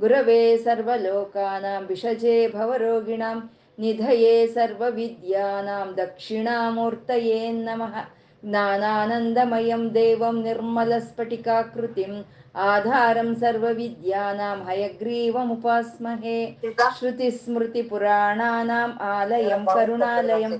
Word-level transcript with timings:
गुरवे 0.00 0.40
सर्वलोकानां 0.64 1.80
विषजे 1.88 2.36
भवरोगिणां 2.54 3.38
निधये 3.80 4.46
सर्वविद्यानां 4.54 5.86
दक्षिणामूर्तये 5.96 7.50
नमः 7.52 8.00
ज्ञानानन्दमयं 8.44 9.88
देवं 9.92 10.42
निर्मलस्फटिकाकृतिम् 10.44 12.22
आधारं 12.70 13.34
सर्वविद्यानां 13.42 14.56
हयग्रीवमुपास्महे 14.68 16.38
श्रुतिस्मृतिपुराणानाम् 16.98 18.98
आलयं 19.12 19.64
करुणालयं 19.74 20.58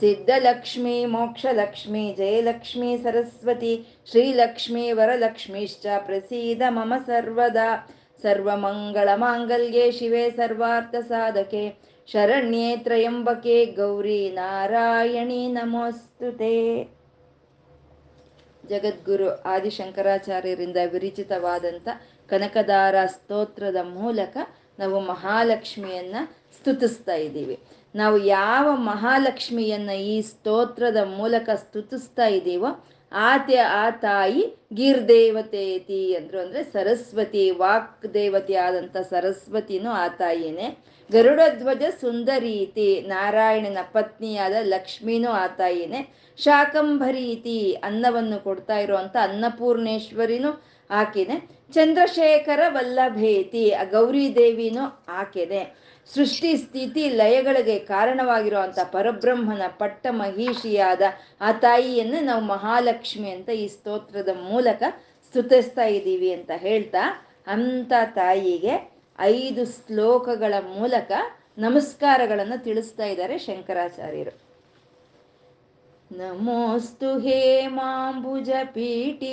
ಸಿದ್ಧಲಕ್ಷ್ಮೀ, 0.00 1.04
ಮೋಕ್ಷಲಕ್ಷ್ಮೀ, 1.04 2.14
ಜಯಲಕ್ಷ್ಮೀ, 2.14 2.96
ಸರಸ್ವತಿ, 2.96 3.86
ಶ್ರೀಲಕ್ಷ್ಮೀ, 4.10 4.92
ವರಲಕ್ಷ್ಮೀಶ್ಚ 4.92 5.86
ಪ್ರಸೀದ 5.98 6.62
ಮಮ 6.68 6.94
ಸರ್ವದಾ. 7.06 7.88
ಸರ್ವ 8.22 8.50
ಸರ್ವಮಂಗಳಮಾಂಗಲ್ಯೆ 8.50 9.92
ಶಿವೆ 9.92 10.30
ಸರ್ವಾರ್ಥ 10.30 10.94
ಸಾಧಕೆ. 11.08 11.76
ಶರಣ್ಯೇ 12.06 12.76
ತ್ರಯಂಬಕೆ 12.76 13.66
ಗೌರಿ 13.66 14.30
ನಾರಾಯಣಿ 14.30 15.48
ನಮೋಸ್ತುತೆ. 15.48 16.84
ಜಗದ್ಗುರು 18.68 19.42
ಆದಿಶಂಕರಾಚಾರ್ಯರಿಂದ 19.42 20.76
ವಿರಿಚಿತವಾದಂಥ 20.92 21.88
ಕನಕದಾರ 22.28 22.94
ಸ್ತೋತ್ರದ 23.06 23.76
ಮೂಲಕ 23.82 24.36
ನಾವು 24.78 25.00
ಮಹಾಲಕ್ಷ್ಮಿಯನ್ನ 25.00 26.14
ಸ್ತುತಿಸ್ತಾ 26.58 27.14
ಇದ್ದೀವಿ. 27.14 27.58
ನಾವು 27.96 28.16
ಯಾವ 28.18 28.66
ಮಹಾಲಕ್ಷ್ಮಿಯನ್ನ 28.90 29.90
ಈ 29.90 30.16
ಸ್ತೋತ್ರದ 30.20 31.00
ಮೂಲಕ 31.18 31.48
ಸ್ತುತಿಸ್ತಾ 31.54 32.26
ಇದ್ದೀವೋ 32.26 32.70
ಆತೆ, 33.12 33.56
ಆ 33.56 33.84
ತಾಯಿ 33.90 34.42
ಗಿರ್ದೇವತೇತಿ 34.74 36.00
ಅಂದ್ರು 36.14 36.38
ಅಂದ್ರೆ 36.40 36.62
ಸರಸ್ವತಿ 36.64 37.44
ವಾಕ್ 37.50 38.14
ದೇವತೆ 38.14 38.56
ಆದಂತ 38.56 38.96
ಸರಸ್ವತಿನೂ 39.10 39.90
ಆ 39.90 40.06
ತಾಯಿನೇ 40.08 40.68
ಗರುಡಧ್ವಜ 41.10 41.82
ಸುಂದರೀತಿ 42.00 42.88
ನಾರಾಯಣನ 43.00 43.78
ಪತ್ನಿಯಾದ 43.92 44.56
ಲಕ್ಷ್ಮೀನೂ 44.62 45.30
ಆ 45.32 45.46
ತಾಯಿನೇ 45.60 46.00
ಶಾಕಂಭರೀತಿ 46.38 47.58
ಅನ್ನವನ್ನು 47.72 48.38
ಕೊಡ್ತಾ 48.44 48.78
ಇರುವಂತ 48.78 49.16
ಅನ್ನಪೂರ್ಣೇಶ್ವರಿನೂ 49.22 50.50
ಆಕೆನೆ. 50.90 51.36
ಚಂದ್ರಶೇಖರ 51.74 52.62
ವಲ್ಲಭೇತಿ 52.68 53.64
ಗೌರಿ 53.90 54.26
ದೇವಿನೂ 54.34 54.84
ಆಕೆನೆ. 55.20 55.62
ಸೃಷ್ಟಿ 56.14 56.56
ಸ್ಥಿತಿ 56.56 57.08
ಲಯಗಳಿಗೆ 57.10 57.78
ಕಾರಣವಾಗಿರುವಂಥ 57.78 58.78
ಪರಬ್ರಹ್ಮನ 58.92 59.62
ಪಟ್ಟ 59.78 60.06
ಮಹಿಷಿಯಾದ 60.10 61.02
ಆ 61.40 61.52
ತಾಯಿಯನ್ನು 61.52 62.20
ನಾವು 62.24 62.42
ಮಹಾಲಕ್ಷ್ಮಿ 62.44 63.30
ಅಂತ 63.30 63.48
ಈ 63.48 63.66
ಸ್ತೋತ್ರದ 63.68 64.28
ಮೂಲಕ 64.50 64.82
ಸ್ತುತಿಸ್ತಾ 65.28 65.84
ಇದ್ದೀವಿ 65.84 66.32
ಅಂತ 66.32 66.50
ಹೇಳ್ತಾ 66.56 67.04
ಅಂತ 67.46 67.92
ತಾಯಿಗೆ 68.14 68.74
ಐದು 69.20 69.64
ಶ್ಲೋಕಗಳ 69.66 70.54
ಮೂಲಕ 70.78 71.12
ನಮಸ್ಕಾರಗಳನ್ನು 71.58 72.64
ತಿಳಿಸ್ತಾ 72.64 73.04
ಇದ್ದಾರೆ 73.04 73.38
ಶಂಕರಾಚಾರ್ಯರು. 73.38 74.32
ನಮೋಸ್ತು 76.12 77.18
ಹೇಮಾಂಬುಜ 77.18 78.50
ಪೀಠಿಕಾಯೈ, 78.74 79.32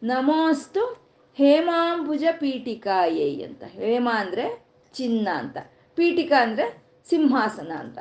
ನಮೋಸ್ತು 0.04 1.12
ಹೇಮಾಂಬುಜ 1.36 2.24
ಪೀಠಿಕಾಯೈ 2.32 3.42
ಅಂತ. 3.42 3.64
ಹೇಮ 3.64 4.10
ಅಂದ್ರೆ 4.16 4.66
ಚಿನ್ನ 4.94 5.28
ಅಂತ. 5.34 5.58
ಪೀಠಿಕಾ 5.96 6.44
ಅಂದ್ರೆ 6.44 6.84
ಸಿಂಹಾಸನ 7.10 7.72
ಅಂತ. 7.80 8.00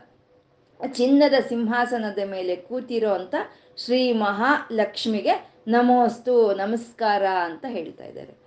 ಚಿನ್ನದ 0.93 1.35
ಸಿಂಹಾಸನದ 1.49 2.31
ಮೇಲೆ 2.31 2.57
ಕೂತಿರೋ 2.57 3.11
ಅಂತ 3.11 3.35
ಶ್ರೀ 3.77 4.13
ಮಹಾಲಕ್ಷ್ಮಿಗೆ 4.13 5.51
ನಮೋಸ್ತು 5.69 6.55
ನಮಸ್ಕಾರ 6.55 7.27
ಅಂತ 7.27 7.65
ಹೇಳ್ತಾ 7.69 8.05
ಇದ್ದಾರೆ. 8.05 8.41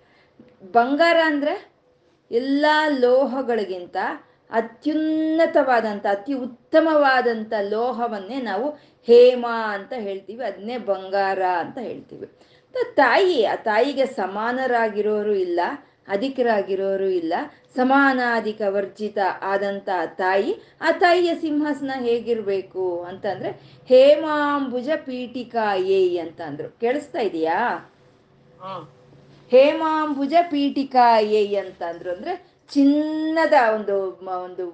ಬಂಗಾರ 0.71 1.17
ಅಂದ್ರೆ 1.25 1.72
ಎಲ್ಲ 2.31 2.65
ಲೋಹಗಳಿಗಿಂತ 2.99 3.95
ಅತ್ಯುನ್ನತವಾದಂಥ 4.51 6.05
ಅತಿ 6.09 6.33
ಉತ್ತಮವಾದಂಥ 6.33 7.53
ಲೋಹವನ್ನೇ 7.69 8.41
ನಾವು 8.41 8.69
ಹೇಮ 9.07 9.45
ಅಂತ 9.47 9.93
ಹೇಳ್ತೀವಿ 9.97 10.43
ಅದನ್ನೇ 10.43 10.77
ಬಂಗಾರ 10.77 11.43
ಅಂತ 11.43 11.77
ಹೇಳ್ತೀವಿ. 11.77 12.29
ತಾಯಿ, 12.95 13.45
ಆ 13.45 13.55
ತಾಯಿಗೆ 13.55 14.05
ಸಮಾನರಾಗಿರೋರು 14.05 15.33
ಇಲ್ಲ, 15.33 15.59
ಅಧಿಕರಾಗಿರೋರು 16.07 17.05
ಇಲ್ಲ, 17.05 17.33
ಸಮಾನಾಧಿಕ 17.75 18.61
ವರ್ಜಿತ 18.67 19.17
ಆದಂತ 19.41 19.89
ತಾಯಿ, 20.17 20.61
ಆ 20.81 20.91
ತಾಯಿಯ 20.91 21.35
ಸಿಂಹಾಸನ 21.35 21.91
ಹೇಗಿರಬೇಕು 21.99 23.03
ಅಂತಂದ್ರೆ, 23.03 23.51
ಹೇಮಾಂಬುಜ 23.87 24.89
ಪೀಠಿಕಾಯೇ 25.05 26.17
ಅಂತ 26.17 26.41
ಅಂದ್ರು 26.41 26.79
ಕೇಳಿಸ್ತಾ 26.79 27.19
ಇದೆಯಾ? 27.19 27.89
ಹೇಮಾಂಬುಜ 29.53 30.33
ಪೀಠಿಕಾಯೇ 30.49 31.55
ಅಂತ 31.55 31.81
ಅಂದ್ರು 31.83 32.11
ಅಂದ್ರೆ 32.11 32.33
ಚಿನ್ನದ 32.73 33.53
ಒಂದು 33.75 33.95
ಒಂದು 34.43 34.65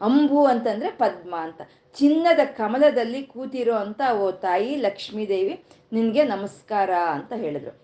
ಅಂಬು 0.00 0.40
ಅಂತಂದ್ರೆ 0.44 0.90
ಪದ್ಮ 0.90 1.34
ಅಂತ. 1.36 1.60
ಚಿನ್ನದ 1.96 2.42
ಕಮಲದಲ್ಲಿ 2.56 3.22
ಕೂತಿರೋ 3.22 3.74
ಅಂತ 3.74 4.02
ಓ 4.18 4.30
ತಾಯಿ 4.30 4.76
ಲಕ್ಷ್ಮೀದೇವಿ 4.76 5.54
ನಿನ್ಗೆ 5.92 6.24
ನಮಸ್ಕಾರ 6.24 6.90
ಅಂತ 6.90 7.32
ಹೇಳಿದ್ರು. 7.32 7.74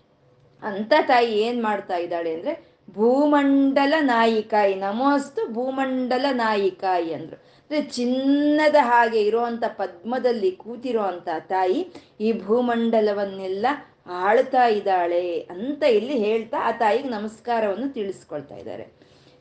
ಅಂತ 0.63 0.93
ತಾಯಿ 1.07 1.31
ಏನ್ 1.39 1.63
ಮಾಡ್ತಾ 1.63 1.95
ಇದ್ದಾಳೆ 1.95 2.33
ಅಂದ್ರೆ 2.33 2.53
ಭೂಮಂಡಲ 2.93 3.93
ನಾಯಿಕಾಯಿ, 3.99 4.75
ನಮೋಸ್ತು 4.75 5.41
ಭೂಮಂಡಲ 5.53 6.25
ನಾಯಿಕಾಯಿ 6.31 7.13
ಅಂದ್ರು. 7.13 7.35
ಅಂದ್ರೆ 7.35 7.81
ಚಿನ್ನದ 7.81 8.75
ಹಾಗೆ 8.79 9.21
ಇರುವಂತ 9.21 9.63
ಪದ್ಮದಲ್ಲಿ 9.77 10.51
ಕೂತಿರೋ 10.51 11.01
ಅಂತ 11.01 11.29
ತಾಯಿ 11.39 11.79
ಈ 12.19 12.29
ಭೂಮಂಡಲವನ್ನೆಲ್ಲ 12.45 13.65
ಆಳ್ತಾ 14.07 14.65
ಇದ್ದಾಳೆ 14.65 15.39
ಅಂತ 15.39 15.83
ಇಲ್ಲಿ 15.83 16.17
ಹೇಳ್ತಾ 16.17 16.57
ಆ 16.57 16.71
ತಾಯಿಗೆ 16.71 17.09
ನಮಸ್ಕಾರವನ್ನು 17.09 17.93
ತಿಳಿಸ್ಕೊಳ್ತಾ 17.93 18.55
ಇದ್ದಾರೆ. 18.55 18.83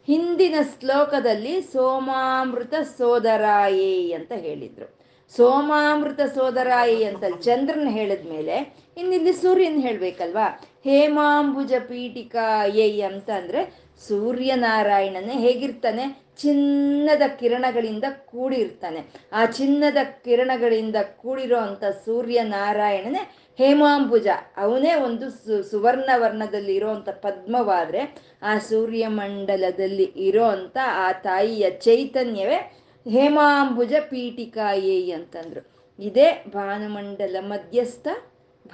ಹಿಂದಿನ 0.07 0.55
ಶ್ಲೋಕದಲ್ಲಿ 0.81 1.63
ಸೋಮಾಮೃತ 1.63 2.75
ಸೋದರಾಯೇ 2.75 4.13
ಅಂತ 4.13 4.33
ಹೇಳಿದ್ರು. 4.33 5.03
ಸೋಮಾಮೃತ 5.37 6.21
ಸೋದರಾಯಿ 6.21 7.05
ಅಂತ 7.05 7.25
ಚಂದ್ರನ್ 7.41 7.89
ಹೇಳಿದ್ಮೇಲೆ 7.89 8.77
ಇನ್ನಿಲ್ಲಿ 8.97 9.33
ಸೂರ್ಯನ್ 9.33 9.83
ಹೇಳ್ಬೇಕಲ್ವಾ? 9.83 10.61
ಹೇಮಾಂಬುಜ 10.85 11.73
ಪೀಠಿಕಾ 11.89 12.67
ಏಯ್ 12.67 13.03
ಅಂತ 13.03 13.31
ಅಂದ್ರೆ 13.31 13.83
ಸೂರ್ಯನಾರಾಯಣನೇ 14.09 15.33
ಹೇಗಿರ್ತಾನೆ? 15.33 16.23
ಚಿನ್ನದ 16.39 17.23
ಕಿರಣಗಳಿಂದ 17.39 18.05
ಕೂಡಿರ್ತಾನೆ. 18.27 19.01
ಆ 19.33 19.47
ಚಿನ್ನದ 19.47 19.97
ಕಿರಣಗಳಿಂದ 20.25 20.97
ಕೂಡಿರೋ 21.03 21.57
ಅಂತ 21.57 21.85
ಸೂರ್ಯನಾರಾಯಣನೇ 21.85 23.42
ಹೇಮಾಂಬುಜ. 23.59 24.29
ಅವನೇ 24.57 24.93
ಒಂದು 25.07 25.27
ಸು 25.31 25.63
ಸುವರ್ಣ 25.63 26.11
ವರ್ಣದಲ್ಲಿ 26.17 26.75
ಇರೋವಂಥ 26.75 27.09
ಪದ್ಮವಾದ್ರೆ 27.09 28.03
ಆ 28.43 28.53
ಸೂರ್ಯಮಂಡಲದಲ್ಲಿ 28.59 30.07
ಇರೋ 30.27 30.45
ಅಂತ 30.45 30.79
ಆ 30.85 31.13
ತಾಯಿಯ 31.27 31.65
ಚೈತನ್ಯವೇ 31.87 32.59
ಹೇಮಾಂಬುಜ 33.07 33.95
ಪೀಠಿಕಾಯೇ 34.11 34.99
ಅಂತಂದ್ರು. 35.11 35.63
ಇದೇ 35.99 36.29
ಭಾನುಮಂಡಲ 36.55 37.37
ಮಧ್ಯಸ್ಥ 37.41 38.09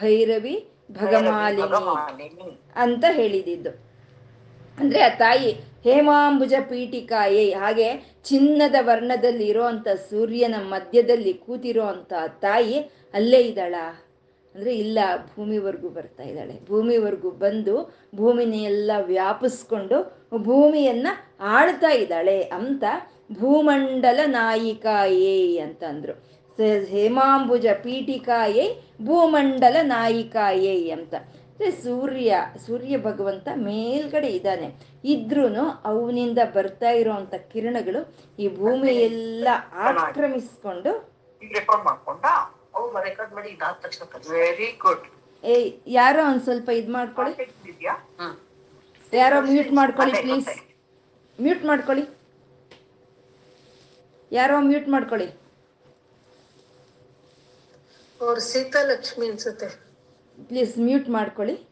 ಭೈರವಿ 0.01 0.57
ಭಗಮಾಲಿನಿ 0.93 2.51
ಅಂತ 2.77 3.05
ಹೇಳಿದಿದ್ದು. 3.11 3.71
ಅಂದ್ರೆ 4.79 5.01
ಆ 5.03 5.09
ತಾಯಿ 5.19 5.51
ಹೇಮಾಂಬುಜ 5.85 6.55
ಪೀಠಿಕಾಯೇ, 6.69 7.47
ಹಾಗೆ 7.53 7.89
ಚಿನ್ನದ 8.25 8.77
ವರ್ಣದಲ್ಲಿ 8.81 9.47
ಇರೋಂಥ 9.47 9.89
ಸೂರ್ಯನ 10.11 10.57
ಮಧ್ಯದಲ್ಲಿ 10.69 11.33
ಕೂತಿರೋ 11.35 11.89
ತಾಯಿ 12.41 12.79
ಅಲ್ಲೇ 13.15 13.41
ಇದ್ದಾಳ? 13.41 13.75
ಅಂದ್ರೆ 14.55 14.73
ಇಲ್ಲ 14.75 14.99
ಭೂಮಿವರೆಗೂ 15.35 15.89
ಬರ್ತಾ 15.89 16.23
ಇದ್ದಾಳೆ 16.23 16.55
ಭೂಮಿವರೆಗೂ 16.69 17.31
ಬಂದು 17.31 17.75
ಭೂಮಿನೆಲ್ಲ 18.15 18.91
ವ್ಯಾಪಿಸ್ಕೊಂಡು 19.07 19.99
ಭೂಮಿಯನ್ನ 20.39 21.09
ಆಳ್ತಾ 21.51 21.91
ಇದ್ದಾಳೆ 21.91 22.39
ಅಂತ 22.53 22.85
ಭೂಮಂಡಲ 23.33 24.21
ನಾಯಿಕಾಯೇ 24.31 25.37
ಅಂತಂದ್ರು 25.59 26.15
ಹೇಮಾಂಬುಜ 26.93 27.67
ಪೀಠಿಕಾಯೇ 27.83 28.65
ಭೂಮಂಡಲ 29.05 29.77
ನಾಯಿಕಾಯೇ 29.89 30.77
ಅಂತ 30.91 31.15
ಸೂರ್ಯ 31.83 32.41
ಸೂರ್ಯ 32.67 32.97
ಭಗವಂತ 32.99 33.49
ಮೇಲ್ಗಡೆ 33.57 34.29
ಇದ್ದಾನೆ 34.29 34.69
ಇದ್ರೂ 35.05 35.47
ಅವನಿಂದ 35.85 36.41
ಬರ್ತಾ 36.55 36.91
ಇರೋವಂಥ 36.91 37.35
ಕಿರಣಗಳು 37.53 38.03
ಈ 38.39 38.49
ಭೂಮಿ 42.79 43.51
ಇದಾದ 43.51 43.75
ತಕ್ಷಣ 43.85 44.05
ವೆರಿ 44.31 44.73
ಗುಡ್ 44.85 45.07
ಏ 45.45 45.55
ಯಾರೋ 45.87 46.21
ಒಂದ್ 46.31 46.43
ಸ್ವಲ್ಪ 46.45 46.69
ಇದ್ 46.71 46.91
ಮಾಡ್ಕೊಳ್ಳಿ. 46.91 47.35
ಯಾರೋ 49.13 49.37
ಮ್ಯೂಟ್ 49.41 49.73
ಮಾಡ್ಕೊಳ್ಳಿ 49.73 50.15
ಪ್ಲೀಸ್ 50.23 50.49
ಮ್ಯೂಟ್ 51.41 51.65
ಮಾಡ್ಕೊಳ್ಳಿ. 51.65 52.05
ಯಾರೋ 54.33 54.61
ಮ್ಯೂಟ್ 54.61 54.89
ಮಾಡ್ಕೊಳ್ಳಿ. 54.89 55.29
ಅವ್ರು 58.21 58.41
ಸೀತಾ 58.41 58.83
ಲಕ್ಷ್ಮಿ 58.83 59.27
ಅನ್ಸುತ್ತೆ. 59.31 59.69
ಪ್ಲೀಸ್ 60.49 60.79
ಮ್ಯೂಟ್ 60.79 61.09
ಮಾಡ್ಕೊಳ್ಳಿ. 61.09 61.68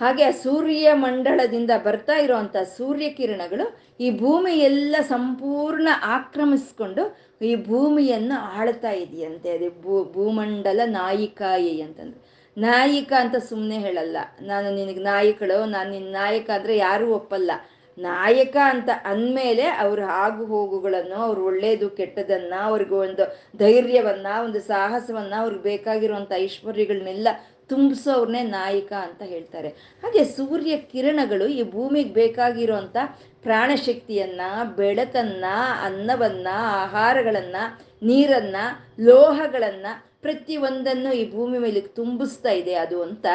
ಹಾಗೆ 0.00 0.32
ಸೂರ್ಯ 0.32 0.92
ಮಂಡಳದಿಂದ 0.92 1.70
ಬರ್ತಾ 1.84 2.14
ಇರುವಂತ 2.16 2.56
ಸೂರ್ಯ 2.56 3.08
ಕಿರಣಗಳು 3.08 3.80
ಈ 4.00 4.18
ಭೂಮಿ 4.18 4.52
ಎಲ್ಲ 4.52 4.96
ಸಂಪೂರ್ಣ 5.00 5.88
ಆಕ್ರಮಿಸ್ಕೊಂಡು 6.02 7.18
ಈ 7.42 7.56
ಭೂಮಿಯನ್ನು 7.56 8.40
ಆಳ್ತಾ 8.40 8.90
ಇದೆಯಂತೆ. 8.90 9.50
ಅದೇ 9.50 9.68
ಭೂ, 9.68 10.04
ಭೂಮಂಡಲ 10.04 10.80
ನಾಯಿಕಾಯಿ 10.84 11.80
ಅಂತಂದ್ರೆ. 11.82 12.40
ನಾಯಿಕ 12.58 13.12
ಅಂತ 13.12 13.36
ಸುಮ್ಮನೆ 13.36 13.78
ಹೇಳಲ್ಲ. 13.78 14.16
ನಾನು 14.40 14.74
ನಿನಗೆ 14.74 15.00
ನಾಯಕಳು, 15.00 15.64
ನಾನು 15.64 15.90
ನಿನ್ನ 15.90 16.12
ನಾಯಕ 16.12 16.50
ಅಂದ್ರೆ 16.50 16.76
ಯಾರೂ 16.76 17.14
ಒಪ್ಪಲ್ಲ. 17.14 17.50
ನಾಯಕ 17.98 18.56
ಅಂತ 18.64 18.88
ಅಂದಮೇಲೆ 19.04 19.62
ಅವ್ರ 19.62 20.00
ಆಗು 20.02 20.44
ಹೋಗುಗಳನ್ನು, 20.44 21.14
ಅವ್ರು 21.14 21.44
ಒಳ್ಳೇದು, 21.44 21.90
ಕೆಟ್ಟದನ್ನ, 21.90 22.54
ಅವ್ರಿಗೆ 22.62 22.94
ಒಂದು 22.94 23.40
ಧೈರ್ಯವನ್ನ, 23.58 24.26
ಒಂದು 24.44 24.60
ಸಾಹಸವನ್ನ, 24.60 25.34
ಅವ್ರಿಗೆ 25.38 25.62
ಬೇಕಾಗಿರುವಂಥ 25.62 26.32
ಐಶ್ವರ್ಯಗಳನ್ನೆಲ್ಲ 26.32 27.28
ತುಂಬಿಸೋರ್ನೇ 27.70 28.42
ನಾಯಕ 28.42 28.92
ಅಂತ 28.92 29.22
ಹೇಳ್ತಾರೆ. 29.22 29.68
ಹಾಗೆ 29.68 30.24
ಸೂರ್ಯ 30.24 30.76
ಕಿರಣಗಳು 30.76 31.46
ಈ 31.48 31.62
ಭೂಮಿಗೆ 31.70 32.12
ಬೇಕಾಗಿರುವಂಥ 32.12 32.96
ಪ್ರಾಣಶಕ್ತಿಯನ್ನ 33.42 34.40
ಬೆಳಕನ್ನ 34.76 35.44
ಅನ್ನವನ್ನ, 35.82 36.48
ಆಹಾರಗಳನ್ನ, 36.54 37.56
ನೀರನ್ನ, 38.02 38.56
ಲೋಹಗಳನ್ನ 39.00 39.86
ಪ್ರತಿಯೊಂದನ್ನು 40.20 41.14
ಈ 41.14 41.32
ಭೂಮಿ 41.32 41.58
ಮೇಲೆ 41.58 41.80
ತುಂಬಿಸ್ತಾ 41.80 42.50
ಇದೆ 42.50 42.74
ಅದು 42.74 43.02
ಅಂತ 43.02 43.26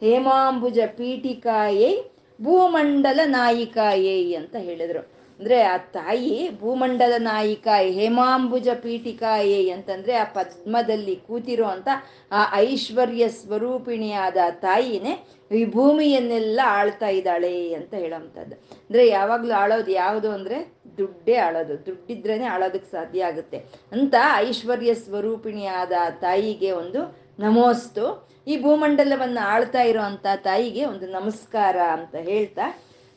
ಹೇಮಾಂಬುಜ 0.00 0.78
ಪೀಠಿಕಾಯೇ, 0.86 2.10
ಭೂಮಂಡಲ 2.42 3.20
ನಾಯಿಕಾಯೇ 3.24 4.34
ಅಂತ 4.34 4.56
ಹೇಳಿದ್ರು. 4.58 5.17
ಅಂದ್ರೆ 5.40 5.62
ಆ 5.62 5.76
ತಾಯಿ 5.76 6.50
ಭೂಮಂಡಲ 6.60 7.12
ನಾಯಿಕ 7.18 7.68
ಹೇಮಾಂಬುಜ 7.78 8.68
ಪೀಠಿಕಾಯೇ 8.82 9.70
ಅಂತಂದ್ರೆ 9.70 10.14
ಆ 10.14 10.24
ಪದ್ಮದಲ್ಲಿ 10.24 11.16
ಕೂತಿರೋ 11.16 11.64
ಅಂತ 11.64 11.88
ಆ 12.32 12.54
ಐಶ್ವರ್ಯ 12.54 13.28
ಸ್ವರೂಪಿಣಿಯಾದ 13.28 14.36
ತಾಯಿನೇ 14.50 15.26
ಈ 15.52 15.64
ಭೂಮಿಯನ್ನೆಲ್ಲ 15.64 16.60
ಆಳ್ತಾ 16.64 17.08
ಇದ್ದಾಳೆ 17.08 17.74
ಅಂತ 17.74 17.94
ಹೇಳೋಂಥದ್ದು. 17.94 18.56
ಅಂದ್ರೆ 18.56 19.08
ಯಾವಾಗ್ಲೂ 19.08 19.54
ಆಳೋದು 19.54 19.90
ಯಾವುದು 19.90 20.30
ಅಂದ್ರೆ 20.30 20.58
ದುಡ್ಡೇ 20.98 21.36
ಆಳೋದು, 21.36 21.86
ದುಡ್ಡಿದ್ರೇನೆ 21.86 22.46
ಆಳೋದಕ್ಕೆ 22.46 22.90
ಸಾಧ್ಯ 22.90 23.24
ಆಗುತ್ತೆ 23.24 23.58
ಅಂತ 23.92 24.14
ಐಶ್ವರ್ಯ 24.36 24.94
ಸ್ವರೂಪಿಣಿಯಾದ 24.94 25.92
ತಾಯಿಗೆ 26.20 26.70
ಒಂದು 26.72 27.02
ನಮೋಸ್ತು. 27.38 28.28
ಈ 28.46 28.62
ಭೂಮಂಡಲವನ್ನು 28.62 29.46
ಆಳ್ತಾ 29.46 29.80
ಇರುವಂತ 29.80 30.26
ತಾಯಿಗೆ 30.36 30.84
ಒಂದು 30.84 31.06
ನಮಸ್ಕಾರ 31.10 31.76
ಅಂತ 31.76 32.14
ಹೇಳ್ತಾ 32.14 32.66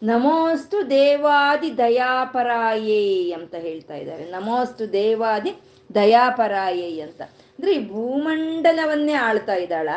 ನಮೋಸ್ತು 0.03 0.89
ದೇವಾದಿ 0.89 1.77
ದಯಾಪರಾಯೇ 1.77 3.31
ಅಂತ 3.31 3.55
ಹೇಳ್ತಾ 3.55 3.95
ಇದ್ದಾರೆ. 3.95 4.31
ನಮೋಸ್ತು 4.31 4.93
ದೇವಾದಿ 4.93 5.51
ದಯಾಪರಾಯೇ 5.95 6.99
ಅಂತ. 6.99 7.21
ಅಂದ್ರೆ 7.21 7.73
ಈ 7.73 7.89
ಭೂಮಂಡಲವನ್ನೇ 7.89 9.13
ಆಳ್ತಾ 9.13 9.55
ಇದ್ದಾಳ. 9.55 9.89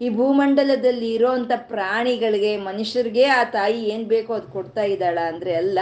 ಈ 0.00 0.10
ಭೂಮಂಡಲದಲ್ಲಿ 0.10 1.14
ಇರೋಂಥ 1.14 1.52
ಪ್ರಾಣಿಗಳಿಗೆ, 1.56 2.56
ಮನುಷ್ಯರಿಗೆ 2.56 3.24
ಆ 3.24 3.44
ತಾಯಿ 3.44 3.84
ಏನ್ 3.88 4.04
ಬೇಕೋ 4.04 4.34
ಅದು 4.34 4.48
ಕೊಡ್ತಾ 4.48 4.82
ಇದ್ದಾಳ 4.82 5.18
ಅಂದ್ರೆ 5.26 5.54
ಅಲ್ಲ, 5.54 5.78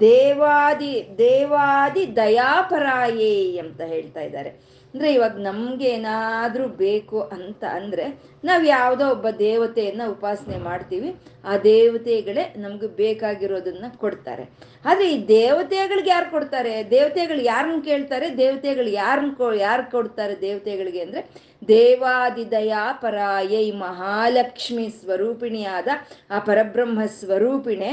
ದೇವಾದಿ 0.00 1.08
ದೇವಾದಿ 1.18 2.16
ದಯಾಪರಾಯೇ 2.16 3.58
ಅಂತ 3.58 3.80
ಹೇಳ್ತಾ 3.80 4.20
ಇದ್ದಾರೆ. 4.20 4.73
ಅಂದ್ರೆ 4.94 5.14
ಇವಾಗ 5.14 5.36
ನಮ್ಗೆ 5.38 5.88
ಏನಾದ್ರೂ 5.88 6.68
ಬೇಕು 6.68 7.20
ಅಂತ 7.20 7.64
ಅಂದ್ರೆ 7.64 8.04
ನಾವು 8.44 8.64
ಯಾವುದೋ 8.64 9.08
ಒಬ್ಬ 9.08 9.30
ದೇವತೆಯನ್ನ 9.30 10.02
ಉಪಾಸನೆ 10.08 10.58
ಮಾಡ್ತೀವಿ. 10.58 11.16
ಆ 11.44 11.56
ದೇವತೆಗಳೇ 11.56 12.54
ನಮ್ಗೆ 12.56 12.86
ಬೇಕಾಗಿರೋದನ್ನ 12.86 13.84
ಕೊಡ್ತಾರೆ. 13.96 14.44
ಆದ್ರೆ 14.84 15.14
ಈ 15.14 15.26
ದೇವತೆಗಳಿಗೆ 15.28 16.10
ಯಾರು 16.10 16.30
ಕೊಡ್ತಾರೆ? 16.30 16.90
ದೇವತೆಗಳು 16.90 17.42
ಯಾರನ್ನ 17.42 17.80
ಕೇಳ್ತಾರೆ? 17.84 18.36
ದೇವತೆಗಳು 18.36 18.88
ಯಾರನ್ನ 18.88 19.32
ಕೊ, 19.32 19.52
ಯಾರು 19.52 19.90
ಕೊಡ್ತಾರೆ 19.90 20.40
ದೇವತೆಗಳಿಗೆ 20.40 21.00
ಅಂದ್ರೆ 21.00 21.22
ದೇವಾದಿದಯಾ 21.68 22.92
ಪರಾಯೈ 22.92 23.70
ಮಹಾಲಕ್ಷ್ಮಿ 23.70 24.88
ಸ್ವರೂಪಿಣಿಯಾದ 24.88 25.88
ಆ 26.30 26.38
ಪರಬ್ರಹ್ಮ 26.38 27.00
ಸ್ವರೂಪಿಣೆ 27.20 27.90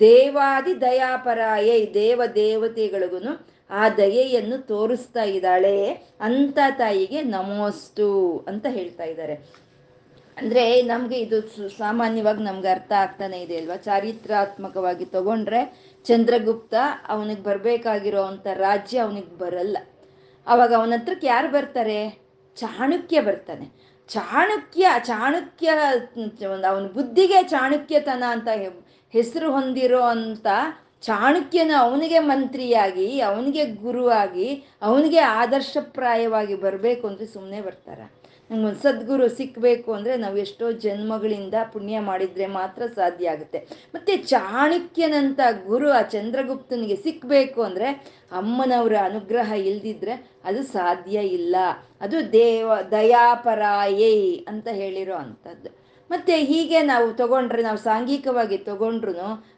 ದೇವಾದಿ 0.00 0.80
ದಯಾಪರಾಯೈ 0.80 1.94
ದೇವ 1.94 2.22
ದೇವತೆಗಳಿಗೂ 2.34 3.18
ಆ 3.70 3.88
ದಯೆಯನ್ನು 3.88 4.58
ತೋರಿಸ್ತಾ 4.58 5.22
ಇದ್ದಾಳೆ 5.22 5.92
ಅಂತ 6.20 6.58
ತಾಯಿಗೆ 6.78 7.22
ನಮೋಸ್ತು 7.22 8.38
ಅಂತ 8.48 8.66
ಹೇಳ್ತಾ 8.68 9.04
ಇದ್ದಾರೆ. 9.04 9.34
ಅಂದ್ರೆ 10.36 10.82
ನಮ್ಗೆ 10.82 11.18
ಇದು 11.18 11.40
ಸಾಮಾನ್ಯವಾಗಿ 11.78 12.42
ನಮ್ಗೆ 12.42 12.68
ಅರ್ಥ 12.68 12.92
ಆಗ್ತಾನೆ 12.92 13.42
ಇದೆ 13.42 13.56
ಅಲ್ವಾ? 13.56 13.76
ಚಾರಿತ್ರಾತ್ಮಕವಾಗಿ 13.76 15.04
ತಗೊಂಡ್ರೆ 15.04 15.90
ಚಂದ್ರಗುಪ್ತ 16.04 16.74
ಅವನಿಗೆ 17.08 17.42
ಬರ್ಬೇಕಾಗಿರೋ 17.42 18.22
ಅಂತ 18.22 18.46
ರಾಜ್ಯ 18.46 18.98
ಅವನಿಗೆ 18.98 19.38
ಬರಲ್ಲ. 19.38 19.78
ಅವಾಗ 20.46 20.74
ಅವನ 20.74 20.92
ಹತ್ರಕ್ಕೆ 20.96 21.26
ಯಾರು 21.26 21.50
ಬರ್ತಾರೆ? 21.50 22.18
ಚಾಣಕ್ಯ 22.56 23.20
ಬರ್ತಾನೆ. 23.20 23.66
ಚಾಣಕ್ಯ 24.08 24.86
ಚಾಣಕ್ಯ 24.98 25.68
ಅವನ 26.68 26.86
ಬುದ್ಧಿಗೆ 26.86 27.42
ಚಾಣಕ್ಯತನ 27.42 28.24
ಅಂತ 28.28 28.48
ಹೆಸರು 29.12 29.52
ಹೊಂದಿರೋ 29.52 30.00
ಅಂತ 30.00 30.46
ಚಾಣಕ್ಯನ 31.04 31.72
ಅವನಿಗೆ 31.86 32.18
ಮಂತ್ರಿಯಾಗಿ, 32.30 33.08
ಅವನಿಗೆ 33.20 33.64
ಗುರುವಾಗಿ, 33.84 34.48
ಅವನಿಗೆ 34.82 35.22
ಆದರ್ಶಪ್ರಾಯವಾಗಿ 35.40 36.54
ಬರಬೇಕು 36.66 37.04
ಅಂದರೆ 37.08 37.26
ಸುಮ್ಮನೆ 37.26 37.60
ಬರ್ತಾರೆ. 37.60 38.06
ನಮ್ಗೊಂದು 38.50 38.80
ಸದ್ಗುರು 38.82 39.26
ಸಿಕ್ಕಬೇಕು 39.36 39.90
ಅಂದರೆ 39.92 40.14
ನಾವು 40.16 40.36
ಎಷ್ಟೋ 40.36 40.66
ಜನ್ಮಗಳಿಂದ 40.84 41.56
ಪುಣ್ಯ 41.72 42.00
ಮಾಡಿದರೆ 42.08 42.46
ಮಾತ್ರ 42.56 42.82
ಸಾಧ್ಯ 42.96 43.32
ಆಗುತ್ತೆ. 43.34 43.58
ಮತ್ತು 43.94 44.12
ಚಾಣಕ್ಯನಂಥ 44.32 45.40
ಗುರು 45.68 45.88
ಆ 45.98 46.02
ಚಂದ್ರಗುಪ್ತನಿಗೆ 46.14 46.96
ಸಿಕ್ಕಬೇಕು 47.06 47.62
ಅಂದರೆ 47.62 47.88
ಅಮ್ಮನವರ 48.40 48.96
ಅನುಗ್ರಹ 49.08 49.50
ಇಲ್ದಿದ್ರೆ 49.70 50.14
ಅದು 50.44 50.60
ಸಾಧ್ಯ 50.76 51.16
ಇಲ್ಲ. 51.38 51.56
ಅದು 52.00 52.18
ದೇವ, 52.32 52.68
ದಯಾಪರಾಯೇ 52.90 54.14
ಅಂತ 54.52 54.68
ಹೇಳಿರೋ 54.80 55.16
ಅಂಥದ್ದು. 55.24 55.70
ಮತ್ತೆ 56.10 56.34
ಹೀಗೆ 56.50 56.78
ನಾವು 56.92 57.06
ತಗೊಂಡ್ರೆ, 57.12 57.60
ನಾವು 57.62 57.78
ಸಾಂಘಿಕವಾಗಿ 57.88 58.58
ತಗೊಂಡ್ರು 58.70 59.12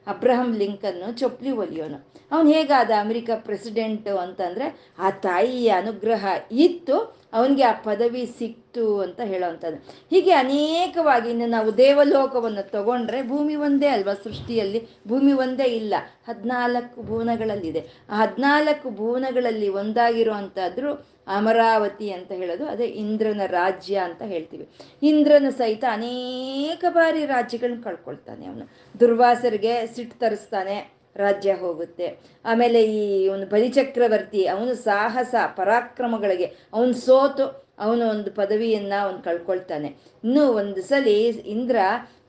ಅಬ್ರಹಂ 0.07 0.57
ಲಿಂಕನ್ನು 0.57 1.19
ಚೊಪ್ಲಿ 1.19 1.51
ಒಲಿಯೋನು 1.51 2.17
ಅವನು 2.33 2.51
ಹೇಗಾದ 2.51 2.91
ಅಮೆರಿಕ 3.01 3.31
ಪ್ರೆಸಿಡೆಂಟ್ 3.37 4.09
ಅಂತಂದ್ರೆ, 4.09 4.93
ಆ 4.99 5.11
ತಾಯಿಯ 5.11 5.69
ಅನುಗ್ರಹ 5.69 6.27
ಇತ್ತು, 6.53 7.27
ಅವನಿಗೆ 7.33 7.63
ಆ 7.63 7.73
ಪದವಿ 7.73 8.35
ಸಿಕ್ತು 8.39 9.01
ಅಂತ 9.01 9.21
ಹೇಳೋವಂಥದ್ದು. 9.21 9.77
ಹೀಗೆ 10.11 10.31
ಅನೇಕವಾಗಿ 10.31 11.31
ಇನ್ನು 11.31 11.47
ನಾವು 11.47 11.77
ದೇವಲೋಕವನ್ನು 11.77 12.71
ತಗೊಂಡ್ರೆ 12.71 13.29
ಭೂಮಿ 13.29 13.55
ಒಂದೇ 13.55 13.87
ಅಲ್ವಾ 13.87 14.15
ಸೃಷ್ಟಿಯಲ್ಲಿ? 14.15 14.89
ಭೂಮಿ 15.09 15.33
ಒಂದೇ 15.33 15.65
ಇಲ್ಲ. 15.65 15.95
ಹದಿನಾಲ್ಕು 16.29 17.03
ಭುವನಗಳಲ್ಲಿದೆ. 17.03 17.87
ಆ 18.11 18.25
ಹದಿನಾಲ್ಕು 18.25 18.91
ಭುವನಗಳಲ್ಲಿ 18.91 19.69
ಒಂದಾಗಿರುವಂಥದ್ರು 19.69 21.17
ಅಮರಾವತಿ 21.29 22.13
ಅಂತ 22.13 22.33
ಹೇಳೋದು, 22.33 22.67
ಅದೇ 22.67 22.85
ಇಂದ್ರನ 22.85 23.41
ರಾಜ್ಯ 23.47 23.97
ಅಂತ 23.97 24.23
ಹೇಳ್ತೀವಿ. 24.23 24.69
ಇಂದ್ರನ 25.03 25.47
ಸಹಿತ 25.59 25.85
ಅನೇಕ 25.91 26.85
ಬಾರಿ 26.89 27.27
ರಾಜ್ಯಗಳನ್ನ 27.27 27.83
ಕಳ್ಕೊಳ್ತಾನೆ 27.83 28.47
ಅವನು. 28.47 28.69
ದುರ್ವಾಸರಿಗೆ 29.01 29.87
ಸಿಟ್ಟು 29.97 30.17
ತರಿಸ್ತಾನೆ, 30.23 30.77
ರಾಜ್ಯ 31.25 31.53
ಹೋಗುತ್ತೆ. 31.61 32.07
ಆಮೇಲೆ 32.51 32.81
ಈ 32.97 33.05
ಒಂದು 33.35 33.47
ಬಲಿಚಕ್ರವರ್ತಿ 33.53 34.43
ಅವನು 34.55 34.73
ಸಾಹಸ, 34.89 35.35
ಪರಾಕ್ರಮಗಳಿಗೆ, 35.59 36.49
ಅವನು 36.77 36.95
ಸೋತು, 37.07 37.47
ಅವನು 37.85 38.05
ಒಂದು 38.15 38.31
ಪದವಿಯನ್ನ 38.31 38.93
ಅವನು 39.05 39.19
ಕಳ್ಕೊಳ್ತಾನೆ. 39.29 39.89
ಇನ್ನು 40.25 40.45
ಒಂದು 40.61 40.81
ಸಲಿ 40.91 41.17
ಇಂದ್ರ 41.55 41.79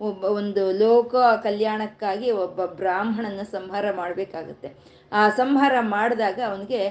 ಒಬ್ಬ 0.07 0.24
ಒಂದು 0.39 0.63
ಲೋಕ 0.81 1.15
ಕಲ್ಯಾಣಕ್ಕಾಗಿ 1.43 2.29
ಒಬ್ಬ 2.45 2.59
ಬ್ರಾಹ್ಮಣನ 2.81 3.43
ಸಂಹಾರ 3.53 3.86
ಮಾಡಬೇಕಾಗುತ್ತೆ. 4.01 4.69
ಆ 5.19 5.21
ಸಂಹಾರ 5.39 5.75
ಮಾಡಿದಾಗ 5.95 6.39
ಅವನಿಗೆ 6.50 6.81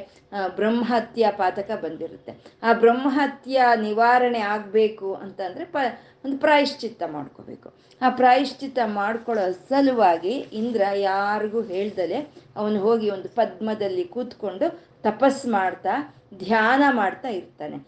ಬ್ರಹ್ಮಹತ್ಯ 0.58 1.32
ಪಾತಕ 1.40 1.70
ಬಂದಿರುತ್ತೆ. 1.82 2.32
ಆ 2.62 2.72
ಬ್ರಹ್ಮಹತ್ಯ 2.82 3.62
ನಿವಾರಣೆ 3.86 4.40
ಆಗಬೇಕು 4.54 5.08
ಅಂತಂದರೆ 5.24 5.64
ಪ 5.74 5.78
ಒಂದು 6.26 6.38
ಪ್ರಾಯಶ್ಚಿತ್ತ 6.38 7.02
ಮಾಡ್ಕೋಬೇಕು. 7.06 7.68
ಆ 8.02 8.08
ಪ್ರಾಯಶ್ಚಿತ್ತ 8.20 8.78
ಮಾಡ್ಕೊಳ್ಳೋ 9.00 9.44
ಸಲುವಾಗಿ 9.68 10.34
ಇಂದ್ರ 10.60 10.82
ಯಾರಿಗೂ 11.10 11.60
ಹೇಳ್ದಲೆ 11.74 12.18
ಅವನು 12.56 12.78
ಹೋಗಿ 12.80 13.08
ಒಂದು 13.10 13.28
ಪದ್ಮದಲ್ಲಿ 13.28 14.04
ಕೂತ್ಕೊಂಡು 14.14 14.66
ತಪಸ್ 15.02 15.42
ಮಾಡ್ತಾ, 15.46 15.94
ಧ್ಯಾನ 16.38 16.82
ಮಾಡ್ತಾ 16.96 17.28
ಇರ್ತಾನೆ. 17.28 17.78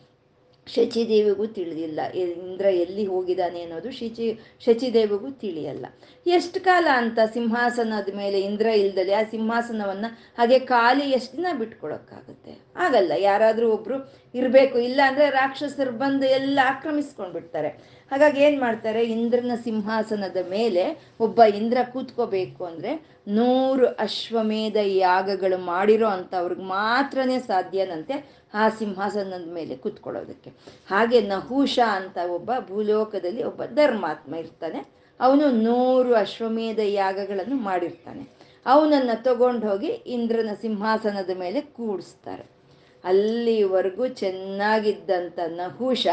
ಶಚಿದೇವಿಗೂ 0.74 1.46
ತಿಳಿದಿಲ್ಲ. 1.46 2.00
ಇಂದ್ರ 2.14 2.64
ಎಲ್ಲಿ 2.64 3.06
ಹೋಗಿದ್ದಾನೆ 3.06 3.60
ಅನ್ನೋದು 3.62 3.90
ಶಚಿ, 3.90 4.40
ಶಚಿದೇವಿಗೂ 4.64 5.30
ತಿಳಿಯಲ್ಲ. 5.30 5.86
ಎಷ್ಟು 6.26 6.64
ಕಾಲ 6.64 6.86
ಅಂತ 6.94 7.18
ಸಿಂಹಾಸನದ 7.32 8.16
ಮೇಲೆ 8.16 8.40
ಇಂದ್ರ 8.40 8.66
ಇಲ್ದಲೆ 8.66 9.12
ಆ 9.12 9.22
ಸಿಂಹಾಸನವನ್ನ 9.30 10.06
ಹಾಗೆ 10.38 10.58
ಖಾಲಿ 10.58 11.10
ಎಷ್ಟು 11.10 11.36
ದಿನ 11.36 11.46
ಬಿಟ್ಕೊಳಕ್ಕಾಗುತ್ತೆ? 11.58 12.58
ಆಗಲ್ಲ. 12.76 13.12
ಯಾರಾದರೂ 13.18 13.70
ಒಬ್ರು 13.70 14.28
ಇರಬೇಕು. 14.34 14.78
ಇಲ್ಲ 14.78 15.00
ಅಂದ್ರೆ 15.06 15.30
ರಾಕ್ಷಸರು 15.30 15.90
ಬಂದು 15.90 16.26
ಎಲ್ಲ 16.26 16.58
ಆಕ್ರಮಿಸ್ಕೊಂಡು 16.64 17.32
ಬಿಡ್ತಾರೆ. 17.32 17.68
ಹಾಗಾಗಿ 18.10 18.40
ಏನು 18.40 18.60
ಮಾಡ್ತಾರೆ? 18.60 19.04
ಇಂದ್ರನ 19.04 19.52
ಸಿಂಹಾಸನದ 19.64 20.36
ಮೇಲೆ 20.50 21.14
ಒಬ್ಬ 21.20 21.42
ಇಂದ್ರ 21.44 21.78
ಕೂತ್ಕೋಬೇಕು 21.92 22.64
ಅಂದರೆ 22.64 23.18
ನೂರು 23.28 23.86
ಅಶ್ವಮೇಧ 23.86 24.76
ಯಾಗಗಳು 24.82 25.58
ಮಾಡಿರೋ 25.58 26.06
ಅಂಥವ್ರಿಗೆ 26.06 26.62
ಮಾತ್ರನೇ 26.62 27.38
ಸಾಧ್ಯನಂತೆ 27.38 28.37
ಆ 28.54 28.68
ಸಿಂಹಾಸನದ 28.68 29.52
ಮೇಲೆ 29.52 29.76
ಕೂತ್ಕೊಳ್ಳೋದಕ್ಕೆ. 29.76 30.50
ಹಾಗೆ 30.90 31.20
ನಹುಷ 31.20 31.78
ಅಂತ 31.92 32.18
ಒಬ್ಬ 32.30 32.50
ಭೂಲೋಕದಲ್ಲಿ 32.68 33.42
ಒಬ್ಬ 33.42 33.64
ಧರ್ಮಾತ್ಮ 33.64 34.34
ಇರ್ತಾನೆ. 34.34 34.86
ಅವನು 35.20 35.50
ನೂರು 35.50 36.14
ಅಶ್ವಮೇಧ 36.14 36.78
ಯಾಗಗಳನ್ನು 36.78 37.56
ಮಾಡಿರ್ತಾನೆ. 37.56 38.28
ಅವನನ್ನು 38.66 39.22
ತಗೊಂಡು 39.22 39.68
ಹೋಗಿ 39.68 39.86
ಇಂದ್ರನ 39.86 40.48
ಸಿಂಹಾಸನದ 40.60 41.38
ಮೇಲೆ 41.38 41.60
ಕೂಡಿಸ್ತಾರೆ. 41.60 42.58
ಅಲ್ಲಿವರೆಗೂ 43.04 44.08
ಚೆನ್ನಾಗಿದ್ದಂಥ 44.08 45.38
ನಹುಷ 45.46 46.06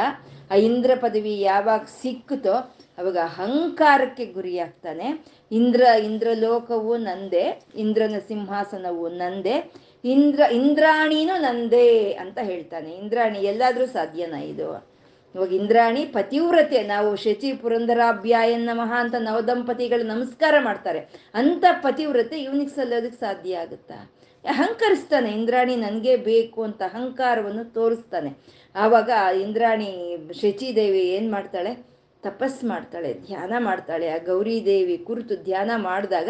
ಆ 0.52 0.56
ಇಂದ್ರ 0.56 0.92
ಪದವಿ 0.96 1.42
ಯಾವಾಗ 1.42 1.82
ಸಿಕ್ಕುತ್ತೋ 2.02 2.54
ಅವಾಗ 2.98 3.18
ಅಹಂಕಾರಕ್ಕೆ 3.18 4.26
ಗುರಿಯಾಗ್ತಾನೆ. 4.26 5.26
ಇಂದ್ರ 5.52 5.82
ಇಂದ್ರಲೋಕವು 5.82 6.98
ನಂದೆ, 6.98 7.64
ಇಂದ್ರನ 7.76 8.16
ಸಿಂಹಾಸನವು 8.28 9.10
ನಂದೆ. 9.10 9.85
ಇಂದ್ರ, 10.06 10.40
ಇಂದ್ರಾಣಿನೂ 10.52 11.38
ನಂದೇ 11.38 12.12
ಅಂತ 12.12 12.40
ಹೇಳ್ತಾನೆ. 12.42 12.92
ಇಂದ್ರಾಣಿ 12.92 13.40
ಎಲ್ಲಾದ್ರೂ 13.40 13.86
ಸಾಧ್ಯನಾ 13.86 14.42
ಇದು? 14.42 14.96
ಇವಾಗ 15.36 15.54
ಇಂದ್ರಾಣಿ 15.54 16.06
ಪತಿವ್ರತೆ. 16.06 16.84
ನಾವು 16.84 17.16
ಶಚಿ 17.16 17.54
ಪುರಂದರಾಭ್ಯಾಯನ್ 17.54 18.66
ನಮಃ 18.66 18.94
ಅಂತ 18.94 19.16
ನವದಂಪತಿಗಳು 19.20 20.04
ನಮಸ್ಕಾರ 20.04 20.56
ಮಾಡ್ತಾರೆ. 20.60 21.00
ಅಂತ 21.34 21.66
ಪತಿವ್ರತೆ 21.72 22.42
ಇವನಿಗೆ 22.42 22.76
ಸಲ್ಲೋದಕ್ಕೆ 22.76 23.20
ಸಾಧ್ಯ 23.20 23.58
ಆಗುತ್ತಾ? 23.58 24.12
ಅಹಂಕರಿಸ್ತಾನೆ. 24.46 25.32
ಇಂದ್ರಾಣಿ 25.32 25.76
ನನಗೆ 25.76 26.16
ಬೇಕು 26.16 26.64
ಅಂತ 26.64 26.82
ಅಹಂಕಾರವನ್ನು 26.82 27.74
ತೋರಿಸ್ತಾನೆ. 27.74 28.38
ಆವಾಗ 28.76 29.10
ಇಂದ್ರಾಣಿ 29.42 30.18
ಶಚಿದೇವಿ 30.42 31.00
ಏನು 31.00 31.32
ಮಾಡ್ತಾಳೆ? 31.32 31.95
ತಪಸ್ 32.28 32.60
ಮಾಡ್ತಾಳೆ, 32.64 33.12
ಧ್ಯಾನ 33.28 33.54
ಮಾಡ್ತಾಳೆ. 33.60 34.08
ಆ 34.16 34.18
ಗೌರಿ 34.26 34.58
ದೇವಿ 34.66 34.96
ಕುರಿತು 35.08 35.36
ಧ್ಯಾನ 35.44 35.72
ಮಾಡಿದಾಗ 35.88 36.30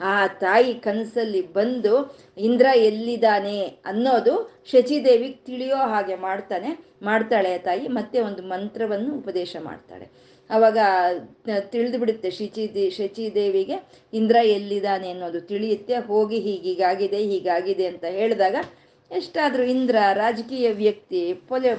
ಆ 0.00 0.14
ತಾಯಿ 0.42 0.70
ಕನಸಲ್ಲಿ 0.86 1.42
ಬಂದು, 1.52 1.94
ಇಂದ್ರ 2.38 2.66
ಎಲ್ಲಿದ್ದಾನೆ? 2.88 3.58
ಅನ್ನೋದು 3.86 4.34
ಶಚಿದೇವಿಗೆ 4.70 5.38
ತಿಳಿಯೋ 5.46 5.80
ಹಾಗೆ 5.92 6.16
ಮಾಡ್ತಾನೆ, 6.28 6.70
ಮಾಡ್ತಾಳೆ 7.02 7.50
ಆ 7.54 7.60
ತಾಯಿ. 7.68 7.86
ಮತ್ತೆ 7.98 8.20
ಒಂದು 8.28 8.42
ಮಂತ್ರವನ್ನು 8.52 9.12
ಉಪದೇಶ 9.18 9.56
ಮಾಡ್ತಾಳೆ. 9.64 10.06
ಅವಾಗ 10.50 10.78
ತಿಳಿದು 11.72 11.98
ಬಿಡುತ್ತೆ 11.98 12.30
ಶಚಿ 12.30 12.90
ಶಚಿದೇವಿಗೆ, 12.96 13.76
ಇಂದ್ರ 14.14 14.36
ಎಲ್ಲಿದ್ದಾನೆ? 14.56 15.08
ಅನ್ನೋದು 15.10 15.40
ತಿಳಿಯುತ್ತೆ. 15.50 15.94
ಹೋಗಿ 16.10 16.38
ಹೀಗೀಗಾಗಿದೆ, 16.46 17.20
ಹೀಗಾಗಿದೆ 17.30 17.86
ಅಂತ 17.92 18.04
ಹೇಳಿದಾಗ 18.18 18.56
ಎಷ್ಟಾದರೂ 19.10 19.64
ಇಂದ್ರ, 19.72 19.96
ರಾಜಕೀಯ 20.20 20.68
ವ್ಯಕ್ತಿ, 20.80 21.20
ಪೊಲಿ 21.48 21.70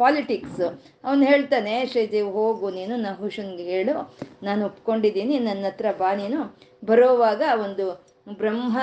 ಪಾಲಿಟಿಕ್ಸ್ 0.00 0.64
ಅವನು 1.06 1.22
ಹೇಳ್ತಾನೆ 1.30 1.74
ಶ್ರೀದೇವ್ 1.92 2.30
ಹೋಗು, 2.38 2.66
ನೀನು 2.70 2.96
ನಹುಷನ್ಗೆ 3.06 3.66
ಹೇಳು, 3.74 3.94
ನಾನು 4.42 4.62
ಒಪ್ಕೊಂಡಿದ್ದೀನಿ, 4.70 5.36
ನನ್ನ 5.48 5.64
ಹತ್ರ 5.70 5.86
ಬಾ 6.00 6.10
ನೀನು. 6.22 6.40
ಬರೋವಾಗ 6.82 7.42
ಒಂದು 7.64 7.86
ಬ್ರಹ್ಮ 8.40 8.76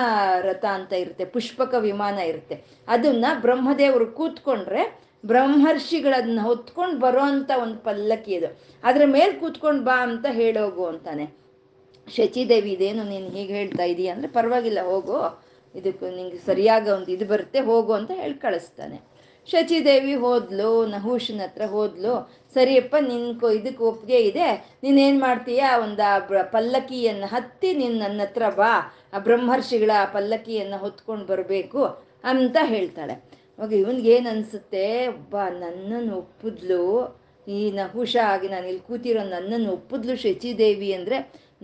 ರಥ 0.48 0.64
ಅಂತ 0.78 0.92
ಇರುತ್ತೆ, 1.04 1.24
ಪುಷ್ಪಕ 1.34 1.74
ವಿಮಾನ 1.88 2.18
ಇರುತ್ತೆ. 2.30 2.56
ಅದನ್ನ 2.94 3.24
ಬ್ರಹ್ಮದೇವರು 3.46 4.06
ಕೂತ್ಕೊಂಡ್ರೆ, 4.18 4.82
ಬ್ರಹ್ಮರ್ಷಿಗಳನ್ನ 5.24 6.40
ಹೊತ್ಕೊಂಡು 6.48 6.96
ಬರೋ 7.04 7.22
ಅಂತ 7.32 7.50
ಒಂದು 7.62 7.78
ಪಲ್ಲಕ್ಕಿ 7.86 8.32
ಅದು 8.38 8.48
ಅದ್ರ 8.84 9.02
ಮೇಲೆ 9.16 9.32
ಕೂತ್ಕೊಂಡು 9.42 9.82
ಬಾ 9.84 9.96
ಅಂತ 10.08 10.26
ಹೇಳೋಗು 10.40 10.84
ಅಂತಾನೆ. 10.92 11.26
ಶಚಿದೇವಿ, 12.08 12.72
ಇದೇನು 12.76 13.02
ನೀನು 13.12 13.28
ಹೀಗೆ 13.36 13.54
ಹೇಳ್ತಾ 13.60 13.84
ಇದೀಯ 13.92 14.14
ಅಂದರೆ 14.14 14.30
ಪರವಾಗಿಲ್ಲ, 14.38 14.80
ಹೋಗು. 14.92 15.18
ಇದಕ್ಕೆ 15.74 16.10
ನಿಂಗೆ 16.16 16.38
ಸರಿಯಾಗ 16.46 16.86
ಒಂದು 16.96 17.10
ಇದು 17.16 17.26
ಬರುತ್ತೆ, 17.26 17.60
ಹೋಗು 17.60 17.92
ಅಂತ 17.92 18.10
ಹೇಳಿ 18.20 18.36
ಕಳಿಸ್ತಾನೆ. 18.46 18.98
ಶಚಿದೇವಿ 19.48 20.14
ಹೋದ್ಲು, 20.14 20.70
ನಹುಷನ 20.86 21.40
ಹತ್ರ 21.44 21.64
ಹೋದ್ಲು. 21.66 22.12
ಸರಿಯಪ್ಪ, 22.54 22.94
ನಿನ್ಕೋ 23.00 23.48
ಇದಕ್ಕೆ 23.50 23.82
ಒಪ್ಪಿಗೆ 23.84 24.18
ಇದೆ. 24.30 24.46
ನೀನೇನು 24.82 25.18
ಮಾಡ್ತೀಯ? 25.18 25.62
ಒಂದು 25.82 26.04
ಪಲ್ಲಕ್ಕಿಯನ್ನು 26.52 27.26
ಹತ್ತಿ 27.26 27.70
ನೀನು 27.74 27.96
ನನ್ನ 27.98 28.20
ಹತ್ರ 28.20 28.48
ಬಾ. 28.60 28.72
ಆ 29.14 29.18
ಬ್ರಹ್ಮರ್ಷಿಗಳ 29.18 29.90
ಪಲ್ಲಕ್ಕಿಯನ್ನು 30.12 30.78
ಹೊತ್ಕೊಂಡು 30.78 31.26
ಬರಬೇಕು 31.32 31.82
ಅಂತ 32.32 32.56
ಹೇಳ್ತಾಳೆ. 32.72 33.14
ಅವಾಗ 33.58 33.72
ಇವನ್ಗೆ 33.72 34.08
ಏನು 34.16 34.28
ಅನಿಸುತ್ತೆ? 34.30 34.86
ಒಬ್ಬ 35.08 35.36
ನನ್ನನ್ನು 35.64 36.14
ಒಪ್ಪಿದ್ಲು. 36.22 36.84
ಈ 37.46 37.58
ನಹುಷ 37.70 38.14
ಆಗಿ 38.32 38.46
ನಾನು 38.48 38.66
ಇಲ್ಲಿ 38.66 38.84
ಕೂತಿರೋ 38.88 39.22
ನನ್ನನ್ನು 39.28 39.72
ಒಪ್ಪಿದ್ಲು 39.72 40.14
ಶಚಿದೇವಿ 40.16 40.90
ಅಂದರೆ 40.98 41.16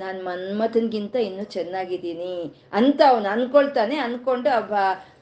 ನಾನು 0.03 0.19
ಮನ್ಮಥನ್ಗಿಂತ 0.25 1.17
ಇನ್ನೂ 1.29 1.45
ಚೆನ್ನಾಗಿದ್ದೀನಿ 1.57 2.35
ಅಂತ 2.73 3.01
ಅವನು 3.09 3.29
ಅನ್ಕೊಳ್ತಾನೆ, 3.29 3.97
ಅನ್ಕೊಂಡು 3.97 4.51
ಆ 4.51 4.61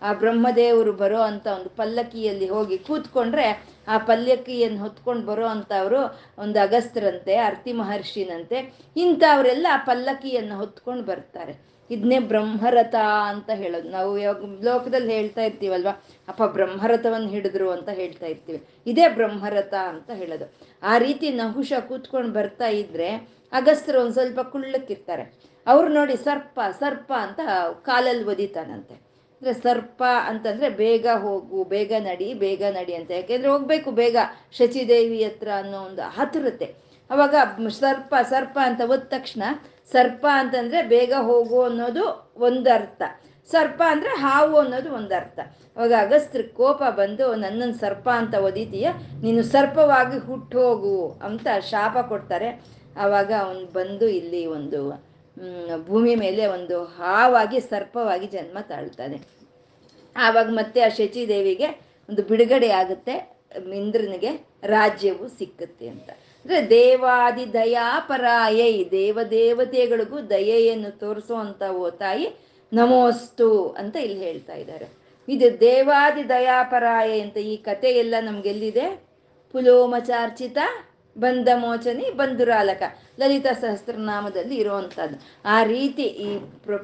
ಆ 0.03 0.13
ಬ್ರಹ್ಮದೇವರು 0.13 0.93
ಬರೋ 0.93 1.21
ಅಂತ 1.31 1.47
ಒಂದು 1.47 1.71
ಪಲ್ಲಕ್ಕಿಯಲ್ಲಿ 1.77 2.49
ಹೋಗಿ 2.49 2.79
ಕೂತ್ಕೊಂಡ್ರೆ 2.79 3.47
ಆ 3.89 3.99
ಪಲ್ಲಕ್ಕಿಯನ್ನು 3.99 4.81
ಹೊತ್ಕೊಂಡು 4.81 5.25
ಬರೋ 5.27 5.47
ಅಂಥವರು 5.47 6.01
ಒಂದು 6.39 6.59
ಅಗಸ್ತ್ರಂತೆ, 6.61 7.37
ಅರ್ತಿ 7.49 7.73
ಮಹರ್ಷಿನಂತೆ, 7.73 8.59
ಇಂಥವರೆಲ್ಲ 8.97 9.67
ಆ 9.71 9.81
ಪಲ್ಲಕ್ಕಿಯನ್ನು 9.87 10.57
ಹೊತ್ಕೊಂಡು 10.57 11.05
ಬರ್ತಾರೆ. 11.05 11.55
ಇದನ್ನೇ 11.91 12.19
ಬ್ರಹ್ಮರಥ 12.19 12.95
ಅಂತ 13.33 13.51
ಹೇಳೋದು. 13.55 13.89
ನಾವು 13.91 14.19
ಯಾವಾಗ 14.19 14.51
ಲೋಕದಲ್ಲಿ 14.65 15.13
ಹೇಳ್ತಾ 15.15 15.43
ಇರ್ತೀವಲ್ವಾ? 15.43 15.95
ಅಪ್ಪ, 16.29 16.43
ಬ್ರಹ್ಮರಥವನ್ನು 16.57 17.29
ಹಿಡಿದ್ರು 17.29 17.71
ಅಂತ 17.71 17.89
ಹೇಳ್ತಾ 17.89 18.27
ಇರ್ತೀವಿ. 18.27 18.61
ಇದೇ 18.87 19.09
ಬ್ರಹ್ಮರಥ 19.09 19.75
ಅಂತ 19.93 20.11
ಹೇಳೋದು. 20.11 20.47
ಆ 20.83 20.99
ರೀತಿ 20.99 21.29
ನಹುಷ 21.31 21.73
ಕೂತ್ಕೊಂಡು 21.89 22.33
ಬರ್ತಾ 22.33 22.69
ಇದ್ರೆ 22.83 23.11
ಅಗಸ್ತ್ರು 23.53 24.01
ಒಂದು 24.01 24.15
ಸ್ವಲ್ಪ 24.15 24.41
ಕುಳ್ಳಕ್ಕಿರ್ತಾರೆ. 24.41 25.25
ಅವ್ರು 25.67 25.89
ನೋಡಿ 25.89 26.17
ಸರ್ಪ 26.17 26.61
ಸರ್ಪ 26.81 27.13
ಅಂತ 27.27 27.41
ಕಾಲಲ್ಲಿ 27.83 28.25
ಒದಿತಾನಂತೆ. 28.25 28.95
ಅಂದರೆ 29.43 29.53
ಸರ್ಪ 29.63 30.03
ಅಂತಂದರೆ 30.27 30.69
ಬೇಗ 30.69 31.07
ಹೋಗು, 31.17 31.59
ಬೇಗ 31.65 31.93
ನಡಿ 31.99 32.29
ಬೇಗ 32.35 32.63
ನಡಿ 32.71 32.95
ಅಂತ. 32.95 33.11
ಯಾಕೆಂದರೆ 33.11 33.51
ಹೋಗಬೇಕು 33.51 33.91
ಬೇಗ 33.91 34.17
ಶಚಿದೇವಿ 34.59 35.19
ಹತ್ರ 35.25 35.49
ಅನ್ನೋ 35.57 35.81
ಒಂದು 35.81 36.03
ಆತುರತೆ 36.23 36.69
ಅವಾಗ 37.11 37.35
ಸರ್ಪ 37.81 38.15
ಸರ್ಪ 38.31 38.59
ಅಂತ 38.63 38.81
ಒದ್ದ 38.85 39.05
ತಕ್ಷಣ 39.09 39.43
ಸರ್ಪ 39.93 40.27
ಅಂತಂದರೆ 40.33 40.83
ಬೇಗ 40.83 41.13
ಹೋಗು 41.21 41.59
ಅನ್ನೋದು 41.63 42.05
ಒಂದರ್ಥ. 42.39 43.03
ಸರ್ಪ 43.53 43.83
ಅಂದರೆ 43.87 44.11
ಹಾವು 44.25 44.57
ಅನ್ನೋದು 44.57 44.91
ಒಂದರ್ಥ. 44.95 45.39
ಅವಾಗ 45.77 45.93
ಅಗಸ್ತ್ರ 46.01 46.41
ಕೋಪ 46.57 46.83
ಬಂದು, 46.97 47.35
ನನ್ನನ್ನು 47.35 47.77
ಸರ್ಪ 47.81 48.09
ಅಂತ 48.21 48.35
ಒದಿತೀಯ? 48.35 48.89
ನೀನು 49.23 49.43
ಸರ್ಪವಾಗಿ 49.43 50.19
ಹುಟ್ಟೋಗು 50.19 50.97
ಅಂತ 51.23 51.47
ಶಾಪ 51.71 51.97
ಕೊಡ್ತಾರೆ. 52.09 52.49
ಆವಾಗ 52.97 53.31
ಅವನು 53.45 53.65
ಬಂದು 53.73 54.09
ಇಲ್ಲಿ 54.09 54.43
ಒಂದು 54.47 54.81
ಭೂಮಿ 55.87 56.15
ಮೇಲೆ 56.15 56.47
ಒಂದು 56.47 56.85
ಹಾವಾಗಿ 56.85 57.59
ಸರ್ಪವಾಗಿ 57.61 58.27
ಜನ್ಮ 58.27 58.59
ತಾಳ್ತಾನೆ. 58.61 59.19
ಆವಾಗ 60.17 60.49
ಮತ್ತೆ 60.51 60.81
ಆ 60.81 60.89
ಶಚಿದೇವಿಗೆ 60.89 61.69
ಒಂದು 62.09 62.23
ಬಿಡುಗಡೆ 62.23 62.71
ಆಗುತ್ತೆ. 62.71 63.15
ಇಂದ್ರನಿಗೆ 63.83 64.31
ರಾಜ್ಯವು 64.65 65.29
ಸಿಕ್ಕುತ್ತೆ 65.39 65.89
ಅಂತ. 65.89 66.11
ಅಂದರೆ 66.45 66.61
ದೇವಾದಿ 66.71 67.53
ದಯಾಪರಾಯೈ, 67.53 68.91
ದೇವದೇವತೆಗಳಿಗೂ 68.91 70.21
ದಯೆಯನ್ನು 70.21 70.91
ತೋರಿಸೋ 70.99 71.35
ಅಂತ 71.35 71.63
ಓ 71.71 71.91
ತಾಯಿ 71.91 72.27
ನಮೋಸ್ತು 72.73 73.69
ಅಂತ 73.69 73.97
ಇಲ್ಲಿ 73.97 74.21
ಹೇಳ್ತಾ 74.25 74.55
ಇದ್ದಾರೆ. 74.55 74.87
ಇದು 75.29 75.61
ದೇವಾದಿ 75.61 76.29
ದಯಾಪರಾಯ 76.29 77.21
ಅಂತ 77.21 77.37
ಈ 77.37 77.57
ಕಥೆ 77.57 77.89
ಎಲ್ಲ 77.89 78.15
ನಮ್ಗೆಲ್ಲಿದೆ? 78.21 78.87
ಪುಲೋಮಚಾರ್ಚಿತ 79.53 80.59
ಬಂಧ 81.19 81.49
ಮೋಚನಿ 81.57 82.11
ಬಂಧುರಾಲಕ 82.11 82.83
ಲಲಿತಾ 83.21 83.53
ಸಹಸ್ರನಾಮದಲ್ಲಿ 83.53 84.57
ಇರುವಂತದ್ದು 84.57 85.17
ಆ 85.45 85.63
ರೀತಿ 85.63 86.03
ಈ 86.03 86.29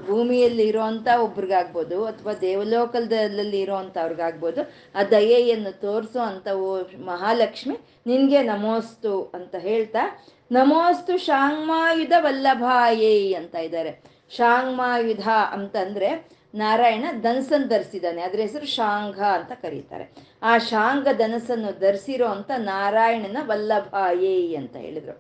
ಭೂಮಿಯಲ್ಲಿ 0.06 0.64
ಇರುವಂತ 0.68 1.08
ಒಬ್ರಿಗಾಗ್ಬೋದು 1.20 1.98
ಅಥವಾ 2.04 2.32
ದೇವಲೋಕದಲ್ಲಿ 2.40 3.60
ಇರೋವಂಥವ್ರಿಗಾಗ್ಬೋದು 3.60 4.62
ಆ 4.94 5.02
ದಯೆಯನ್ನು 5.10 5.72
ತೋರಿಸೋ 5.80 6.20
ಓ 6.60 6.70
ಮಹಾಲಕ್ಷ್ಮಿ 7.06 7.76
ನಿನಗೆ 8.06 8.42
ನಮೋಸ್ತು 8.42 9.12
ಅಂತ 9.34 9.54
ಹೇಳ್ತಾ, 9.54 10.02
ನಮೋಸ್ತು 10.50 11.18
ಶಾಂಗ್ಮಾಯುಧ 11.18 12.12
ವಲ್ಲಭಾಯೇ 12.18 13.34
ಅಂತ 13.34 13.54
ಇದ್ದಾರೆ. 13.54 13.92
ಶಾಂಗ್ಮಾಯುಧ 14.30 15.26
ಅಂತಂದ್ರೆ 15.52 16.08
ನಾರಾಯಣ 16.54 17.04
ಧನಸನ್ 17.22 17.68
ಧರಿಸಿದ್ದಾನೆ. 17.68 18.20
ಅದ್ರ 18.22 18.40
ಹೆಸರು 18.40 18.66
ಶಾಂಘ 18.66 19.18
ಅಂತ 19.38 19.52
ಕರೀತಾರೆ. 19.62 20.04
ಆ 20.42 20.52
ಶಾಂಘ 20.70 21.06
ಧನಸನ್ನು 21.22 21.70
ಧರಿಸಿರೋ 21.80 22.28
ಅಂತ 22.36 22.50
ನಾರಾಯಣನ 22.56 23.38
ವಲ್ಲಭಾಯೇ 23.46 24.36
ಅಂತ 24.56 24.74
ಹೇಳಿದ್ರು. 24.76 25.16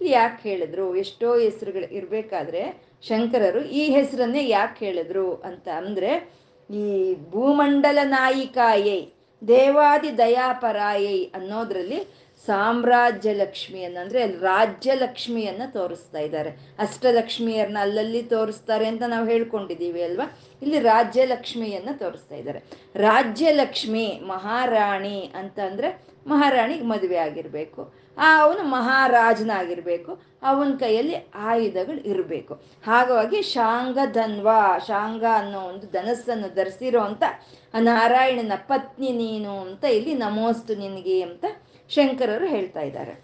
ಇಲ್ಲಿ 0.00 0.12
ಯಾಕೆ 0.12 0.48
ಹೇಳಿದ್ರು? 0.48 0.86
ಎಷ್ಟೋ 0.96 1.28
ಹೆಸರುಗಳು 1.38 1.88
ಇರಬೇಕಾದ್ರೆ 1.98 2.62
ಶಂಕರರು 3.08 3.60
ಈ 3.80 3.82
ಹೆಸರನ್ನೇ 3.96 4.42
ಯಾಕೆ 4.48 4.80
ಹೇಳಿದ್ರು 4.86 5.26
ಅಂತ 5.48 5.68
ಅಂದರೆ, 5.80 6.10
ಈ 6.70 6.84
ಭೂಮಂಡಲ 7.30 7.98
ನಾಯಿಕಾಯೇ, 8.04 8.98
ದೇವಾದಿ 9.42 10.10
ದಯಾಪರಾಯೈ 10.18 11.18
ಅನ್ನೋದ್ರಲ್ಲಿ 11.38 12.00
ಸಾಮ್ರಾಜ್ಯ 12.46 13.32
ಲಕ್ಷ್ಮಿಯನ್ನ 13.32 13.98
ಅಂದ್ರೆ 14.00 14.26
ರಾಜ್ಯ 14.26 14.94
ಲಕ್ಷ್ಮಿಯನ್ನ 14.94 15.62
ತೋರಿಸ್ತಾ 15.66 16.18
ಇದ್ದಾರೆ. 16.18 16.50
ಅಷ್ಟಲಕ್ಷ್ಮಿಯರನ್ನ 16.78 17.78
ಅಲ್ಲಲ್ಲಿ 17.80 18.22
ತೋರಿಸ್ತಾರೆ 18.22 18.86
ಅಂತ 18.86 19.02
ನಾವು 19.06 19.28
ಹೇಳ್ಕೊಂಡಿದ್ದೀವಿ 19.28 20.02
ಅಲ್ವಾ? 20.02 20.38
ಇಲ್ಲಿ 20.62 20.78
ರಾಜ್ಯ 20.78 21.24
ಲಕ್ಷ್ಮಿಯನ್ನ 21.24 21.88
ತೋರಿಸ್ತಾ 21.92 22.34
ಇದ್ದಾರೆ. 22.34 22.62
ರಾಜ್ಯ 22.94 23.52
ಲಕ್ಷ್ಮಿ 23.52 24.20
ಮಹಾರಾಣಿ 24.24 25.32
ಅಂತ 25.34 25.58
ಅಂದ್ರೆ 25.60 26.02
ಮಹಾರಾಣಿಗೆ 26.26 26.84
ಮದುವೆ 26.84 27.16
ಆಗಿರ್ಬೇಕು. 27.16 27.94
ಆ, 28.18 28.40
ಅವನು 28.40 28.62
ಮಹಾರಾಜನಾಗಿರ್ಬೇಕು. 28.62 30.22
ಅವನ 30.42 30.74
ಕೈಯಲ್ಲಿ 30.76 31.14
ಆಯುಧಗಳು 31.34 32.00
ಇರಬೇಕು. 32.00 32.54
ಹಾಗಾಗಿ 32.86 33.42
ಶಾಂಗಧನ್ವ, 33.42 34.48
ಶಾಂಗ 34.86 35.24
ಅನ್ನೋ 35.34 35.60
ಒಂದು 35.60 35.86
ಧನಸ್ಸನ್ನು 35.86 36.54
ಧರಿಸಿರೋ 36.54 37.00
ಅಂತ 37.00 37.22
ನಾರಾಯಣನ 37.80 38.52
ಪತ್ನಿ 38.56 39.10
ನೀನು 39.10 39.60
ಅಂತ 39.60 39.84
ಇಲ್ಲಿ 39.84 40.14
ನಮೋಸ್ತು 40.14 40.74
ನಿನಗೆ 40.74 41.22
ಅಂತ 41.22 41.44
ಶಂಕರರು 41.94 42.46
ಹೇಳ್ತಾ 42.46 42.80
ಇದ್ದಾರೆ. 42.80 43.14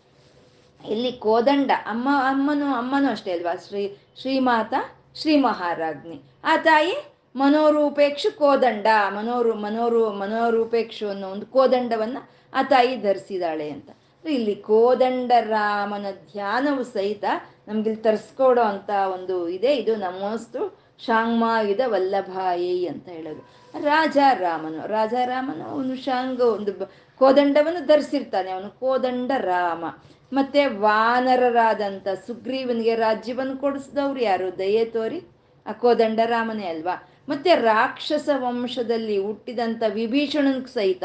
ಇಲ್ಲಿ 0.88 1.12
ಕೋದಂಡ, 1.12 1.70
ಅಮ್ಮ, 1.86 2.08
ಅಮ್ಮನು, 2.22 2.66
ಅಮ್ಮನೂ 2.66 3.08
ಅಷ್ಟೇ 3.10 3.32
ಅಲ್ವಾ? 3.32 3.54
ಶ್ರೀ, 3.68 3.82
ಶ್ರೀಮಾತ 4.20 4.74
ಶ್ರೀ 5.14 5.36
ಮಹಾರಾಜ್ನಿ 5.36 6.18
ಆ 6.44 6.56
ತಾಯಿ 6.56 6.94
ಮನೋರೂಪೇಕ್ಷು 7.36 8.30
ಕೋದಂಡ. 8.38 8.86
ಮನೋರು 9.08 9.54
ಮನೋರು, 9.54 10.02
ಮನೋರೂಪೇಕ್ಷು 10.12 11.08
ಅನ್ನೋ 11.08 11.28
ಒಂದು 11.28 11.46
ಕೋದಂಡವನ್ನ 11.46 12.18
ಆ 12.54 12.62
ತಾಯಿ 12.62 12.96
ಧರಿಸಿದಾಳೆ 12.96 13.70
ಅಂತ. 13.70 13.90
ಇಲ್ಲಿ 14.24 14.54
ಕೋದಂಡ 14.54 15.32
ರಾಮನ 15.40 16.06
ಧ್ಯಾನವು 16.32 16.82
ಸಹಿತ 16.84 17.24
ನಮ್ಗಿಲ್ಲಿ 17.68 18.02
ತರಿಸ್ಕೊಡೋ 18.02 18.62
ಅಂತ 18.62 18.90
ಒಂದು 19.14 19.48
ಇದೆ. 19.48 19.76
ಇದು 19.76 19.96
ನಮೋಸ್ತು 19.96 20.62
ಶಾಂಗ್ಮಾಯುಧ 21.06 21.80
ವಲ್ಲಭಾಯಿ 21.86 22.86
ಅಂತ 22.86 23.08
ಹೇಳೋದು. 23.08 23.42
ರಾಜ 23.80 24.18
ರಾಮನು 24.34 24.86
ರಾಜ 24.86 25.14
ರಾಮನು 25.24 25.64
ಅವನು 25.70 25.94
ಶಾಂಗ 25.96 26.40
ಒಂದು 26.40 26.72
ಕೋದಂಡವನ್ನು 27.18 27.86
ಧರಿಸಿರ್ತಾನೆ 27.86 28.50
ಅವನು, 28.50 28.80
ಕೋದಂಡ 28.80 29.30
ರಾಮ. 29.38 29.84
ಮತ್ತೆ 30.32 30.66
ವಾನರರಾದಂಥ 30.66 32.08
ಸುಗ್ರೀವನಿಗೆ 32.08 32.94
ರಾಜ್ಯವನ್ನು 32.94 33.56
ಕೊಡಿಸಿದವ್ರು 33.56 34.20
ಯಾರು? 34.20 34.58
ದಯೆ 34.58 34.84
ತೋರಿ, 34.84 35.20
ಆ 35.66 35.72
ಕೋದಂಡ 35.72 36.20
ರಾಮನೇ 36.24 36.66
ಅಲ್ವಾ? 36.66 37.08
ಮತ್ತೆ 37.28 37.54
ರಾಕ್ಷಸ 37.54 38.28
ವಂಶದಲ್ಲಿ 38.36 39.18
ಹುಟ್ಟಿದಂಥ 39.18 39.82
ವಿಭೀಷಣನ್ 39.88 40.66
ಸಹಿತ 40.66 41.04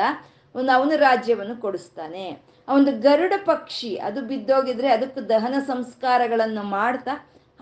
ಒಂದು 0.56 0.72
ಅವನ 0.72 0.92
ರಾಜ್ಯವನ್ನು 0.96 1.62
ಕೊಡಿಸ್ತಾನೆ. 1.62 2.54
ಅವನು 2.68 3.02
ಗರುಡ 3.02 3.34
ಪಕ್ಷಿ 3.46 3.98
ಅದು 3.98 4.22
ಬಿದ್ದೋಗಿದ್ರೆ 4.22 4.90
ಅದಕ್ಕೆ 4.90 5.22
ದಹನ 5.22 5.56
ಸಂಸ್ಕಾರಗಳನ್ನು 5.68 6.64
ಮಾಡ್ತಾ 6.64 7.12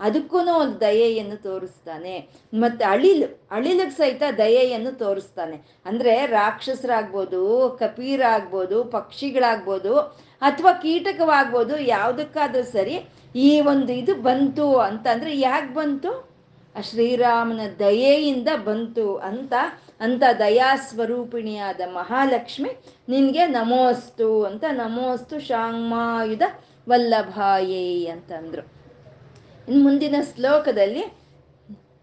ಅದಕ್ಕೂ 0.06 0.38
ಒಂದು 0.62 0.76
ದಯೆಯನ್ನು 0.80 1.36
ತೋರಿಸ್ತಾನೆ. 1.48 2.14
ಮತ್ತೆ 2.62 2.84
ಅಳಿಲು, 2.84 3.28
ಅಳಿಲಿಗೆ 3.50 3.90
ಸಹಿತ 3.90 4.22
ದಯೆಯನ್ನು 4.38 4.92
ತೋರಿಸ್ತಾನೆ. 4.98 5.56
ಅಂದ್ರೆ 5.86 6.14
ರಾಕ್ಷಸರಾಗ್ಬೋದು, 6.26 7.42
ಕಪೀರಾಗ್ಬೋದು, 7.82 8.84
ಪಕ್ಷಿಗಳಾಗ್ಬೋದು, 8.96 9.94
ಅಥವಾ 10.42 10.72
ಕೀಟಕವಾಗ್ಬೋದು, 10.84 11.76
ಯಾವುದಕ್ಕಾದ್ರೂ 11.94 12.64
ಸರಿ 12.76 12.98
ಈ 13.36 13.60
ಒಂದು 13.72 13.92
ಇದು 13.92 14.14
ಬಂತು 14.28 14.68
ಅಂತ 14.88 15.06
ಅಂದ್ರೆ 15.06 15.32
ಯಾಕೆ 15.40 15.72
ಬಂತು? 15.74 16.12
ಶ್ರೀರಾಮನ 16.88 17.62
ದಯೆಯಿಂದ 17.78 18.50
ಬಂತು 18.64 19.06
ಅಂತ 19.16 19.54
ಅಂತ 20.00 20.22
ದಯಾ 20.38 20.70
ಸ್ವರೂಪಿಣಿಯಾದ 20.88 21.80
ಮಹಾಲಕ್ಷ್ಮಿ 21.94 22.70
ನಿನ್ಗೆ 23.08 23.46
ನಮೋಸ್ತು 23.46 24.28
ಅಂತ 24.44 24.64
ನಮೋಸ್ತು 24.70 25.38
ಶಾಂಗ್ಮಾಯುಧ 25.40 26.42
ವಲ್ಲಭಾಯೇ 26.88 27.84
ಅಂತಂದ್ರು. 28.06 28.81
ಮುಂದಿನ 29.68 30.14
ಶ್ಲೋಕದಲ್ಲಿ, 30.34 31.04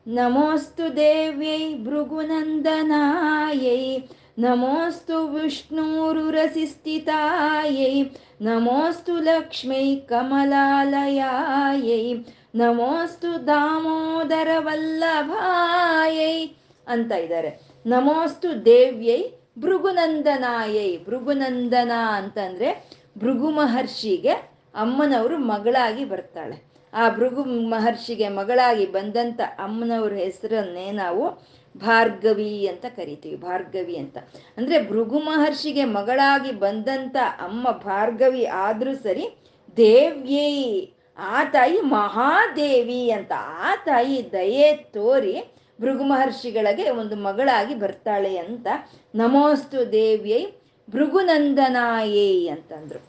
ನಮೋಸ್ತು 0.08 0.96
ದೇವ್ಯೈ 0.96 1.84
ಭೃಗುನಂದನಾಯೈ, 1.84 4.00
ನಮೋಸ್ತು 4.40 5.28
ವಿಷ್ಣುರುರಸಿಸ್ಥಿತಾಯೈ 5.28 8.04
ನಮೋಸ್ತು 8.42 9.20
ಲಕ್ಷ್ಮೈ 9.20 9.96
ಕಮಲಾಲಯಾಯೈ, 9.96 12.16
ನಮೋಸ್ತು 12.56 13.48
ದಾಮೋದರ 13.48 14.48
ವಲ್ಲಭಾಯೈ 14.58 16.50
ಅಂತ 16.88 17.12
ಇದ್ದಾರೆ. 17.12 17.60
ನಮೋಸ್ತು 17.86 18.66
ದೇವ್ಯೈ 18.66 19.24
ಭೃಗುನಂದನಾಯೈ. 19.60 21.06
ಭೃಗುನಂದನ 21.06 21.92
ಅಂತಂದ್ರೆ 21.92 22.90
ಭೃಗು 23.18 23.50
ಮಹರ್ಷಿಗೆ 23.50 24.52
ಅಮ್ಮನವರು 24.76 25.38
ಮಗಳಾಗಿ 25.38 26.06
ಬರ್ತಾಳೆ. 26.06 26.69
ಆ 26.94 27.10
ಭೃಗು 27.10 27.44
ಮಹರ್ಷಿಗೆ 27.44 28.30
ಮಗಳಾಗಿ 28.30 28.86
ಬಂದಂತ 28.86 29.42
ಅಮ್ಮನವ್ರ 29.60 30.14
ಹೆಸರನ್ನೇ 30.14 30.92
ನಾವು 30.92 31.50
ಭಾರ್ಗವಿ 31.78 32.68
ಅಂತ 32.68 32.86
ಕರಿತೀವಿ, 32.86 33.36
ಭಾರ್ಗವಿ 33.36 33.98
ಅಂತ. 33.98 34.18
ಅಂದ್ರೆ 34.58 34.90
ಭೃಗು 34.90 35.20
ಮಹರ್ಷಿಗೆ 35.20 35.84
ಮಗಳಾಗಿ 35.84 36.52
ಬಂದಂತ 36.52 37.16
ಅಮ್ಮ 37.40 37.72
ಭಾರ್ಗವಿ 37.72 38.46
ಆದ್ರೂ 38.46 38.96
ಸರಿ 38.96 39.38
ದೇವ್ಯೈ, 39.78 40.90
ಆ 41.18 41.44
ತಾಯಿ 41.44 41.82
ಮಹಾದೇವಿ 41.82 43.12
ಅಂತ, 43.12 43.32
ಆ 43.38 43.76
ತಾಯಿ 43.76 44.32
ದಯೆ 44.32 44.72
ತೋರಿ 44.74 45.44
ಭೃಗು 45.82 46.04
ಮಹರ್ಷಿಗಳಿಗೆ 46.04 46.90
ಒಂದು 46.90 47.16
ಮಗಳಾಗಿ 47.16 47.76
ಬರ್ತಾಳೆ 47.76 48.38
ಅಂತ 48.38 48.68
ನಮೋಸ್ತು 49.16 49.92
ದೇವ್ಯೈ 49.92 50.46
ಭೃಗುನಂದನಾಯೇ 50.90 52.48
ಅಂತಂದ್ರು. 52.48 53.09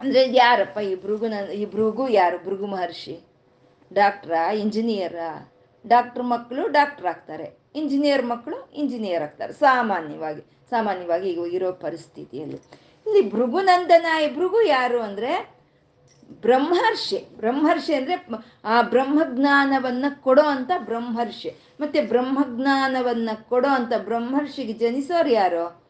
ಅಂದ್ರೆ 0.00 0.34
ಯಾರಪ್ಪ? 0.34 0.78
ಈ 0.78 1.02
ಭೃಗುನ 1.02 1.32
ಈ 1.54 1.66
ಭೃಗು 1.66 2.08
ಯಾರು? 2.08 2.44
ಭೃಗು 2.44 2.66
ಮಹರ್ಷಿ. 2.66 3.20
ಡಾಕ್ಟ್ರಾ 3.92 4.52
ಇಂಜಿನಿಯರಾ 4.52 5.52
ಡಾಕ್ಟರ್ 5.86 6.22
ಮಕ್ಕಳು 6.22 6.68
ಡಾಕ್ಟರ್ 6.68 7.06
ಆಗ್ತಾರೆ. 7.06 7.58
ಇಂಜಿನಿಯರ್ 7.74 8.26
ಮಕ್ಕಳು 8.26 8.70
ಇಂಜಿನಿಯರ್ 8.74 9.22
ಆಗ್ತಾರೆ. 9.22 9.52
ಸಾಮಾನ್ಯವಾಗಿ 9.52 10.40
ಸಾಮಾನ್ಯವಾಗಿ 10.70 11.30
ಈಗ 11.30 11.54
ಇರೋ 11.54 11.72
ಪರಿಸ್ಥಿತಿಯಲ್ಲಿ. 11.72 12.56
ಇಲ್ಲಿ 13.06 13.30
ಭೃಗುನಂದನಾಯ 13.30 14.34
ಭೃಗು 14.34 14.62
ಯಾರು 14.62 15.00
ಅಂದ್ರೆ 15.00 15.56
ಬ್ರಹ್ಮರ್ಷಿ. 16.42 17.28
ಬ್ರಹ್ಮರ್ಷಿ 17.36 17.94
ಅಂದ್ರೆ 17.94 18.26
ಆ 18.64 18.82
ಬ್ರಹ್ಮಜ್ಞಾನವನ್ನ 18.82 20.04
ಕೊಡೋ 20.20 20.42
ಅಂತ 20.42 20.70
ಬ್ರಹ್ಮರ್ಷಿ. 20.78 21.50
ಮತ್ತೆ 21.80 22.00
ಬ್ರಹ್ಮಜ್ಞಾನವನ್ನ 22.00 23.30
ಕೊಡೋ 23.48 23.68
ಅಂತ 23.68 23.92
ಬ್ರಹ್ಮರ್ಷಿಗೆ 23.98 24.72
ಜನಿಸೋರು 24.72 25.28
ಯಾರು? 25.28 25.85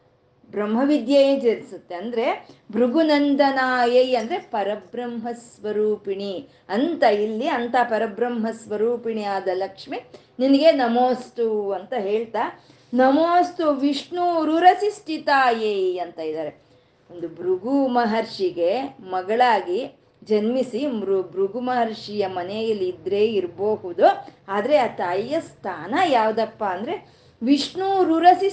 ಬ್ರಹ್ಮವಿದ್ಯೆಯೇ 0.51 1.39
ಜನಿಸುತ್ತೆ 1.39 1.95
ಅಂದ್ರೆ 1.95 2.47
ಭೃಗುನಂದನಾಯೈ 2.71 4.15
ಅಂದ್ರೆ 4.15 4.37
ಪರಬ್ರಹ್ಮ 4.39 5.27
ಸ್ವರೂಪಿಣಿ 5.31 6.49
ಅಂತ 6.69 7.03
ಇಲ್ಲಿ 7.03 7.47
ಅಂತ 7.47 7.75
ಪರಬ್ರಹ್ಮ 7.83 8.47
ಸ್ವರೂಪಿಣಿ 8.51 9.23
ಆದ 9.23 9.47
ಲಕ್ಷ್ಮಿ 9.53 9.97
ನಿನಗೆ 10.39 10.71
ನಮೋಸ್ತು 10.71 11.71
ಅಂತ 11.71 11.93
ಹೇಳ್ತಾ, 11.93 12.63
ನಮೋಸ್ತು 12.93 13.71
ವಿಷ್ಣು 13.71 14.45
ರುರಸಿಷ್ಠಿತಾಯೈ 14.45 15.97
ಅಂತ 15.97 16.19
ಇದ್ದಾರೆ. 16.19 16.67
ಒಂದು 17.11 17.27
ಭೃಗು 17.29 17.87
ಮಹರ್ಷಿಗೆ 17.87 18.97
ಮಗಳಾಗಿ 18.99 19.99
ಜನ್ಮಿಸಿ 20.23 20.87
ಮೃ 20.87 21.21
ಭೃಗು 21.21 21.59
ಮಹರ್ಷಿಯ 21.59 22.27
ಮನೆಯಲ್ಲಿ 22.27 22.89
ಇದ್ರೆ 22.89 23.25
ಇರಬಹುದು, 23.27 24.05
ಆದ್ರೆ 24.47 24.77
ಆ 24.77 24.87
ತಾಯಿಯ 24.87 25.39
ಸ್ಥಾನ 25.39 25.95
ಯಾವ್ದಪ್ಪ 26.07 26.63
ಅಂದ್ರೆ 26.63 27.17
ವಿಷ್ಣು 27.43 28.03
ರುರಸಿ 28.03 28.49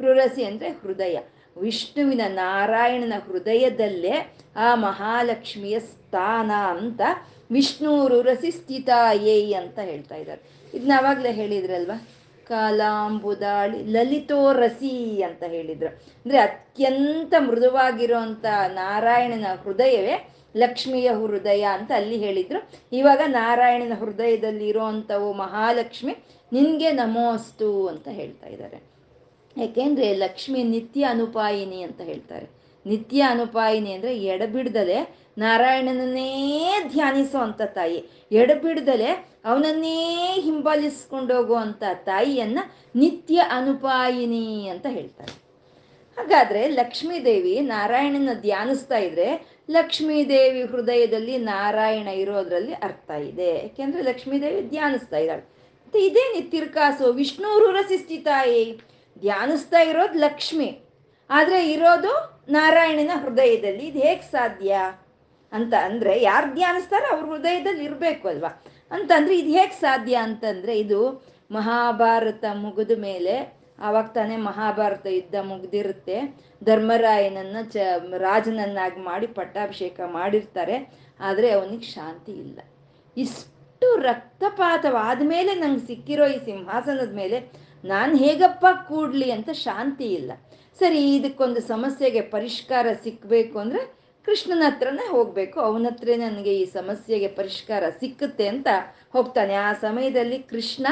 ಸ್ಥಿತಾಯೈ 0.00 0.44
ಅಂದರೆ 0.44 0.68
ಹೃದಯ. 0.68 1.18
ವಿಷ್ಣುವಿನ 1.60 2.20
ನಾರಾಯಣನ 2.28 3.12
ಹೃದಯದಲ್ಲೇ 3.26 4.34
ಆ 4.56 4.74
ಮಹಾಲಕ್ಷ್ಮಿಯ 4.74 5.78
ಸ್ಥಾನ 5.78 6.50
ಅಂತ 6.50 7.00
ವಿಷ್ಣು 7.50 8.08
ರುರಸಿ 8.08 8.50
ಸ್ಥಿತಾಯೈ 8.50 9.52
ಅಂತ 9.52 9.78
ಹೇಳ್ತಾ 9.78 10.16
ಇದ್ದಾರೆ. 10.16 10.42
ಇದನ್ನ 10.74 10.92
ಅವಾಗ್ಲೇ 10.96 11.32
ಹೇಳಿದ್ರಲ್ವಾ? 11.32 12.08
ಕಾಲಾಂಬುದಾಳಿ 12.48 13.84
ಲಲಿತೋ 13.84 14.52
ರಸಿ 14.52 15.22
ಅಂತ 15.22 15.42
ಹೇಳಿದ್ರು. 15.42 15.88
ಅಂದ್ರೆ 15.88 16.38
ಅತ್ಯಂತ 16.38 17.34
ಮೃದುವಾಗಿರುವಂತ 17.38 18.44
ನಾರಾಯಣನ 18.68 19.46
ಹೃದಯವೇ 19.64 20.28
ಲಕ್ಷ್ಮಿಯ 20.56 21.10
ಹೃದಯ 21.10 21.62
ಅಂತ 21.62 21.92
ಅಲ್ಲಿ 21.94 22.16
ಹೇಳಿದ್ರು. 22.16 22.70
ಇವಾಗ 22.92 23.20
ನಾರಾಯಣನ 23.26 23.92
ಹೃದಯದಲ್ಲಿ 23.94 24.68
ಇರೋವಂಥವು 24.68 25.32
ಮಹಾಲಕ್ಷ್ಮಿ, 25.32 26.16
ನಿನ್ಗೆ 26.52 26.92
ನಮೋಸ್ತು 26.92 27.88
ಅಂತ 27.88 28.08
ಹೇಳ್ತಾ 28.08 28.46
ಇದ್ದಾರೆ. 28.46 28.91
ಯಾಕೆಂದ್ರೆ 29.56 30.14
ಲಕ್ಷ್ಮಿ 30.14 30.62
ನಿತ್ಯ 30.62 31.04
ಅನುಪಾಯಿನಿ 31.04 31.82
ಅಂತ 31.82 32.00
ಹೇಳ್ತಾರೆ. 32.00 32.46
ನಿತ್ಯ 32.86 33.22
ಅನುಪಾಯಿನಿ 33.22 33.92
ಅಂದ್ರೆ 33.92 34.18
ಎಡಬಿಡ್ದಲೆ 34.18 35.16
ನಾರಾಯಣನನ್ನೇ 35.38 36.70
ಧ್ಯಾನಿಸೋ 36.88 37.38
ಅಂತ 37.38 37.62
ತಾಯಿ. 37.62 38.04
ಎಡಬಿಡ್ದಲೆ 38.32 39.06
ಅವನನ್ನೇ 39.44 40.16
ಹಿಂಬಾಲಿಸ್ಕೊಂಡು 40.40 41.36
ಹೋಗುವಂತ 41.36 41.82
ತಾಯಿಯನ್ನ 41.94 42.58
ನಿತ್ಯ 42.96 43.42
ಅನುಪಾಯಿನಿ 43.50 44.68
ಅಂತ 44.68 44.86
ಹೇಳ್ತಾರೆ. 44.88 45.42
ಹಾಗಾದ್ರೆ 46.16 46.68
ಲಕ್ಷ್ಮೀದೇವಿ 46.68 47.60
ನಾರಾಯಣನ 47.60 48.28
ಧ್ಯಾನಿಸ್ತಾ 48.40 48.98
ಇದ್ರೆ 48.98 49.56
ಲಕ್ಷ್ಮೀದೇವಿ 49.70 50.62
ಹೃದಯದಲ್ಲಿ 50.62 51.38
ನಾರಾಯಣ 51.38 52.08
ಇರೋದ್ರಲ್ಲಿ 52.08 52.72
ಅರ್ಥ 52.72 53.10
ಇದೆ. 53.10 53.58
ಯಾಕೆಂದ್ರೆ 53.58 54.02
ಲಕ್ಷ್ಮೀದೇವಿ 54.02 54.62
ಧ್ಯಾನಿಸ್ತಾ 54.62 55.16
ಇದ್ದಾಳೆ. 55.16 55.42
ಮತ್ತೆ 55.42 56.00
ಇದೇನಿ 56.00 56.42
ವಿಷ್ಣು 56.42 57.12
ವಿಷ್ಣುರು 57.12 57.70
ರಸಿಸ್ತಿತಾಯಿ 57.70 58.80
ಧ್ಯಾನಿಸ್ತಾ 59.18 59.80
ಇರೋದು 59.80 60.18
ಲಕ್ಷ್ಮಿ. 60.18 60.78
ಆದರೆ 61.30 61.72
ಇರೋದು 61.72 62.42
ನಾರಾಯಣನ 62.48 63.10
ಹೃದಯದಲ್ಲಿ. 63.22 63.86
ಇದು 63.86 63.98
ಹೇಗೆ 63.98 64.22
ಸಾಧ್ಯ? 64.22 64.78
ಅಂತ 65.52 65.74
ಅಂದರೆ 65.84 66.22
ಯಾರು 66.22 66.54
ಧ್ಯಾನಿಸ್ತಾರೋ 66.54 67.16
ಅವ್ರ 67.16 67.32
ಹೃದಯದಲ್ಲಿ 67.32 67.84
ಇರಬೇಕು 67.84 68.28
ಅಲ್ವಾ? 68.28 68.64
ಅಂತಂದರೆ 68.90 69.38
ಇದು 69.38 69.48
ಹೇಗೆ 69.48 69.72
ಸಾಧ್ಯ 69.72 70.14
ಅಂತಂದರೆ 70.14 70.78
ಇದು 70.78 71.24
ಮಹಾಭಾರತ 71.50 72.44
ಮುಗಿದ 72.52 72.90
ಮೇಲೆ 73.00 73.62
ಆವಾಗ 73.78 74.06
ತಾನೇ 74.06 74.36
ಮಹಾಭಾರತ 74.36 75.06
ಯುದ್ಧ 75.06 75.34
ಮುಗ್ದಿರುತ್ತೆ. 75.42 76.38
ಧರ್ಮರಾಯನನ್ನ 76.64 77.56
ಚ, 77.70 77.76
ರಾಜನನ್ನಾಗಿ 78.18 79.00
ಮಾಡಿ 79.00 79.26
ಪಟ್ಟಾಭಿಷೇಕ 79.26 80.00
ಮಾಡಿರ್ತಾರೆ. 80.06 81.02
ಆದರೆ 81.20 81.50
ಅವನಿಗೆ 81.50 81.82
ಶಾಂತಿ 81.82 82.32
ಇಲ್ಲ. 82.32 82.60
ಇಷ್ಟು 83.16 83.96
ರಕ್ತಪಾತವಾದ 83.96 85.22
ಮೇಲೆ 85.24 85.54
ನಂಗೆ 85.54 85.86
ಸಿಕ್ಕಿರೋ 85.86 86.26
ಈ 86.26 86.44
ಸಿಂಹಾಸನದ 86.44 87.14
ಮೇಲೆ 87.14 87.52
ನಾನು 87.84 88.16
ಹೇಗಪ್ಪ 88.16 88.66
ಕೂಡ್ಲಿ 88.88 89.28
ಅಂತ 89.30 89.50
ಶಾಂತಿ 89.66 90.04
ಇಲ್ಲ. 90.04 90.32
ಸರಿ, 90.78 91.00
ಇದಕ್ಕೊಂದು 91.14 91.60
ಸಮಸ್ಯೆಗೆ 91.60 92.20
ಪರಿಷ್ಕಾರ 92.20 92.86
ಸಿಕ್ಕಬೇಕು 93.04 93.58
ಅಂದರೆ 93.58 93.80
ಕೃಷ್ಣನ 94.26 94.62
ಹತ್ರನೇ 94.66 95.06
ಹೋಗಬೇಕು. 95.06 95.60
ಅವನ 95.60 95.86
ಹತ್ರ 95.90 96.08
ನನಗೆ 96.16 96.52
ಈ 96.60 96.64
ಸಮಸ್ಯೆಗೆ 96.64 97.28
ಪರಿಷ್ಕಾರ 97.28 97.84
ಸಿಕ್ಕುತ್ತೆ 98.00 98.46
ಅಂತ 98.48 98.68
ಹೋಗ್ತಾನೆ. 99.12 99.54
ಆ 99.54 99.72
ಸಮಯದಲ್ಲಿ 99.72 100.38
ಕೃಷ್ಣ 100.52 100.86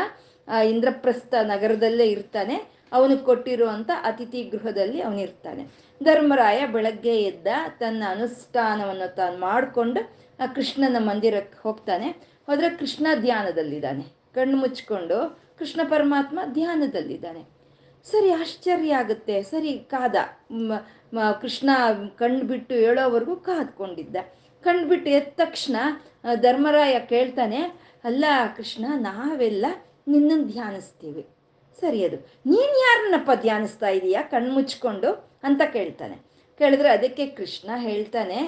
ಇಂದ್ರಪ್ರಸ್ಥ 0.65 1.35
ನಗರದಲ್ಲೇ 1.43 2.07
ಇರ್ತಾನೆ. 2.07 2.57
ಅವನು 2.93 3.17
ಕೊಟ್ಟಿರುವಂಥ 3.19 3.91
ಅತಿಥಿ 4.03 4.41
ಗೃಹದಲ್ಲಿ 4.45 5.01
ಅವನಿರ್ತಾನೆ 5.01 5.63
ಧರ್ಮರಾಯ 6.03 6.61
ಬೆಳಗ್ಗೆ 6.67 7.15
ಎದ್ದ 7.23 7.47
ತನ್ನ 7.79 8.03
ಅನುಷ್ಠಾನವನ್ನು 8.11 9.15
ತಾನು 9.15 9.39
ಮಾಡಿಕೊಂಡು, 9.39 10.01
ಆ 10.43 10.47
ಕೃಷ್ಣನ 10.47 10.97
ಮಂದಿರಕ್ಕೆ 10.99 11.59
ಹೋಗ್ತಾನೆ. 11.63 12.09
ಹೋದ್ರೆ 12.47 12.71
ಕೃಷ್ಣ 12.71 13.07
ಧ್ಯಾನದಲ್ಲಿದ್ದಾನೆ. 13.21 14.03
ಕಣ್ಣು 14.35 14.57
ಮುಚ್ಕೊಂಡು 14.57 15.19
ಕೃಷ್ಣ 15.61 15.81
ಪರಮಾತ್ಮ 15.91 16.41
ಧ್ಯಾನದಲ್ಲಿದ್ದಾನೆ. 16.53 17.43
ಸರಿ, 18.11 18.31
ಆಶ್ಚರ್ಯ 18.33 18.95
ಆಗುತ್ತೆ. 18.95 19.35
ಸರಿ, 19.43 19.73
ಕಾದ. 19.91 20.17
ಕೃಷ್ಣ 21.41 21.71
ಕಣ್ಣು 22.19 22.43
ಬಿಟ್ಟು 22.45 22.75
ಹೇಳೋವರೆಗೂ 22.75 23.35
ಕಾದ್ಕೊಂಡಿದ್ದ. 23.49 24.17
ಕಣ್ಬಿಟ್ಟು 24.65 25.11
ಎದ್ದ 25.11 25.33
ತಕ್ಷಣ 25.37 25.77
ಧರ್ಮರಾಯ 26.41 26.95
ಕೇಳ್ತಾನೆ, 27.09 27.61
ಅಲ್ಲ 28.05 28.25
ಕೃಷ್ಣ, 28.57 28.85
ನಾವೆಲ್ಲ 28.97 29.67
ನಿನ್ನನ್ನು 30.09 30.47
ಧ್ಯಾನಿಸ್ತೀವಿ. 30.47 31.23
ಸರಿ 31.81 32.01
ಅದು. 32.05 32.19
ನೀನು 32.47 32.75
ಯಾರನ್ನಪ್ಪ 32.79 33.31
ಧ್ಯಾನಿಸ್ತಾ 33.41 33.89
ಇದೀಯಾ? 33.89 34.23
ಕಣ್ಮುಚ್ಕೊಂಡು 34.31 35.11
ಅಂತ 35.45 35.63
ಕೇಳ್ತಾನೆ. 35.73 36.17
ಕೇಳಿದ್ರೆ 36.61 36.89
ಅದಕ್ಕೆ 36.89 37.27
ಕೃಷ್ಣ 37.39 37.71
ಹೇಳ್ತಾನೆ, 37.77 38.39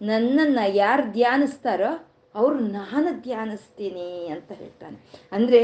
ನನ್ನನ್ನು 0.00 0.64
ಯಾರು 0.74 1.04
ಧ್ಯಾನಿಸ್ತಾರೋ 1.12 1.92
ಅವರು 2.34 2.58
ನಾನು 2.58 3.12
ಧ್ಯಾನಿಸ್ತೀನಿ 3.22 4.28
ಅಂತ 4.28 4.52
ಹೇಳ್ತಾನೆ. 4.52 4.96
ಅಂದರೆ 5.32 5.60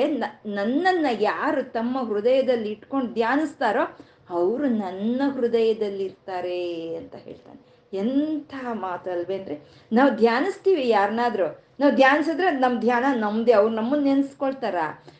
ನನ್ನನ್ನು 0.46 1.22
ಯಾರು 1.22 1.62
ತಮ್ಮ 1.62 1.98
ಹೃದಯದಲ್ಲಿ 2.08 2.70
ಇಟ್ಕೊಂಡು 2.70 3.12
ಧ್ಯಾನಿಸ್ತಾರೋ 3.12 3.84
ಅವರು 4.30 4.68
ನನ್ನ 4.68 5.20
ಹೃದಯದಲ್ಲಿ 5.34 6.04
ಇರ್ತಾರೆ 6.04 6.96
ಅಂತ 6.96 7.14
ಹೇಳ್ತಾನೆ. 7.14 7.60
ಎಂಥ 7.92 8.54
ಮಾತಲ್ವೇನ್ರಿ 8.72 9.56
ನಾವು 9.92 10.10
ಧ್ಯಾನಿಸ್ತೀವಿ 10.10 10.88
ಯಾರನ್ನಾದ್ರೂ 10.88 11.46
ನಾವು 11.80 11.92
ಧ್ಯಾನಿಸಿದ್ರೆ 11.94 12.50
ನಮ್ಮ 12.50 12.80
ಧ್ಯಾನ 12.80 13.04
ನಮ್ಮದೇ 13.16 13.52
ಅವ್ರು 13.52 13.74
ನಮ್ಮನ್ನು 13.74 14.04
ನೆನೆಸ್ಕೊಳ್ತಾರ? 14.04 14.76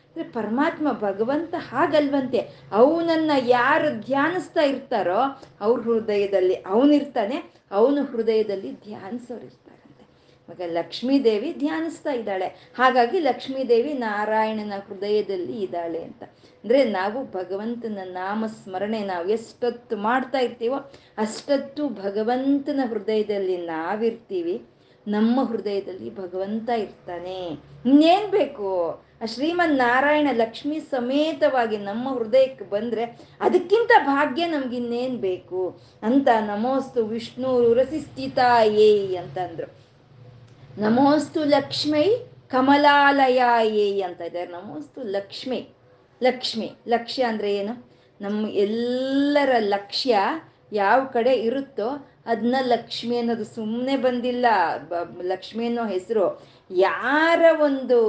ಅಂದರೆ 0.09 0.23
ಪರಮಾತ್ಮ 0.31 0.87
ಭಗವಂತ 1.01 1.55
ಹಾಗಲ್ವಂತೆ 1.69 2.39
ಅವನನ್ನು 2.71 3.47
ಯಾರು 3.47 3.89
ಧ್ಯಾನಿಸ್ತಾ 3.99 4.61
ಇರ್ತಾರೋ 4.61 5.19
ಅವ್ರ 5.61 5.79
ಹೃದಯದಲ್ಲಿ 5.81 6.55
ಅವನಿರ್ತಾನೆ 6.55 7.37
ಅವನ 7.71 7.99
ಹೃದಯದಲ್ಲಿ 8.11 8.71
ಧ್ಯಾನಿಸೋರು 8.73 9.45
ಮಗ 10.49 10.61
ಲಕ್ಷ್ಮೀದೇವಿ 10.65 11.53
ಧ್ಯಾನಿಸ್ತಾ 11.53 12.11
ಇದ್ದಾಳೆ. 12.11 12.45
ಹಾಗಾಗಿ 12.77 13.19
ಲಕ್ಷ್ಮೀದೇವಿ 13.19 13.93
ನಾರಾಯಣನ 13.93 14.73
ಹೃದಯದಲ್ಲಿ 14.87 15.61
ಇದ್ದಾಳೆ 15.61 16.03
ಅಂತ. 16.03 16.23
ಅಂದರೆ 16.23 16.83
ನಾವು 16.83 17.31
ಭಗವಂತನ 17.31 17.99
ನಾಮ 18.03 18.45
ಸ್ಮರಣೆ 18.45 19.05
ನಾವು 19.05 19.29
ಎಷ್ಟೊತ್ತು 19.29 19.97
ಮಾಡ್ತಾ 19.97 20.39
ಇರ್ತೀವೋ 20.39 20.91
ಅಷ್ಟೊತ್ತು 21.17 21.87
ಭಗವಂತನ 21.89 22.79
ಹೃದಯದಲ್ಲಿ 22.89 23.57
ನಾವಿರ್ತೀವಿ. 23.57 24.61
ನಮ್ಮ 25.07 25.43
ಹೃದಯದಲ್ಲಿ 25.43 26.15
ಭಗವಂತ 26.15 26.69
ಇರ್ತಾನೆ. 26.69 27.39
ಇನ್ನೇನು 27.85 28.31
ಬೇಕು? 28.31 29.01
ಆ 29.21 29.25
ಶ್ರೀಮನ್ 29.25 29.77
ನಾರಾಯಣ 29.77 30.27
ಲಕ್ಷ್ಮಿ 30.33 30.79
ಸಮೇತವಾಗಿ 30.79 31.77
ನಮ್ಮ 31.77 32.17
ಹೃದಯಕ್ಕೆ 32.17 32.65
ಬಂದರೆ 32.65 33.03
ಅದಕ್ಕಿಂತ 33.41 33.91
ಭಾಗ್ಯ 34.05 34.45
ನಮ್ಗಿನ್ನೇನು 34.45 35.17
ಬೇಕು? 35.17 35.79
ಅಂತ 36.03 36.27
ನಮೋಸ್ತು 36.47 37.05
ವಿಷ್ಣು 37.05 37.73
ರಸಿಸ್ಥಿತಾಯೇ 37.73 39.15
ಅಂತಂದ್ರು. 39.15 39.88
ನಮೋಸ್ತು 40.79 41.43
ಲಕ್ಷ್ಮೈ 41.43 42.05
ಕಮಲಾಲಯಾಯೇ 42.47 44.01
ಅಂತ 44.01 44.21
ಇದ್ದಾರೆ 44.21 44.51
ನಮೋಸ್ತು 44.51 45.03
ಲಕ್ಷ್ಮಿ 45.03 45.59
ಲಕ್ಷ್ಮಿ, 46.21 46.71
ಲಕ್ಷ್ಯ 46.87 47.23
ಅಂದರೆ 47.23 47.55
ಏನು? 47.55 47.73
ನಮ್ಮ 48.21 48.47
ಎಲ್ಲರ 48.49 49.49
ಲಕ್ಷ್ಯ 49.59 50.17
ಯಾವ 50.71 51.05
ಕಡೆ 51.05 51.33
ಇರುತ್ತೋ 51.33 51.89
ಅದನ್ನ 52.25 52.55
ಲಕ್ಷ್ಮಿ 52.61 53.17
ಅನ್ನೋದು 53.17 53.45
ಸುಮ್ಮನೆ 53.45 53.95
ಬಂದಿಲ್ಲ. 53.97 54.45
ಲಕ್ಷ್ಮಿ 55.21 55.65
ಅನ್ನೋ 55.65 55.85
ಹೆಸರು 55.85 56.25
ಯಾರ 56.71 57.41
ಒಂದು 57.61 57.99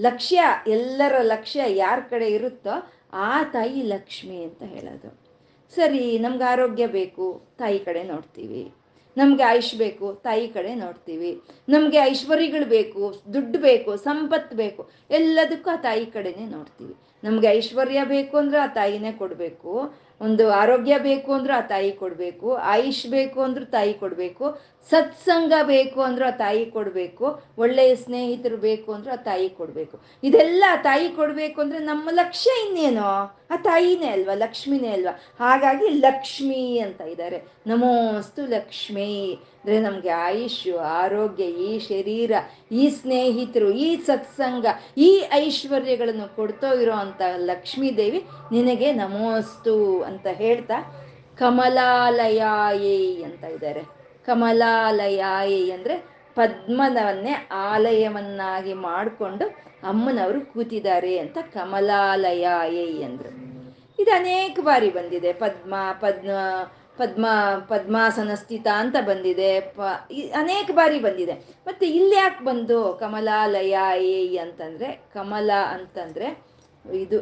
ಲಕ್ಷ್ಯ, 0.00 0.40
ಎಲ್ಲರ 0.66 1.14
ಲಕ್ಷ್ಯ 1.22 1.60
ಯಾರ 1.76 1.98
ಕಡೆ 2.10 2.30
ಇರುತ್ತೋ 2.30 2.74
ಆ 3.12 3.42
ತಾಯಿ 3.42 3.82
ಲಕ್ಷ್ಮಿ 3.82 4.42
ಅಂತ 4.42 4.62
ಹೇಳೋದು. 4.62 5.10
ಸರಿ, 5.76 6.18
ನಮ್ಗೆ 6.18 6.44
ಆರೋಗ್ಯ 6.44 6.86
ಬೇಕು, 6.86 7.42
ತಾಯಿ 7.58 7.78
ಕಡೆ 7.78 8.02
ನೋಡ್ತೀವಿ. 8.02 8.64
ನಮಗೆ 9.18 9.42
ಆಯುಷ್ 9.42 9.74
ಬೇಕು, 9.74 10.06
ತಾಯಿ 10.14 10.48
ಕಡೆ 10.48 10.74
ನೋಡ್ತೀವಿ. 10.74 11.30
ನಮಗೆ 11.68 11.98
ಐಶ್ವರ್ಯಗಳು 11.98 12.66
ಬೇಕು, 12.68 13.02
ದುಡ್ಡು 13.32 13.58
ಬೇಕು, 13.58 13.96
ಸಂಪತ್ತು 13.96 14.56
ಬೇಕು, 14.56 14.90
ಎಲ್ಲದಕ್ಕೂ 15.10 15.70
ಆ 15.70 15.76
ತಾಯಿ 15.76 16.06
ಕಡೆನೇ 16.06 16.46
ನೋಡ್ತೀವಿ. 16.46 16.94
ನಮಗೆ 17.24 17.46
ಐಶ್ವರ್ಯ 17.46 18.04
ಬೇಕು 18.04 18.36
ಅಂದ್ರೆ 18.36 18.58
ಆ 18.58 18.66
ತಾಯಿನೇ 18.66 19.12
ಕೊಡಬೇಕು. 19.12 19.72
ಒಂದು 20.20 20.50
ಆರೋಗ್ಯ 20.50 20.98
ಬೇಕು 20.98 21.32
ಅಂದ್ರೆ 21.32 21.52
ಆ 21.54 21.60
ತಾಯಿ 21.60 21.92
ಕೊಡಬೇಕು. 21.92 22.48
ಆಯುಷ್ 22.54 23.06
ಬೇಕು 23.06 23.40
ಅಂದ್ರೆ 23.40 23.64
ತಾಯಿ 23.64 23.94
ಕೊಡಬೇಕು. 23.94 24.44
ಸತ್ಸಂಗ 24.90 25.52
ಬೇಕು 25.62 26.00
ಅಂದ್ರೆ 26.00 26.26
ಆ 26.26 26.30
ತಾಯಿ 26.30 26.66
ಕೊಡಬೇಕು, 26.66 27.42
ಒಳ್ಳೆಯ 27.58 27.94
ಸ್ನೇಹಿತರು 27.94 28.56
ಬೇಕು 28.56 28.92
ಅಂದ್ರೆ 28.92 29.12
ಆ 29.12 29.16
ತಾಯಿ 29.16 29.48
ಕೊಡಬೇಕು. 29.48 30.00
ಇದೆಲ್ಲ 30.22 30.64
ತಾಯಿ 30.82 31.08
ಕೊಡಬೇಕು 31.08 31.60
ಅಂದ್ರೆ 31.60 31.78
ನಮ್ಮ 31.78 32.08
ಲಕ್ಷ್ಯ 32.12 32.66
ಇನ್ನೇನೋ? 32.66 33.34
ಆ 33.50 33.56
ತಾಯಿನೇ 33.56 34.06
ಅಲ್ವಾ, 34.06 34.34
ಲಕ್ಷ್ಮಿನೇ 34.34 34.88
ಅಲ್ವಾ? 34.88 35.20
ಹಾಗಾಗಿ 35.40 35.88
ಲಕ್ಷ್ಮಿ 35.88 36.78
ಅಂತ 36.78 37.00
ಇದ್ದಾರೆ. 37.00 37.42
ನಮೋಸ್ತು 37.66 38.46
ಲಕ್ಷ್ಮಿ. 38.46 39.34
ಅಂದರೆ 39.34 39.80
ನಮಗೆ 39.80 40.08
ಆಯುಷು 40.08 40.78
ಆರೋಗ್ಯ, 40.78 41.44
ಈ 41.44 41.78
ಶರೀರ, 41.78 42.32
ಈ 42.72 42.90
ಸ್ನೇಹಿತರು, 42.90 43.70
ಈ 43.70 43.96
ಸತ್ಸಂಗ, 43.96 44.66
ಈ 44.96 45.24
ಐಶ್ವರ್ಯಗಳನ್ನು 45.32 46.36
ಕೊಡ್ತೋ 46.36 46.80
ಇರೋ 46.80 46.92
ಅಂಥ 46.92 47.22
ಲಕ್ಷ್ಮೀ 47.36 47.90
ದೇವಿ 47.90 48.24
ನಿನಗೆ 48.52 48.92
ನಮೋಸ್ತು 48.92 50.02
ಅಂತ 50.02 50.26
ಹೇಳ್ತಾ 50.26 51.06
ಕಮಲಾಲಯಾಯೇ 51.38 53.22
ಅಂತ 53.22 53.44
ಇದ್ದಾರೆ. 53.44 53.97
ಕಮಲಾಲಯಾಯೇ 54.28 55.60
ಅಂದರೆ 55.76 55.96
ಪದ್ಮನವನ್ನೇ 56.36 57.34
ಆಲಯವನ್ನಾಗಿ 57.68 58.74
ಮಾಡಿಕೊಂಡು 58.88 59.46
ಅಮ್ಮನವರು 59.82 60.40
ಕೂತಿದ್ದಾರೆ 60.52 61.12
ಅಂತ 61.18 61.38
ಕಮಲಾಲಯಾಯಿ 61.52 62.86
ಅಂದರು 63.04 63.30
ಇದು 63.98 64.10
ಅನೇಕ 64.14 64.58
ಬಾರಿ 64.62 64.90
ಬಂದಿದೆ. 64.90 65.30
ಪದ್ಮ 65.32 65.74
ಪದ್ಮ 66.00 66.30
ಪದ್ಮ, 67.00 67.26
ಪದ್ಮಾಸನ 67.68 68.30
ಸ್ಥಿತ 68.34 68.66
ಅಂತ 68.74 68.96
ಬಂದಿದೆ. 69.00 69.50
ಪ 69.76 69.80
ಅನೇಕ 70.34 70.68
ಬಾರಿ 70.74 70.98
ಬಂದಿದೆ. 70.98 71.34
ಮತ್ತು 71.66 71.84
ಇಲ್ಲಿ 71.98 72.16
ಯಾಕೆ 72.16 72.40
ಬಂದು 72.44 72.78
ಕಮಲಾಲಯ 73.00 73.76
ಏ 74.12 74.36
ಅಂತಂದರೆ, 74.36 74.88
ಕಮಲ 75.14 75.50
ಅಂತಂದರೆ 75.74 76.28
ಇದು 76.84 77.18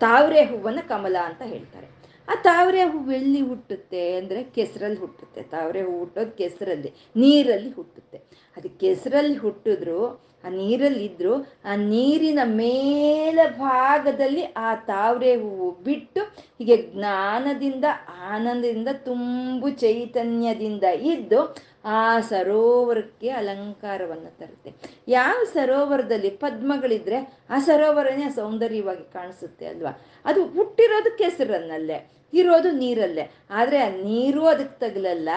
ತಾವ್ರೆ 0.00 0.40
ಹೂವನ್ನು 0.44 0.82
ಕಮಲ 0.88 1.16
ಅಂತ 1.28 1.42
ಹೇಳ್ತಾರೆ. 1.52 1.88
ಆ 2.28 2.34
ತಾವರೆ 2.42 2.82
ಹೂವು 2.84 3.12
ಎಲ್ಲಿ 3.12 3.40
ಹುಟ್ಟುತ್ತೆ 3.40 4.16
ಅಂದರೆ 4.16 4.44
ಕೆಸರಲ್ಲಿ 4.44 4.98
ಹುಟ್ಟುತ್ತೆ. 4.98 5.42
ತಾವರೆ 5.42 5.82
ಹೂವು 5.82 5.98
ಹುಟ್ಟೋದು 5.98 6.30
ಕೆಸರಲ್ಲಿ, 6.30 6.92
ನೀರಲ್ಲಿ 7.16 7.70
ಹುಟ್ಟುತ್ತೆ. 7.70 8.18
ಅದು 8.56 8.68
ಕೆಸರಲ್ಲಿ 8.80 9.36
ಹುಟ್ಟಿದ್ರು, 9.36 10.28
ಆ 10.44 10.48
ನೀರಲ್ಲಿದ್ದರು 10.48 11.34
ಆ 11.64 11.76
ನೀರಿನ 11.76 12.38
ಮೇಲ 12.44 13.38
ಭಾಗದಲ್ಲಿ 13.58 14.42
ಆ 14.42 14.74
ತಾವರೆ 14.74 15.36
ಹೂವು 15.36 15.70
ಬಿಟ್ಟು 15.70 16.20
ಹೀಗೆ 16.58 16.76
ಜ್ಞಾನದಿಂದ, 16.76 17.84
ಆನಂದದಿಂದ, 18.30 18.88
ತುಂಬು 18.88 19.70
ಚೈತನ್ಯದಿಂದ 19.70 20.84
ಇದ್ದು 20.84 21.56
ಆ 21.84 22.20
ಸರೋವರಕ್ಕೆ 22.20 23.28
ಅಲಂಕಾರವನ್ನು 23.30 24.38
ತರುತ್ತೆ. 24.38 24.70
ಯಾವ 25.08 25.44
ಸರೋವರದಲ್ಲಿ 25.52 26.30
ಪದ್ಮಗಳಿದ್ರೆ 26.30 27.18
ಆ 27.50 27.58
ಸರೋವರನೇ 27.58 28.28
ಸೌಂದರ್ಯವಾಗಿ 28.30 29.12
ಕಾಣಿಸುತ್ತೆ 29.12 29.66
ಅಲ್ವಾ? 29.66 29.92
ಅದು 30.24 30.46
ಹುಟ್ಟಿರೋದು 30.46 31.18
ಕೆಸರನ್ನಲ್ಲೇ. 31.18 32.17
ಇರೋದು 32.32 32.70
ನೀರಲ್ಲೇ. 32.82 33.24
ಆದರೆ 33.50 33.78
ಆ 33.86 33.88
ನೀರು 34.08 34.42
ಅದಕ್ಕೆ 34.52 34.78
ತಗಲಲ್ಲ, 34.84 35.28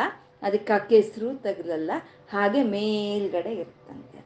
ಅದಕ್ಕೆ 0.48 0.78
ಕೆಸರು 0.90 1.30
ತಗಲಲ್ಲ, 1.48 1.92
ಹಾಗೆ 2.34 2.62
ಮೇಲ್ಗಡೆ 2.76 3.54
ಇರ್ತಂತೆ 3.62 4.20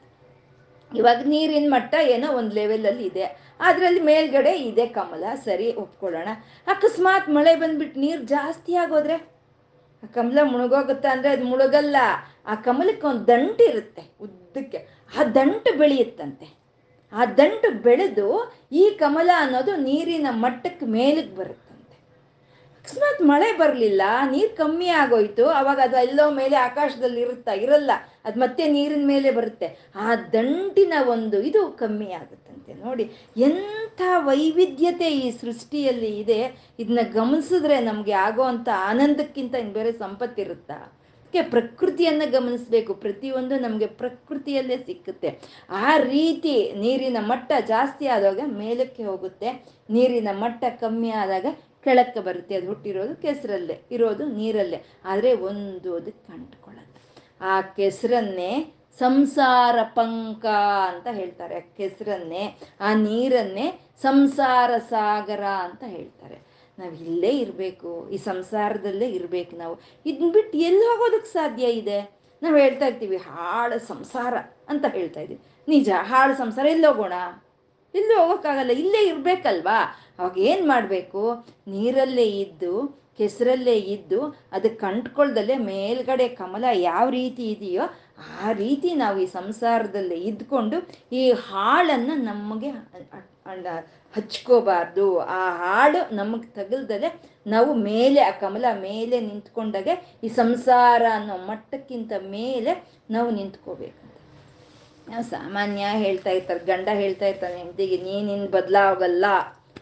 ಇವಾಗ 0.91 1.21
ನೀರಿನ 1.33 1.67
ಮಟ್ಟ 1.73 1.93
ಏನೋ 2.15 2.27
ಒಂದು 2.39 2.53
ಲೆವೆಲಲ್ಲಿ 2.59 3.05
ಇದೆ. 3.11 3.25
ಅದರಲ್ಲಿ 3.67 4.01
ಮೇಲ್ಗಡೆ 4.09 4.53
ಇದೆ 4.69 4.85
ಕಮಲ, 4.97 5.23
ಸರಿ, 5.45 5.67
ಒಪ್ಕೊಳ್ಳೋಣ. 5.83 6.29
ಅಕಸ್ಮಾತ್ 6.73 7.27
ಮಳೆ 7.37 7.53
ಬಂದ್ಬಿಟ್ಟು 7.61 7.99
ನೀರು 7.99 8.21
ಜಾಸ್ತಿ 8.35 8.73
ಆಗೋದ್ರೆ? 8.83 9.17
ಆ 10.03 10.07
ಕಮಲ 10.17 10.39
ಮುಳುಗೋಗುತ್ತಾ 10.51 11.09
ಅಂದರೆ 11.11 11.29
ಅದು 11.35 11.45
ಮುಳುಗಲ್ಲ. 11.51 11.97
ಆ 12.47 12.55
ಕಮಲಕ್ಕೆ 12.67 13.05
ಒಂದು 13.11 13.23
ದಂಟು 13.27 13.63
ಇರುತ್ತೆ 13.71 14.03
ಉದ್ದಕ್ಕೆ. 14.25 14.79
ಆ 15.17 15.23
ದಂಟು 15.37 15.71
ಬೆಳೆಯುತ್ತಂತೆ. 15.81 16.47
ಆ 17.13 17.25
ದಂಟು 17.39 17.69
ಬೆಳೆದು 17.87 18.27
ಈ 18.81 18.83
ಕಮಲ 19.01 19.29
ಅನ್ನೋದು 19.43 19.75
ನೀರಿನ 19.87 20.27
ಮಟ್ಟಕ್ಕೆ 20.43 20.85
ಮೇಲಕ್ಕೆ 20.97 21.35
ಬರುತ್ತಂತೆ 21.35 21.64
ಅಕಸ್ಮಾತ್ 22.85 23.21
ಮಳೆ 23.29 23.47
ಬರಲಿಲ್ಲ, 23.57 24.03
ನೀರು 24.31 24.51
ಕಮ್ಮಿ 24.57 24.87
ಆಗೋಯ್ತು, 24.87 25.45
ಅವಾಗ 25.59 25.79
ಅದು 25.83 25.97
ಎಲ್ಲೋ 26.07 26.25
ಮೇಲೆ 26.31 26.55
ಆಕಾಶದಲ್ಲಿ 26.55 27.21
ಇರುತ್ತಾ? 27.21 27.53
ಇರಲ್ಲ. 27.53 27.91
ಅದು 28.25 28.37
ಮತ್ತೆ 28.39 28.63
ನೀರಿನ 28.67 29.05
ಮೇಲೆ 29.07 29.29
ಬರುತ್ತೆ. 29.31 29.67
ಆ 29.95 30.15
ದಂಟಿನ 30.35 30.93
ಒಂದು 31.13 31.37
ಇದು 31.41 31.61
ಕಮ್ಮಿ 31.81 32.09
ಆಗುತ್ತಂತೆ 32.11 32.73
ನೋಡಿ. 32.85 33.05
ಎಂಥ 33.47 34.01
ವೈವಿಧ್ಯತೆ 34.27 35.07
ಈ 35.23 35.31
ಸೃಷ್ಟಿಯಲ್ಲಿ 35.41 36.11
ಇದೆ. 36.19 36.39
ಇದನ್ನ 36.79 37.05
ಗಮನಿಸಿದ್ರೆ 37.13 37.79
ನಮಗೆ 37.79 38.15
ಆಗೋ 38.27 38.43
ಅಂಥ 38.43 38.69
ಆನಂದಕ್ಕಿಂತ 38.91 39.55
ಇನ್ನು 39.55 39.75
ಬೇರೆ 39.79 39.93
ಸಂಪತ್ತಿರುತ್ತಾ? 40.03 40.79
ಪ್ರಕೃತಿಯನ್ನು 41.33 42.25
ಗಮನಿಸಬೇಕು. 42.31 42.91
ಪ್ರತಿಯೊಂದು 42.93 43.55
ನಮಗೆ 43.59 43.87
ಪ್ರಕೃತಿಯಲ್ಲೇ 44.01 44.77
ಸಿಕ್ಕುತ್ತೆ. 44.77 45.29
ಆ 45.85 45.97
ರೀತಿ 45.97 46.53
ನೀರಿನ 46.83 47.17
ಮಟ್ಟ 47.31 47.51
ಜಾಸ್ತಿ 47.67 48.05
ಆದಾಗ 48.07 48.41
ಮೇಲಕ್ಕೆ 48.57 49.03
ಹೋಗುತ್ತೆ. 49.03 49.49
ನೀರಿನ 49.89 50.29
ಮಟ್ಟ 50.43 50.63
ಕಮ್ಮಿ 50.83 51.11
ಆದಾಗ 51.23 51.45
ಕೆಳಕ್ಕೆ 51.85 52.19
ಬರುತ್ತೆ, 52.19 52.53
ಅದು 52.55 52.67
ಹುಟ್ಟಿರೋದು 52.67 53.15
ಕೆಸರಲ್ಲೇ, 53.15 53.75
ಇರೋದು 53.91 54.25
ನೀರಲ್ಲೇ. 54.37 54.79
ಆದರೆ 55.05 55.31
ಒಂದು 55.49 55.89
ಅದಕ್ಕೆ 55.95 56.33
ಅಂಟ್ಕೊಳ್ಳೋದು 56.33 56.91
ಆ 57.41 57.61
ಕೆಸರನ್ನೇ 57.61 58.51
ಸಂಸಾರ 58.99 59.77
ಪಂಕ 59.95 60.45
ಅಂತ 60.91 61.07
ಹೇಳ್ತಾರೆ. 61.11 61.55
ಆ 61.55 61.63
ಕೆಸರನ್ನೇ, 61.77 62.43
ಆ 62.81 62.93
ನೀರನ್ನೇ 62.93 63.65
ಸಂಸಾರ 64.01 64.71
ಸಾಗರ 64.89 65.43
ಅಂತ 65.65 65.83
ಹೇಳ್ತಾರೆ. 65.95 66.37
ನಾವು 66.79 66.93
ಇಲ್ಲೇ 67.05 67.31
ಇರಬೇಕು, 67.37 67.91
ಈ 68.09 68.17
ಸಂಸಾರದಲ್ಲೇ 68.29 69.07
ಇರಬೇಕು 69.09 69.53
ನಾವು. 69.55 69.75
ಇದನ್ನ 70.05 70.29
ಬಿಟ್ಟು 70.31 70.55
ಎಲ್ಲಿ 70.69 70.85
ಹೋಗೋದಕ್ಕೆ 70.85 71.29
ಸಾಧ್ಯ 71.33 71.65
ಇದೆ? 71.81 71.99
ನಾವು 72.41 72.55
ಹೇಳ್ತಾ 72.57 72.85
ಇರ್ತೀವಿ, 72.85 73.17
ಹಾಳು 73.17 73.77
ಸಂಸಾರ 73.87 74.33
ಅಂತ 74.69 74.85
ಹೇಳ್ತಾ 74.93 75.19
ಇದ್ದೀವಿ. 75.19 75.41
ನಿಜ, 75.67 75.89
ಹಾಳು 76.01 76.33
ಸಂಸಾರ 76.37 76.65
ಎಲ್ಲಿ 76.65 76.87
ಹೋಗೋಣ? 76.87 77.17
ಎಲ್ಲೂ 77.97 78.13
ಹೋಗೋಕ್ಕಾಗಲ್ಲ, 78.21 78.71
ಇಲ್ಲೇ 78.83 79.01
ಇರಬೇಕಲ್ವಾ? 79.11 79.79
ಅವಾಗ 80.17 80.37
ಏನು 80.49 80.63
ಮಾಡಬೇಕು? 80.73 81.21
ನೀರಲ್ಲೇ 81.73 82.27
ಇದ್ದು, 82.43 82.73
ಕೆಸರಲ್ಲೇ 83.19 83.75
ಇದ್ದು 83.95 84.19
ಅದಕ್ಕೆ 84.55 84.79
ಕಂಟ್ಕೊಳ್ದಲ್ಲೇ 84.85 85.55
ಮೇಲ್ಗಡೆ 85.69 86.25
ಕಮಲ 86.39 86.65
ಯಾವ 86.89 87.05
ರೀತಿ 87.19 87.43
ಇದೆಯೋ 87.55 87.83
ಆ 88.41 88.51
ರೀತಿ 88.63 88.89
ನಾವು 89.03 89.17
ಈ 89.23 89.27
ಸಂಸಾರದಲ್ಲೇ 89.37 90.17
ಇದ್ಕೊಂಡು 90.29 90.77
ಈ 91.19 91.21
ಹಾಳನ್ನು 91.47 92.15
ನಮಗೆ 92.29 92.69
ಹಚ್ಕೋಬಾರ್ದು. 94.13 95.05
ಆ 95.37 95.41
ಹಾಳು 95.61 96.01
ನಮಗೆ 96.19 96.47
ತಗಲ್ದಲೆ 96.59 97.09
ನಾವು 97.53 97.71
ಮೇಲೆ, 97.89 98.19
ಆ 98.29 98.31
ಕಮಲ 98.43 98.65
ಮೇಲೆ 98.87 99.17
ನಿಂತ್ಕೊಂಡಾಗೆ 99.29 99.95
ಈ 100.25 100.29
ಸಂಸಾರ 100.41 101.03
ಅನ್ನೋ 101.17 101.37
ಮಟ್ಟಕ್ಕಿಂತ 101.51 102.13
ಮೇಲೆ 102.35 102.73
ನಾವು 103.15 103.29
ನಿಂತ್ಕೋಬೇಕು. 103.39 104.04
ಸಾಮಾನ್ಯ 105.07 105.85
ಹೇಳ್ತಾ 105.85 106.31
ಇರ್ತಾರೆ, 106.31 106.59
ಗಂಡ 106.65 106.87
ಹೇಳ್ತಾ 106.93 107.25
ಇರ್ತಾನೆ, 107.25 107.57
ಹೆಂಡತಿಗೆ 107.57 107.97
ನೀನಿನ್ 107.97 108.47
ಬದಲಾಗಲ್ಲ 108.47 109.25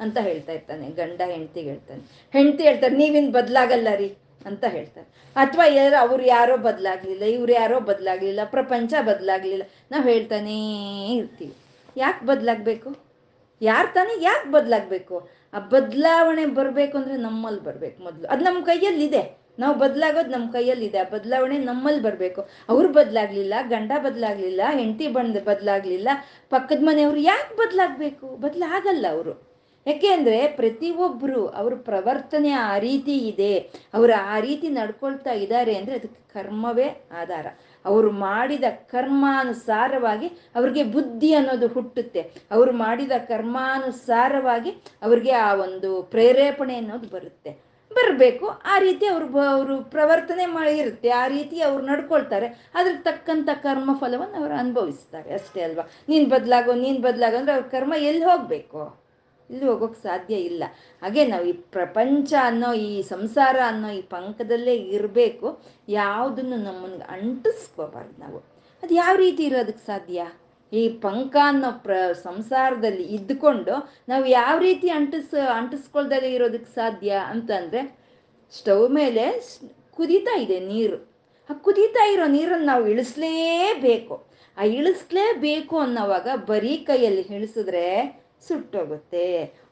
ಅಂತ 0.01 0.17
ಹೇಳ್ತಾ 0.21 0.51
ಇರ್ತಾನೆ, 0.51 0.87
ಗಂಡ 0.89 1.21
ಹೆಂಡ್ತಿಗೆ 1.25 1.69
ಹೇಳ್ತಾನೆ. 1.69 2.01
ಹೆಂಡತಿ 2.33 2.63
ಹೇಳ್ತಾರೆ, 2.63 2.95
ನೀವಿನ್ 2.95 3.31
ಬದಲಾಗಲ್ಲ 3.31 3.87
ರೀ 3.95 4.15
ಅಂತ 4.45 4.63
ಹೇಳ್ತಾರೆ. 4.65 5.07
ಅಥವಾ 5.35 5.65
ಯಾರು, 5.65 5.95
ಅವ್ರು 5.95 6.23
ಯಾರೋ 6.25 6.57
ಬದಲಾಗ್ಲಿಲ್ಲ, 6.57 7.23
ಇವ್ರು 7.23 7.53
ಯಾರೋ 7.53 7.79
ಬದಲಾಗ್ಲಿಲ್ಲ, 7.79 8.43
ಪ್ರಪಂಚ 8.43 8.93
ಬದಲಾಗ್ಲಿಲ್ಲ, 9.05 9.63
ನಾವು 9.91 10.03
ಹೇಳ್ತಾನೇ 10.03 10.57
ಇರ್ತೀವಿ. 11.17 11.53
ಯಾಕೆ 11.97 12.25
ಬದಲಾಗಬೇಕು? 12.25 12.91
ಯಾರು 13.61 13.93
ತಾನೇ 13.93 14.13
ಯಾಕೆ 14.21 14.51
ಬದಲಾಗಬೇಕು? 14.51 15.29
ಆ 15.53 15.59
ಬದಲಾವಣೆ 15.59 16.45
ಬರಬೇಕು 16.45 16.97
ಅಂದರೆ 16.97 17.17
ನಮ್ಮಲ್ಲಿ 17.17 17.63
ಬರಬೇಕು 17.63 18.03
ಮೊದಲು. 18.03 18.27
ಅದು 18.27 18.43
ನಮ್ಮ 18.43 18.65
ಕೈಯಲ್ಲಿದೆ. 18.65 19.42
ನಾವು 19.57 19.75
ಬದಲಾಗೋದು 19.75 20.29
ನಮ್ಮ 20.29 20.51
ಕೈಯಲ್ಲಿದೆ. 20.51 20.99
ಆ 20.99 21.07
ಬದಲಾವಣೆ 21.15 21.57
ನಮ್ಮಲ್ಲಿ 21.57 22.01
ಬರಬೇಕು. 22.01 22.41
ಅವ್ರು 22.69 22.89
ಬದಲಾಗ್ಲಿಲ್ಲ, 22.89 23.53
ಗಂಡ 23.69 23.91
ಬದಲಾಗ್ಲಿಲ್ಲ, 24.05 24.61
ಹೆಂಡತಿ 24.79 25.07
ಬಂದು 25.07 25.41
ಬದಲಾಗ್ಲಿಲ್ಲ, 25.49 26.09
ಪಕ್ಕದ 26.49 26.81
ಮನೆಯವರು 26.81 27.19
ಯಾಕೆ 27.31 27.55
ಬದಲಾಗಬೇಕು? 27.55 28.27
ಬದಲಾಗಲ್ಲ 28.35 29.05
ಅವರು. 29.09 29.33
ಯಾಕೆ 29.85 30.07
ಅಂದರೆ 30.07 30.37
ಪ್ರತಿಯೊಬ್ಬರು 30.47 31.47
ಅವ್ರ 31.59 31.73
ಪ್ರವರ್ತನೆ 31.87 32.51
ಆ 32.51 32.77
ರೀತಿ 32.77 33.15
ಇದೆ. 33.31 33.53
ಅವರು 33.93 34.13
ಆ 34.33 34.39
ರೀತಿ 34.39 34.67
ನಡ್ಕೊಳ್ತಾ 34.77 35.31
ಇದ್ದಾರೆ 35.31 35.75
ಅಂದರೆ 35.75 35.95
ಅದಕ್ಕೆ 35.95 36.21
ಕರ್ಮವೇ 36.33 36.87
ಆಧಾರ. 37.21 37.47
ಅವರು 37.85 38.09
ಮಾಡಿದ 38.11 38.63
ಕರ್ಮಾನುಸಾರವಾಗಿ 38.91 40.27
ಅವ್ರಿಗೆ 40.55 40.83
ಬುದ್ಧಿ 40.95 41.33
ಅನ್ನೋದು 41.33 41.67
ಹುಟ್ಟುತ್ತೆ. 41.67 42.21
ಅವರು 42.51 42.71
ಮಾಡಿದ 42.71 43.11
ಕರ್ಮಾನುಸಾರವಾಗಿ 43.27 44.73
ಅವ್ರಿಗೆ 45.01 45.31
ಆ 45.47 45.53
ಒಂದು 45.65 45.91
ಪ್ರೇರೇಪಣೆ 46.15 46.75
ಅನ್ನೋದು 46.75 47.09
ಬರುತ್ತೆ. 47.09 47.72
ಬರಬೇಕು. 47.95 48.47
ಆ 48.47 48.77
ರೀತಿ 48.77 49.05
ಅವರು 49.05 49.39
ಅವರು 49.39 49.83
ಪ್ರವರ್ತನೆ 49.83 50.45
ಮಾಡಿರುತ್ತೆ 50.45 51.09
ಆ 51.09 51.27
ರೀತಿ 51.27 51.61
ಅವ್ರು 51.61 51.85
ನಡ್ಕೊಳ್ತಾರೆ. 51.85 52.47
ಅದ್ರ 52.75 52.93
ತಕ್ಕಂಥ 53.03 53.49
ಕರ್ಮ 53.63 53.89
ಫಲವನ್ನು 53.99 54.37
ಅವರು 54.39 54.53
ಅನುಭವಿಸ್ತಾರೆ 54.53 55.33
ಅಷ್ಟೇ 55.33 55.61
ಅಲ್ವಾ? 55.61 55.85
ನೀನು 56.09 56.25
ಬದಲಾಗೋ 56.29 56.73
ನೀನು 56.73 56.99
ಬದಲಾಗೋ 56.99 57.37
ಅಂದರೆ 57.37 57.53
ಅವ್ರ 57.53 57.65
ಕರ್ಮ 57.67 57.93
ಎಲ್ಲಿ 57.93 58.25
ಹೋಗಬೇಕು? 58.25 59.03
ಇಲ್ಲಿ 59.49 59.65
ಹೋಗೋಕೆ 59.65 60.03
ಸಾಧ್ಯ 60.03 60.35
ಇಲ್ಲ. 60.35 60.63
ಹಾಗೆ 61.01 61.25
ನಾವು 61.25 61.45
ಈ 61.45 61.51
ಪ್ರಪಂಚ 61.51 62.33
ಅನ್ನೋ 62.43 62.73
ಈ 62.73 63.01
ಸಂಸಾರ 63.01 63.55
ಅನ್ನೋ 63.65 63.89
ಈ 63.89 64.01
ಪಂಕದಲ್ಲೇ 64.01 64.75
ಇರಬೇಕು. 64.75 65.47
ಯಾವುದನ್ನು 65.87 66.57
ನಮ್ಮನ್ನು 66.57 67.05
ಅಂಟಿಸ್ಕೋಬಾರ್ದು 67.09 68.21
ನಾವು. 68.21 68.39
ಅದು 68.83 68.93
ಯಾವ 68.93 69.15
ರೀತಿ 69.15 69.43
ಇರೋದಕ್ಕೆ 69.43 69.85
ಸಾಧ್ಯ? 69.85 70.21
ಈ 70.73 70.89
ಪಂಕ 70.89 71.35
ಅನ್ನೋ 71.43 71.69
ಪ್ರ 71.83 71.95
ಸಂಸಾರದಲ್ಲಿ 72.23 73.03
ಇದ್ದುಕೊಂಡು 73.03 73.73
ನಾವು 74.09 74.25
ಯಾವ 74.25 74.55
ರೀತಿ 74.59 74.89
ಅಂಟಿಸ್ 74.89 75.33
ಅಂಟಿಸ್ಕೊಳ್ದಲ್ಲಿ 75.55 76.33
ಇರೋದಕ್ಕೆ 76.33 76.75
ಸಾಧ್ಯ 76.75 77.11
ಅಂತಂದರೆ 77.11 77.81
ಸ್ಟವ್ 78.51 78.89
ಮೇಲೆ 78.89 79.25
ಕುದೀತಾ 79.91 80.35
ಇದೆ 80.41 80.59
ನೀರು. 80.59 80.97
ಆ 81.49 81.53
ಕುದೀತಾ 81.53 82.03
ಇರೋ 82.13 82.25
ನೀರನ್ನು 82.27 82.65
ನಾವು 82.65 82.87
ಇಳಿಸ್ಲೇಬೇಕು. 82.87 84.15
ಆ 84.57 84.63
ಇಳಿಸ್ಲೇಬೇಕು 84.63 85.79
ಅನ್ನೋವಾಗ 85.79 86.27
ಬರೀ 86.35 86.77
ಕೈಯಲ್ಲಿ 86.77 87.21
ಇಳಿಸಿದ್ರೆ 87.21 87.85
ಸುಟ್ಟೋಗುತ್ತೆ. 88.47 89.25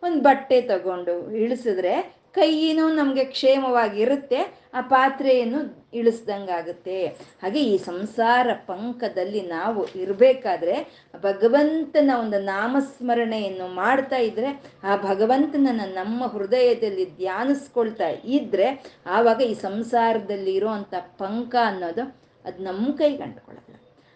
ಒಂದು 0.04 0.22
ಬಟ್ಟೆ 0.22 0.62
ತಗೊಂಡು 0.62 1.32
ಇಳಿಸಿದ್ರೆ 1.36 1.94
ಕೈಯಿನೂ 2.36 2.89
ನಮಗೆ 2.89 3.24
ಕ್ಷೇಮವಾಗಿರುತ್ತೆ, 3.26 4.39
ಆ 4.74 4.82
ಪಾತ್ರೆಯನ್ನು 4.82 5.62
ಇಳಿಸ್ದಂಗಾಗುತ್ತೆ. 5.94 7.08
ಹಾಗೆ 7.41 7.62
ಈ 7.63 7.78
ಸಂಸಾರ 7.78 8.48
ಪಂಕದಲ್ಲಿ 8.67 9.41
ನಾವು 9.41 9.82
ಇರಬೇಕಾದ್ರೆ, 9.96 10.76
ಭಗವಂತನ 11.24 12.12
ಒಂದು 12.20 12.39
ನಾಮಸ್ಮರಣೆಯನ್ನು 12.46 13.67
ಮಾಡ್ತಾ 13.74 14.17
ಇದ್ರೆ, 14.17 14.52
ಆ 14.84 14.96
ಭಗವಂತನನ್ನ 14.96 15.86
ನಮ್ಮ 15.94 16.28
ಹೃದಯದಲ್ಲಿ 16.28 17.06
ಧ್ಯಾನಿಸ್ಕೊಳ್ತಾ 17.17 18.10
ಇದ್ರೆ, 18.38 18.70
ಆವಾಗ 19.06 19.41
ಈ 19.41 19.54
ಸಂಸಾರದಲ್ಲಿ 19.54 20.54
ಇರೋಂಥ 20.54 20.94
ಪಂಕ 21.17 21.56
ಅನ್ನೋದು 21.63 22.06
ಅದು 22.46 22.63
ನಮ್ಮ 22.63 22.98
ಕೈ 22.98 23.17
ಅಂಟ್ಕೊಳ್ಳಲ್ಲ 23.17 23.71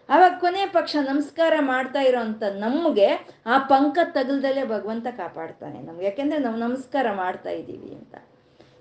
ಆವಾಗ 0.08 0.32
ಕೊನೆ 0.40 0.66
ಪಕ್ಷ 0.66 0.96
ನಮಸ್ಕಾರ 1.08 1.54
ಮಾಡ್ತಾ 1.60 2.00
ಇರೋಂಥ 2.00 2.42
ನಮಗೆ 2.42 3.06
ಆ 3.46 3.58
ಪಂಕ 3.58 3.98
ತಗಲ್ದಲ್ಲೇ 4.04 4.64
ಭಗವಂತ 4.64 5.06
ಕಾಪಾಡ್ತಾನೆ 5.16 5.78
ನಮ್ಗೆ. 5.80 6.04
ಯಾಕೆಂದ್ರೆ 6.04 6.38
ನಾವು 6.38 6.56
ನಮಸ್ಕಾರ 6.56 7.06
ಮಾಡ್ತಾ 7.12 7.50
ಇದ್ದೀವಿ 7.50 7.94
ಅಂತ. 7.94 8.14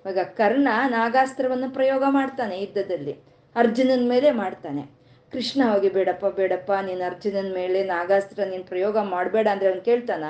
ಇವಾಗ 0.02 0.20
ಕರ್ಣ 0.20 0.68
ನಾಗಾಸ್ತ್ರವನ್ನು 0.88 1.70
ಪ್ರಯೋಗ 1.74 2.04
ಮಾಡ್ತಾನೆ 2.10 2.62
ಯುದ್ಧದಲ್ಲಿ. 2.62 3.14
ಅರ್ಜುನನ 3.56 4.10
ಮೇಲೆ 4.10 4.32
ಮಾಡ್ತಾನೆ. 4.32 4.84
ಕೃಷ್ಣ 5.32 5.62
ಹೋಗಿ, 5.72 5.90
ಬೇಡಪ್ಪ 5.90 6.26
ಬೇಡಪ್ಪ, 6.26 6.72
ನೀನು 6.72 7.04
ಅರ್ಜುನನ 7.04 7.54
ಮೇಲೆ 7.54 7.84
ನಾಗಾಸ್ತ್ರ 7.84 8.44
ನೀನು 8.44 8.64
ಪ್ರಯೋಗ 8.64 8.98
ಮಾಡಬೇಡ 8.98 9.48
ಅಂದ್ರೆ 9.52 9.70
ಅವ್ನು 9.70 9.82
ಕೇಳ್ತಾನ? 9.82 10.24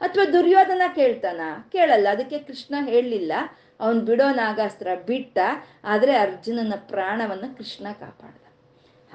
ಅಥವಾ 0.00 0.24
ದುರ್ಯೋಧನ 0.32 0.82
ಕೇಳ್ತಾನ? 0.94 1.40
ಕೇಳಲ್ಲ. 1.72 2.06
ಅದಕ್ಕೆ 2.10 2.38
ಕೃಷ್ಣ 2.38 2.74
ಹೇಳಲಿಲ್ಲ. 2.80 3.32
ಅವನು 3.80 4.00
ಬಿಡೋ 4.00 4.30
ನಾಗಾಸ್ತ್ರ 4.34 4.88
ಬಿಟ್ಟ, 5.06 5.38
ಆದರೆ 5.84 6.16
ಅರ್ಜುನನ 6.16 6.72
ಪ್ರಾಣವನ್ನು 6.76 7.58
ಕೃಷ್ಣ 7.58 7.86
ಕಾಪಾಡ್ದ 7.92 8.39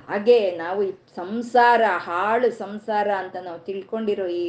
ಹಾಗೆ 0.07 0.37
ನಾವು 0.51 0.83
ಈ 0.83 0.91
ಸಂಸಾರ, 1.15 1.81
ಹಾಳು 1.97 2.51
ಸಂಸಾರ 2.51 3.07
ಅಂತ 3.13 3.35
ನಾವು 3.43 3.59
ತಿಳ್ಕೊಂಡಿರೋ 3.59 4.27
ಈ 4.27 4.47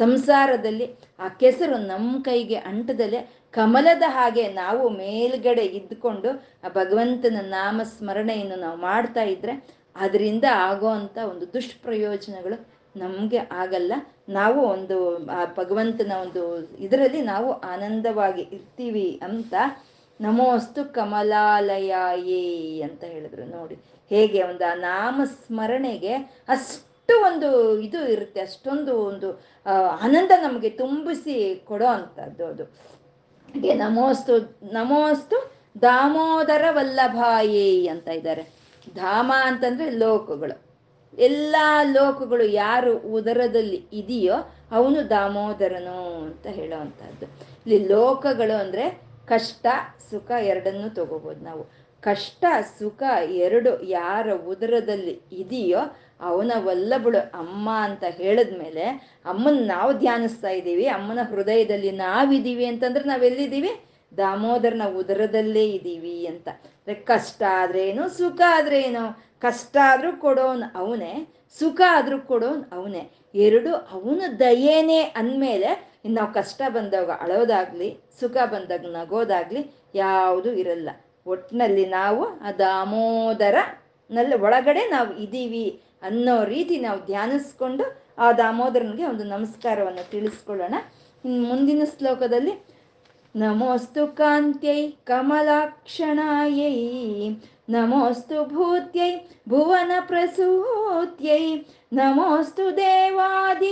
ಸಂಸಾರದಲ್ಲಿ 0.00 0.86
ಆ 1.18 1.28
ಕೆಸರು 1.40 1.76
ನಮ್ಮ 1.86 2.22
ಕೈಗೆ 2.22 2.58
ಅಂಟದಲ್ಲೇ 2.70 3.20
ಕಮಲದ 3.50 4.02
ಹಾಗೆ 4.06 4.44
ನಾವು 4.52 4.88
ಮೇಲ್ಗಡೆ 4.88 5.64
ಇದ್ದುಕೊಂಡು 5.78 6.30
ಆ 6.64 6.68
ಭಗವಂತನ 6.68 7.40
ನಾಮ 7.50 7.80
ಸ್ಮರಣೆಯನ್ನು 7.82 8.56
ನಾವು 8.56 8.78
ಮಾಡ್ತಾ 8.80 9.22
ಇದ್ರೆ 9.22 9.54
ಅದರಿಂದ 9.96 10.46
ಆಗೋ 10.68 10.88
ಅಂಥ 10.88 11.18
ಒಂದು 11.32 11.46
ದುಷ್ಪ್ರಯೋಜನಗಳು 11.54 12.56
ನಮಗೆ 12.96 13.38
ಆಗಲ್ಲ. 13.52 13.92
ನಾವು 14.28 14.60
ಒಂದು, 14.66 14.96
ಆ 15.28 15.44
ಭಗವಂತನ 15.56 16.12
ಒಂದು 16.20 16.42
ಇದರಲ್ಲಿ 16.78 17.22
ನಾವು 17.22 17.50
ಆನಂದವಾಗಿ 17.52 18.42
ಇರ್ತೀವಿ 18.56 19.08
ಅಂತ 19.22 19.54
ನಮೋಸ್ತು 20.20 20.80
ಕಮಲಾಲಯ 20.94 21.92
ಅಂತ 22.82 23.02
ಹೇಳಿದ್ರು 23.04 23.44
ನೋಡಿ. 23.56 23.76
ಹೇಗೆ 24.10 24.40
ಒಂದು 24.42 24.64
ಆ 24.70 24.74
ನಾಮಸ್ಮರಣೆಗೆ 24.88 26.14
ಅಷ್ಟು 26.54 27.14
ಒಂದು 27.28 27.48
ಇದು 27.86 28.00
ಇರುತ್ತೆ, 28.14 28.40
ಅಷ್ಟೊಂದು 28.48 28.92
ಒಂದು 29.08 29.28
ಆನಂದ 30.06 30.32
ನಮಗೆ 30.46 30.70
ತುಂಬಿಸಿ 30.82 31.36
ಕೊಡೋ 31.70 31.88
ಅಂಥದ್ದು 31.96 32.44
ಅದು. 32.52 32.64
ಹಾಗೆ 33.48 33.72
ನಮೋಸ್ತು 33.84 34.34
ನಮೋಸ್ತು 34.78 35.38
ದಾಮೋದರ 35.82 36.64
ವಲ್ಲಭಾಯೇ 36.76 37.68
ಅಂತ 37.94 38.08
ಇದ್ದಾರೆ. 38.18 38.44
ಧಾಮ 38.94 39.32
ಅಂತಂದ್ರೆ 39.48 39.90
ಲೋಕಗಳು. 40.04 40.56
ಎಲ್ಲ 41.18 41.56
ಲೋಕಗಳು 41.96 42.44
ಯಾರು 42.62 42.92
ಉದರದಲ್ಲಿ 43.18 43.78
ಇದೆಯೋ 44.00 44.36
ಅವನು 44.76 45.00
ದಾಮೋದರನು 45.10 45.98
ಅಂತ 46.26 46.46
ಹೇಳೋವಂಥದ್ದು 46.58 47.26
ಇಲ್ಲಿ 47.64 47.78
ಲೋಕಗಳು 47.94 48.54
ಅಂದರೆ 48.62 48.84
ಕಷ್ಟ, 49.32 49.66
ಸುಖ 50.08 50.30
ಎರಡನ್ನೂ 50.50 50.88
ತಗೋಬೋದು 50.98 51.42
ನಾವು. 51.44 51.62
ಕಷ್ಟ, 52.04 52.44
ಸುಖ 52.78 53.02
ಎರಡು 53.44 53.70
ಯಾರ 53.88 54.26
ಉದರದಲ್ಲಿ 54.32 55.14
ಇದೆಯೋ 55.32 55.82
ಅವನ 56.20 56.52
ವಲ್ಲಭಳು 56.64 57.20
ಅಮ್ಮ 57.38 57.68
ಅಂತ 57.82 58.04
ಹೇಳಿದ್ಮೇಲೆ 58.18 58.84
ಅಮ್ಮನ 59.24 59.58
ನಾವು 59.66 59.92
ಧ್ಯಾನಿಸ್ತಾ 59.92 60.48
ಇದ್ದೀವಿ, 60.48 60.86
ಅಮ್ಮನ 60.86 61.18
ಹೃದಯದಲ್ಲಿ 61.30 61.90
ನಾವಿದ್ದೀವಿ 61.90 62.66
ಅಂತಂದ್ರೆ 62.66 63.04
ನಾವೆಲ್ಲಿದ್ದೀವಿ? 63.04 63.72
ದಾಮೋದರನ 64.16 64.82
ಉದರದಲ್ಲೇ 64.96 65.64
ಇದ್ದೀವಿ 65.70 66.26
ಅಂತ. 66.26 66.48
ಕಷ್ಟ 67.06 67.42
ಆದ್ರೇನು, 67.60 68.08
ಸುಖ 68.08 68.40
ಆದ್ರೇನು? 68.46 69.04
ಕಷ್ಟ 69.40 69.76
ಆದ್ರೂ 69.84 70.10
ಕೊಡೋನು 70.16 70.66
ಅವನೇ, 70.78 71.14
ಸುಖ 71.58 71.80
ಆದ್ರೂ 71.90 72.18
ಕೊಡೋನ್ 72.30 72.62
ಅವನೇ. 72.72 73.02
ಎರಡು 73.46 73.72
ಅವನ 73.96 74.22
ದಯೇನೆ 74.38 75.00
ಅಂದಮೇಲೆ 75.20 75.70
ನಾವು 76.06 76.30
ಕಷ್ಟ 76.32 76.62
ಬಂದಾಗ 76.68 77.10
ಅಳೋದಾಗ್ಲಿ, 77.20 77.88
ಸುಖ 78.20 78.36
ಬಂದಾಗ 78.44 78.86
ನಗೋದಾಗ್ಲಿ 78.96 79.62
ಯಾವುದು 79.94 80.52
ಇರಲ್ಲ. 80.52 80.90
ಒಟ್ಟಿನಲ್ಲಿ 81.26 81.86
ನಾವು 81.86 82.24
ಆ 82.40 82.52
ದಾಮೋದರ 82.52 83.56
ನಲ್ಲಿ 84.10 84.36
ಒಳಗಡೆ 84.36 84.82
ನಾವು 84.90 85.12
ಇದ್ದೀವಿ 85.16 85.80
ಅನ್ನೋ 86.02 86.44
ರೀತಿ 86.44 86.76
ನಾವು 86.80 86.98
ಧ್ಯಾನಿಸ್ಕೊಂಡು 87.06 87.84
ಆ 88.18 88.32
ದಾಮೋದರನಿಗೆ 88.32 89.04
ಒಂದು 89.04 89.24
ನಮಸ್ಕಾರವನ್ನು 89.24 90.10
ತಿಳಿಸ್ಕೊಳ್ಳೋಣ. 90.10 90.74
ಮುಂದಿನ 91.24 91.82
ಶ್ಲೋಕದಲ್ಲಿ, 91.98 92.54
ನಮೋಸ್ತು 93.36 94.16
ಕಾಂತ್ಯೈ 94.16 94.80
ಕಮಲಾಕ್ಷಣಾಯೈ, 95.04 96.76
ನಮೋಸ್ತು 97.68 98.44
ಭೂತ್ಯೈ 98.44 99.12
ಭುವನ 99.48 99.92
ಪ್ರಸೂತ್ಯೈ 100.00 101.44
ನಮೋಸ್ತು 101.92 102.76
ದೇವಾದಿಭಿರರ್ಚಿತಾಯೈ, 102.76 103.64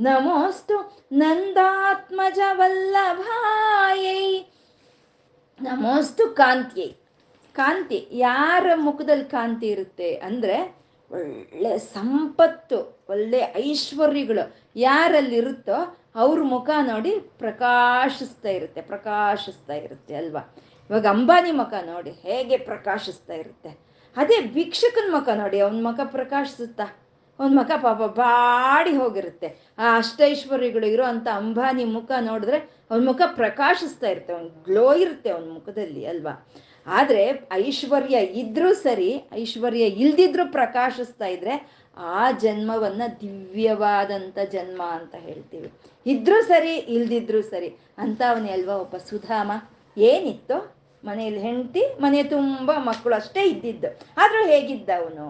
ನಮೋಸ್ತು 0.00 0.76
ನಂದಾತ್ಮಜ 1.12 2.38
ವಲ್ಲಭಾಯೈ 2.52 4.24
ನಮೋಸ್ತು 5.66 6.24
ಕಾಂತಿ. 6.40 6.86
ಕಾಂತಿ, 7.56 7.98
ಯಾರ 8.12 8.66
ಮುಖದಲ್ಲಿ 8.86 9.24
ಕಾಂತಿ 9.24 9.66
ಇರುತ್ತೆ 9.66 10.08
ಅಂದ್ರೆ 10.28 10.56
ಒಳ್ಳೆ 11.10 11.72
ಸಂಪತ್ತು, 11.78 12.78
ಒಳ್ಳೆ 13.08 13.40
ಐಶ್ವರ್ಯಗಳು 13.62 14.44
ಯಾರಲ್ಲಿರುತ್ತೋ 14.76 15.78
ಅವ್ರ 16.22 16.38
ಮುಖ 16.54 16.70
ನೋಡಿ 16.90 17.12
ಪ್ರಕಾಶಿಸ್ತಾ 17.42 18.50
ಇರುತ್ತೆ 18.58 18.80
ಪ್ರಕಾಶಿಸ್ತಾ 18.92 19.74
ಇರುತ್ತೆ 19.74 20.14
ಅಲ್ವಾ? 20.14 20.42
ಇವಾಗ 20.90 21.06
ಅಂಬಾನಿ 21.06 21.52
ಮುಖ 21.60 21.74
ನೋಡಿ 21.92 22.10
ಹೇಗೆ 22.24 22.56
ಪ್ರಕಾಶಿಸ್ತಾ 22.70 23.34
ಇರುತ್ತೆ? 23.34 23.70
ಅದೇ 24.16 24.38
ಭಿಕ್ಷಕನ 24.56 25.08
ಮುಖ 25.16 25.28
ನೋಡಿ, 25.42 25.60
ಅವನ 25.60 25.80
ಮುಖ 25.88 26.00
ಪ್ರಕಾಶಿಸುತ್ತಾ? 26.16 26.86
ಅವನ 27.38 27.50
ಮುಖ 27.60 27.70
ಪಾಪ 27.84 28.02
ಬಾಡಿ 28.16 28.92
ಹೋಗಿರುತ್ತೆ. 28.96 29.48
ಆ 29.78 29.96
ಅಷ್ಟೈಶ್ವರ್ಯಗಳು 29.98 30.86
ಇರೋ 30.86 31.04
ಅಂತ 31.12 31.28
ಅಂಬಾನಿ 31.40 31.84
ಮುಖ 31.96 32.10
ನೋಡಿದ್ರೆ 32.30 32.58
ಅವನ 32.92 33.02
ಮುಖ 33.08 33.22
ಪ್ರಕಾಶಿಸ್ತಾ 33.26 34.08
ಇರುತ್ತೆ, 34.08 34.32
ಅವ್ನ 34.32 34.48
ಗ್ಲೋ 34.64 34.94
ಇರುತ್ತೆ 34.94 35.30
ಅವನ 35.30 35.46
ಮುಖದಲ್ಲಿ 35.58 36.02
ಅಲ್ವಾ? 36.06 36.34
ಆದರೆ 36.86 37.22
ಐಶ್ವರ್ಯ 37.52 38.16
ಇದ್ರೂ 38.40 38.74
ಸರಿ, 38.74 39.10
ಐಶ್ವರ್ಯ 39.42 39.84
ಇಲ್ದಿದ್ರೂ 40.04 40.44
ಪ್ರಕಾಶಿಸ್ತಾ 40.52 41.26
ಇದ್ರೆ 41.26 41.54
ಆ 41.96 42.24
ಜನ್ಮವನ್ನ 42.44 43.02
ದಿವ್ಯವಾದಂಥ 43.20 44.38
ಜನ್ಮ 44.52 44.82
ಅಂತ 44.98 45.14
ಹೇಳ್ತೀವಿ. 45.18 45.68
ಇದ್ರೂ 46.06 46.42
ಸರಿ, 46.42 46.74
ಇಲ್ದಿದ್ರೂ 46.96 47.42
ಸರಿ 47.42 47.70
ಅಂತ 47.98 48.22
ಅವನೇ 48.30 48.50
ಅಲ್ವಾ 48.50 48.74
ಒಬ್ಬ 48.74 48.96
ಸುಧಾಮ? 49.10 49.50
ಏನಿತ್ತು? 49.96 50.58
ಮನೆಯಲ್ಲಿ 51.04 51.40
ಹೆಂಡತಿ, 51.40 51.82
ಮನೆ 52.00 52.22
ತುಂಬ 52.22 52.70
ಮಕ್ಕಳು 52.78 53.14
ಅಷ್ಟೇ 53.14 53.44
ಇದ್ದಿದ್ದು. 53.44 53.90
ಆದರೂ 54.16 54.42
ಹೇಗಿದ್ದ 54.52 54.90
ಅವನು 55.02 55.26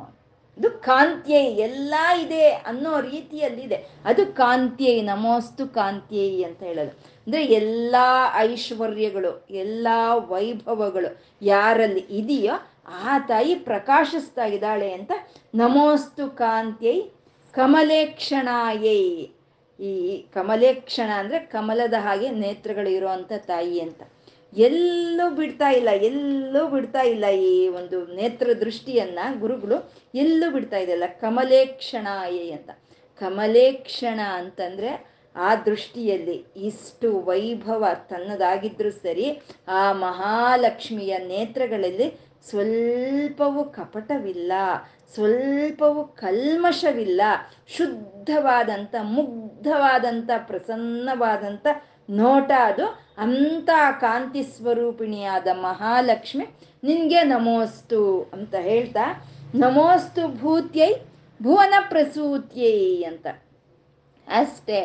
ಅದು 0.59 0.71
ಕಾಂತ್ಯೈ 0.71 1.45
ಎಲ್ಲ 1.45 1.95
ಇದೆ 2.23 2.51
ಅನ್ನೋ 2.51 3.01
ರೀತಿಯಲ್ಲಿದೆ. 3.01 3.87
ಅದು 4.05 4.35
ಕಾಂತ್ಯೈ, 4.35 5.03
ನಮೋಸ್ತು 5.03 5.75
ಕಾಂತ್ಯೈ 5.75 6.43
ಅಂತ 6.43 6.63
ಹೇಳೋದು. 6.63 6.91
ಅಂದ್ರೆ 6.91 7.45
ಎಲ್ಲ 7.45 7.97
ಐಶ್ವರ್ಯಗಳು, 8.35 9.47
ಎಲ್ಲ 9.51 9.89
ವೈಭವಗಳು 10.15 11.23
ಯಾರಲ್ಲಿ 11.43 12.07
ಇದೆಯೋ 12.11 12.55
ಆ 12.89 13.19
ತಾಯಿ 13.19 13.55
ಪ್ರಕಾಶಿಸ್ತಾ 13.55 14.45
ಇದ್ದಾಳೆ 14.45 14.93
ಅಂತ 14.93 15.13
ನಮೋಸ್ತು 15.55 16.37
ಕಾಂತ್ಯೈ 16.37 17.03
ಕಮಲೇಕ್ಷಣಾಯೈ. 17.53 19.29
ಈ 19.81 20.25
ಕಮಲೇಕ್ಷಣ 20.35 21.11
ಅಂದ್ರೆ 21.11 21.39
ಕಮಲದ 21.39 21.95
ಹಾಗೆ 21.99 22.31
ನೇತ್ರಗಳು 22.31 22.91
ಇರುವಂತ 22.91 23.33
ತಾಯಿ 23.39 23.81
ಅಂತ. 23.81 24.03
ಎಲ್ಲೂ 24.57 25.31
ಬಿಡ್ತಾ 25.31 25.71
ಇಲ್ಲ, 25.71 25.89
ಎಲ್ಲೂ 25.91 26.69
ಬಿಡ್ತಾ 26.69 27.03
ಇಲ್ಲ 27.03 27.25
ಈ 27.27 27.69
ಒಂದು 27.69 28.07
ನೇತ್ರ 28.07 28.49
ದೃಷ್ಟಿಯನ್ನ 28.61 29.19
ಗುರುಗಳು 29.39 29.93
ಎಲ್ಲೂ 30.15 30.51
ಬಿಡ್ತಾ 30.51 30.77
ಇದೆಯಲ್ಲ 30.77 31.05
ಕಮಲೇಕ್ಷಣಾಯೈ 31.21 32.51
ಅಂತ. 32.51 32.71
ಕಮಲೇಕ್ಷಣ 33.19 34.21
ಅಂತಂದ್ರೆ 34.21 35.13
ಆ 35.37 35.55
ದೃಷ್ಟಿಯಲ್ಲಿ 35.55 36.45
ಇಷ್ಟು 36.57 37.21
ವೈಭವ 37.21 37.87
ತನ್ನದಾಗಿದ್ರೂ 38.09 38.91
ಸರಿ, 38.91 39.43
ಆ 39.69 39.93
ಮಹಾಲಕ್ಷ್ಮಿಯ 39.93 41.19
ನೇತ್ರಗಳಲ್ಲಿ 41.19 42.33
ಸ್ವಲ್ಪವೂ 42.51 43.65
ಕಪಟವಿಲ್ಲ, 43.65 44.53
ಸ್ವಲ್ಪವೂ 45.15 46.05
ಕಲ್ಮಶವಿಲ್ಲ, 46.05 47.21
ಶುದ್ಧವಾದಂಥ, 47.77 48.95
ಮುಗ್ಧವಾದಂಥ, 49.03 50.31
ಪ್ರಸನ್ನವಾದಂಥ 50.37 51.67
ನೋಟ 52.11 52.51
ಅದು 52.59 53.02
ಅಂಥ 53.23 53.71
ಕಾಂತಿ 54.01 54.43
ಸ್ವರೂಪಿಣಿಯಾದ 54.55 55.49
ಮಹಾಲಕ್ಷ್ಮಿ 55.61 56.47
ನಿನ್ಗೆ 56.83 57.21
ನಮೋಸ್ತು 57.25 58.01
ಅಂತ 58.35 58.55
ಹೇಳ್ತಾ, 58.61 59.05
ನಮೋಸ್ತು 59.55 60.23
ಭೂತ್ಯೈ 60.41 60.93
ಭುವನ 61.41 61.75
ಪ್ರಸೂತ್ಯೈ 61.89 62.79
ಅಂತ. 63.03 63.27
ಅಷ್ಟೇ, 64.29 64.81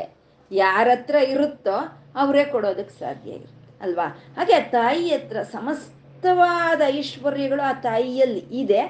ಯಾರತ್ರ 0.52 1.16
ಇರುತ್ತೋ 1.34 1.78
ಅವರೇ 2.16 2.44
ಕೊಡೋದಕ್ಕೆ 2.46 2.96
ಸಾಧ್ಯ 3.00 3.30
ಇರುತ್ತೆ, 3.32 3.66
ಅಲ್ವಾ? 3.82 4.08
ಹಾಗೆ 4.38 4.58
ತಾಯಿ 4.72 5.08
ಹತ್ರ 5.10 5.38
ಸಮಸ್ತವಾದ 5.56 6.82
ಐಶ್ವರ್ಯಗಳು 6.98 7.62
ಆ 7.62 7.74
ತಾಯಿಯಲ್ಲಿ 7.82 8.44
ಇದೆ. 8.62 8.82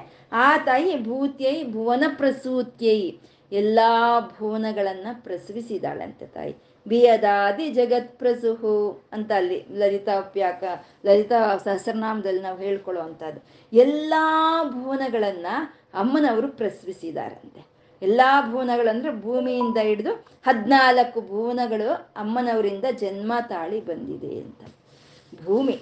ಆ 0.44 0.48
ತಾಯಿ 0.68 0.92
ಭೂತ್ಯೈ 1.04 1.56
ಭುವನ 1.72 2.04
ಪ್ರಸೂತ್ಯೈ, 2.16 3.00
ಎಲ್ಲ 3.52 3.80
ಭುವನಗಳನ್ನು 4.38 5.12
ಪ್ರಸವಿಸಿದಾಳಂತೆ 5.24 6.26
ತಾಯಿ. 6.26 6.54
ಬಿಯದಾದಿ 6.88 7.70
ಜಗತ್ 7.70 8.18
ಪ್ರಸುಹು 8.18 9.02
ಅಂತ 9.12 9.32
ಅಲ್ಲಿ 9.32 9.66
ಲಲಿತಾ 9.70 10.20
ಪ್ಯಾಕ 10.20 10.64
ಲಲಿತಾ 11.06 11.56
ಸಹಸ್ರನಾಮದಲ್ಲಿ 11.56 12.42
ನಾವು 12.42 12.58
ಹೇಳ್ಕೊಳ್ಳೋ 12.58 13.02
ಅಂಥದ್ದು 13.02 13.46
ಎಲ್ಲ 13.72 14.14
ಭುವನಗಳನ್ನ 14.70 15.46
ಅಮ್ಮನವರು 15.94 16.48
ಪ್ರಸವಿಸಿದಾರಂತೆ. 16.48 17.66
ಎಲ್ಲ 18.02 18.20
ಭುವನಗಳಂದ್ರೆ 18.50 19.22
ಭೂಮಿಯಿಂದ 19.22 19.76
ಹಿಡಿದು 19.82 20.12
ಹದಿನಾಲ್ಕು 20.46 21.20
ಭುವನಗಳು 21.20 21.92
ಅಮ್ಮನವರಿಂದ 22.16 22.84
ಜನ್ಮ 22.98 23.32
ತಾಳಿ 23.48 23.80
ಬಂದಿದೆ 23.80 24.40
ಅಂತ. 24.40 24.60
ಭೂಮಿ, 25.44 25.80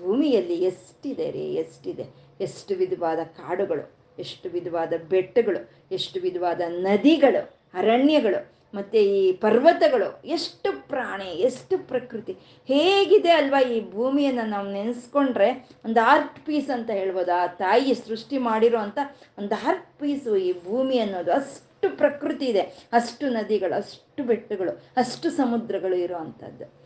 ಭೂಮಿಯಲ್ಲಿ 0.00 0.54
ಎಷ್ಟಿದೆ 0.54 1.30
ರೀ, 1.30 1.54
ಎಷ್ಟಿದೆ? 1.54 2.06
ಎಷ್ಟು 2.40 2.74
ವಿಧವಾದ 2.74 3.18
ಕಾಡುಗಳು, 3.18 3.92
ಎಷ್ಟು 4.18 4.48
ವಿಧವಾದ 4.48 4.92
ಬೆಟ್ಟಗಳು, 5.08 5.70
ಎಷ್ಟು 5.92 6.20
ವಿಧವಾದ 6.20 6.60
ನದಿಗಳು, 6.68 7.50
ಅರಣ್ಯಗಳು 7.74 8.53
ಮತ್ತೆ 8.74 9.04
ಈ 9.04 9.32
ಪರ್ವತಗಳು, 9.32 10.22
ಎಷ್ಟು 10.24 10.88
ಪ್ರಾಣಿ, 10.88 11.24
ಎಷ್ಟು 11.24 11.78
ಪ್ರಕೃತಿ, 11.78 12.32
ಹೇಗಿದೆ 12.66 13.30
ಅಲ್ವಾ 13.30 13.60
ಈ 13.60 13.90
ಭೂಮಿಯನ್ನು 13.90 14.48
ನಾವು 14.48 14.70
ನೆನೆಸ್ಕೊಂಡ್ರೆ? 14.70 15.68
ಒಂದು 15.84 16.00
ಆರ್ಟ್ 16.06 16.46
ಪೀಸ್ 16.46 16.70
ಅಂತ 16.70 16.90
ಹೇಳ್ಬೋದು. 16.90 17.42
ಆ 17.42 17.46
ತಾಯಿ 17.46 17.94
ಸೃಷ್ಟಿ 17.94 18.38
ಮಾಡಿರೋ 18.38 18.78
ಅಂತ 18.78 18.98
ಒಂದು 19.38 19.68
ಆರ್ಟ್ 19.68 19.98
ಪೀಸು 19.98 20.36
ಈ 20.36 20.52
ಭೂಮಿ 20.52 20.98
ಅನ್ನೋದು. 20.98 21.32
ಅಷ್ಟು 21.32 21.96
ಪ್ರಕೃತಿ 21.96 22.46
ಇದೆ. 22.46 22.60
ಅಷ್ಟು 22.92 23.28
ನದಿಗಳು, 23.28 23.74
ಅಷ್ಟು 23.74 24.24
ಬೆಟ್ಟಗಳು, 24.24 24.84
ಅಷ್ಟು 24.96 25.30
ಸಮುದ್ರಗಳು 25.30 25.96
ಇರೋ 25.96 26.16
ಅಂಥದ್ದು 26.16 26.84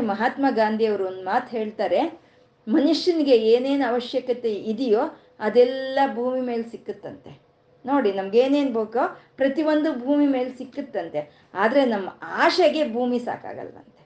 ಮಹಾತ್ಮ 0.00 0.46
ಗಾಂಧಿಯವರು 0.50 1.06
ಒಂದು 1.06 1.24
ಮಾತು 1.24 1.48
ಹೇಳ್ತಾರೆ, 1.56 2.20
ಮನುಷ್ಯನಿಗೆ 2.68 3.36
ಏನೇನು 3.36 3.90
ಅವಶ್ಯಕತೆ 3.90 4.54
ಇದೆಯೋ 4.54 5.00
ಅದೆಲ್ಲ 5.40 5.98
ಭೂಮಿ 6.14 6.40
ಮೇಲೆ 6.40 6.62
ಸಿಕ್ಕುತ್ತಂತೆ. 6.62 7.47
ನೋಡಿ, 7.90 8.10
ನಮ್ಗೆ 8.12 8.38
ಏನೇನು 8.38 8.72
ಬೇಕೋ 8.78 9.04
ಪ್ರತಿಯೊಂದು 9.36 9.90
ಭೂಮಿ 10.04 10.26
ಮೇಲೆ 10.26 10.50
ಸಿಕ್ಕುತ್ತಂತೆ. 10.58 11.20
ಆದರೆ 11.54 11.82
ನಮ್ಮ 11.84 12.08
ಆಶೆಗೆ 12.44 12.82
ಭೂಮಿ 12.92 13.18
ಸಾಕಾಗಲ್ವಂತೆ. 13.18 14.02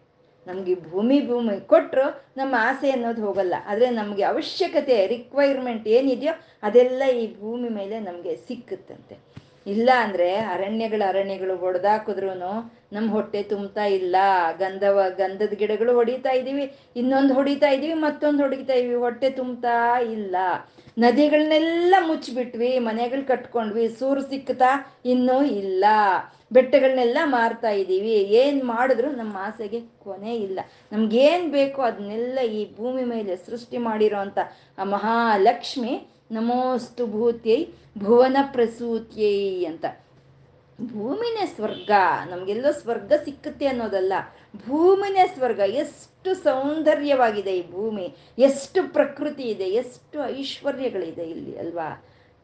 ನಮಗೆ 0.47 0.75
ಭೂಮಿ 0.91 1.19
ಭೂಮಿ 1.27 1.55
ಕೊಟ್ಟರು 1.73 2.07
ನಮ್ಮ 2.37 2.55
ಆಸೆ 2.59 2.89
ಅನ್ನೋದು 2.91 3.23
ಹೋಗಲ್ಲ. 3.27 3.55
ಆದರೆ 3.67 3.89
ನಮಗೆ 3.91 4.23
ಅವಶ್ಯಕತೆ 4.23 4.97
ರಿಕ್ವೈರ್ಮೆಂಟ್ 5.07 5.87
ಏನಿದೆಯೋ 5.99 6.35
ಅದೆಲ್ಲ 6.63 7.03
ಈ 7.21 7.25
ಭೂಮಿ 7.41 7.69
ಮೇಲೆ 7.79 7.99
ನಮಗೆ 8.01 8.33
ಸಿಕ್ಕುತ್ತಂತೆ. 8.49 9.17
ಇಲ್ಲ 9.67 9.91
ಅಂದ್ರೆ 9.97 10.35
ಅರಣ್ಯಗಳ 10.35 11.03
ಅರಣ್ಯಗಳು 11.09 11.57
ಹೊಡೆದಾಕಿದ್ರು 11.57 12.31
ನಮ್ಮ 12.93 13.11
ಹೊಟ್ಟೆ 13.11 13.43
ತುಂಬ್ತಾ 13.43 13.85
ಇಲ್ಲ. 13.85 14.17
ಗಂಧವ, 14.59 15.01
ಗಂಧದ 15.17 15.53
ಗಿಡಗಳು 15.53 15.95
ಹೊಡಿತಾ 15.95 16.31
ಇದೀವಿ 16.31 16.73
ಇನ್ನೊಂದು 16.97 17.35
ಹೊಡಿತಾ 17.35 17.71
ಇದೀವಿ 17.71 17.95
ಮತ್ತೊಂದು 17.95 18.43
ಹೊಡಿತಾ 18.43 18.75
ಇದೀವಿ 18.75 18.95
ಹೊಟ್ಟೆ 18.95 19.31
ತುಂಬ್ತಾ 19.31 19.99
ಇಲ್ಲ. 19.99 20.37
ನದಿಗಳನ್ನೆಲ್ಲ 20.99 21.95
ಮುಚ್ಚಿಬಿಟ್ವಿ, 22.07 22.79
ಮನೆಗಳು 22.79 23.27
ಕಟ್ಕೊಂಡ್ವಿ, 23.27 23.89
ಸೂರು 23.89 24.23
ಸಿಕ್ಕತಾ 24.23 25.01
ಇನ್ನೂ 25.05 25.45
ಇಲ್ಲ. 25.45 25.85
ಬೆಟ್ಟಗಳನ್ನೆಲ್ಲ 26.53 27.19
ಮಾರ್ತಾ 27.25 27.71
ಇದ್ದೀವಿ, 27.71 28.11
ಏನು 28.11 28.65
ಮಾಡಿದ್ರು 28.65 29.11
ನಮ್ಮ 29.11 29.37
ಆಸೆಗೆ 29.41 29.81
ಕೊನೆ 29.81 30.35
ಇಲ್ಲ. 30.37 30.61
ನಮ್ಗೇನು 30.93 31.51
ಬೇಕೋ 31.51 31.83
ಅದನ್ನೆಲ್ಲ 31.83 32.39
ಈ 32.41 32.77
ಭೂಮಿ 32.77 33.05
ಮೇಲೆ 33.05 33.37
ಸೃಷ್ಟಿ 33.37 33.79
ಮಾಡಿರೋ 33.79 34.17
ಅಂಥ 34.17 34.39
ಆ 34.79 34.85
ಮಹಾಲಕ್ಷ್ಮಿ 34.85 36.22
ನಮೋಸ್ತು 36.33 37.07
ಭೂತ್ಯೈ 37.07 37.61
ಭುವನ 37.99 38.37
ಪ್ರಸೂತ್ಯೈ 38.55 39.65
ಅಂತ. 39.65 39.85
ಭೂಮಿನೇ 40.93 41.45
ಸ್ವರ್ಗ, 41.47 41.91
ನಮಗೆಲ್ಲೋ 42.31 42.71
ಸ್ವರ್ಗ 42.73 43.13
ಸಿಕ್ಕುತ್ತೆ 43.25 43.67
ಅನ್ನೋದಲ್ಲ. 43.67 44.13
ಭೂಮಿನೇ 44.67 45.25
ಸ್ವರ್ಗ, 45.35 45.61
ಎಷ್ಟು 45.83 46.31
ಸೌಂದರ್ಯವಾಗಿದೆ 46.47 47.53
ಈ 47.59 47.65
ಭೂಮಿ, 47.73 48.07
ಎಷ್ಟು 48.39 48.81
ಪ್ರಕೃತಿ 48.93 49.43
ಇದೆ, 49.43 49.69
ಎಷ್ಟು 49.83 50.19
ಐಶ್ವರ್ಯಗಳಿದೆ 50.41 51.27
ಇಲ್ಲಿ 51.35 51.55
ಅಲ್ವಾ? 51.59 51.89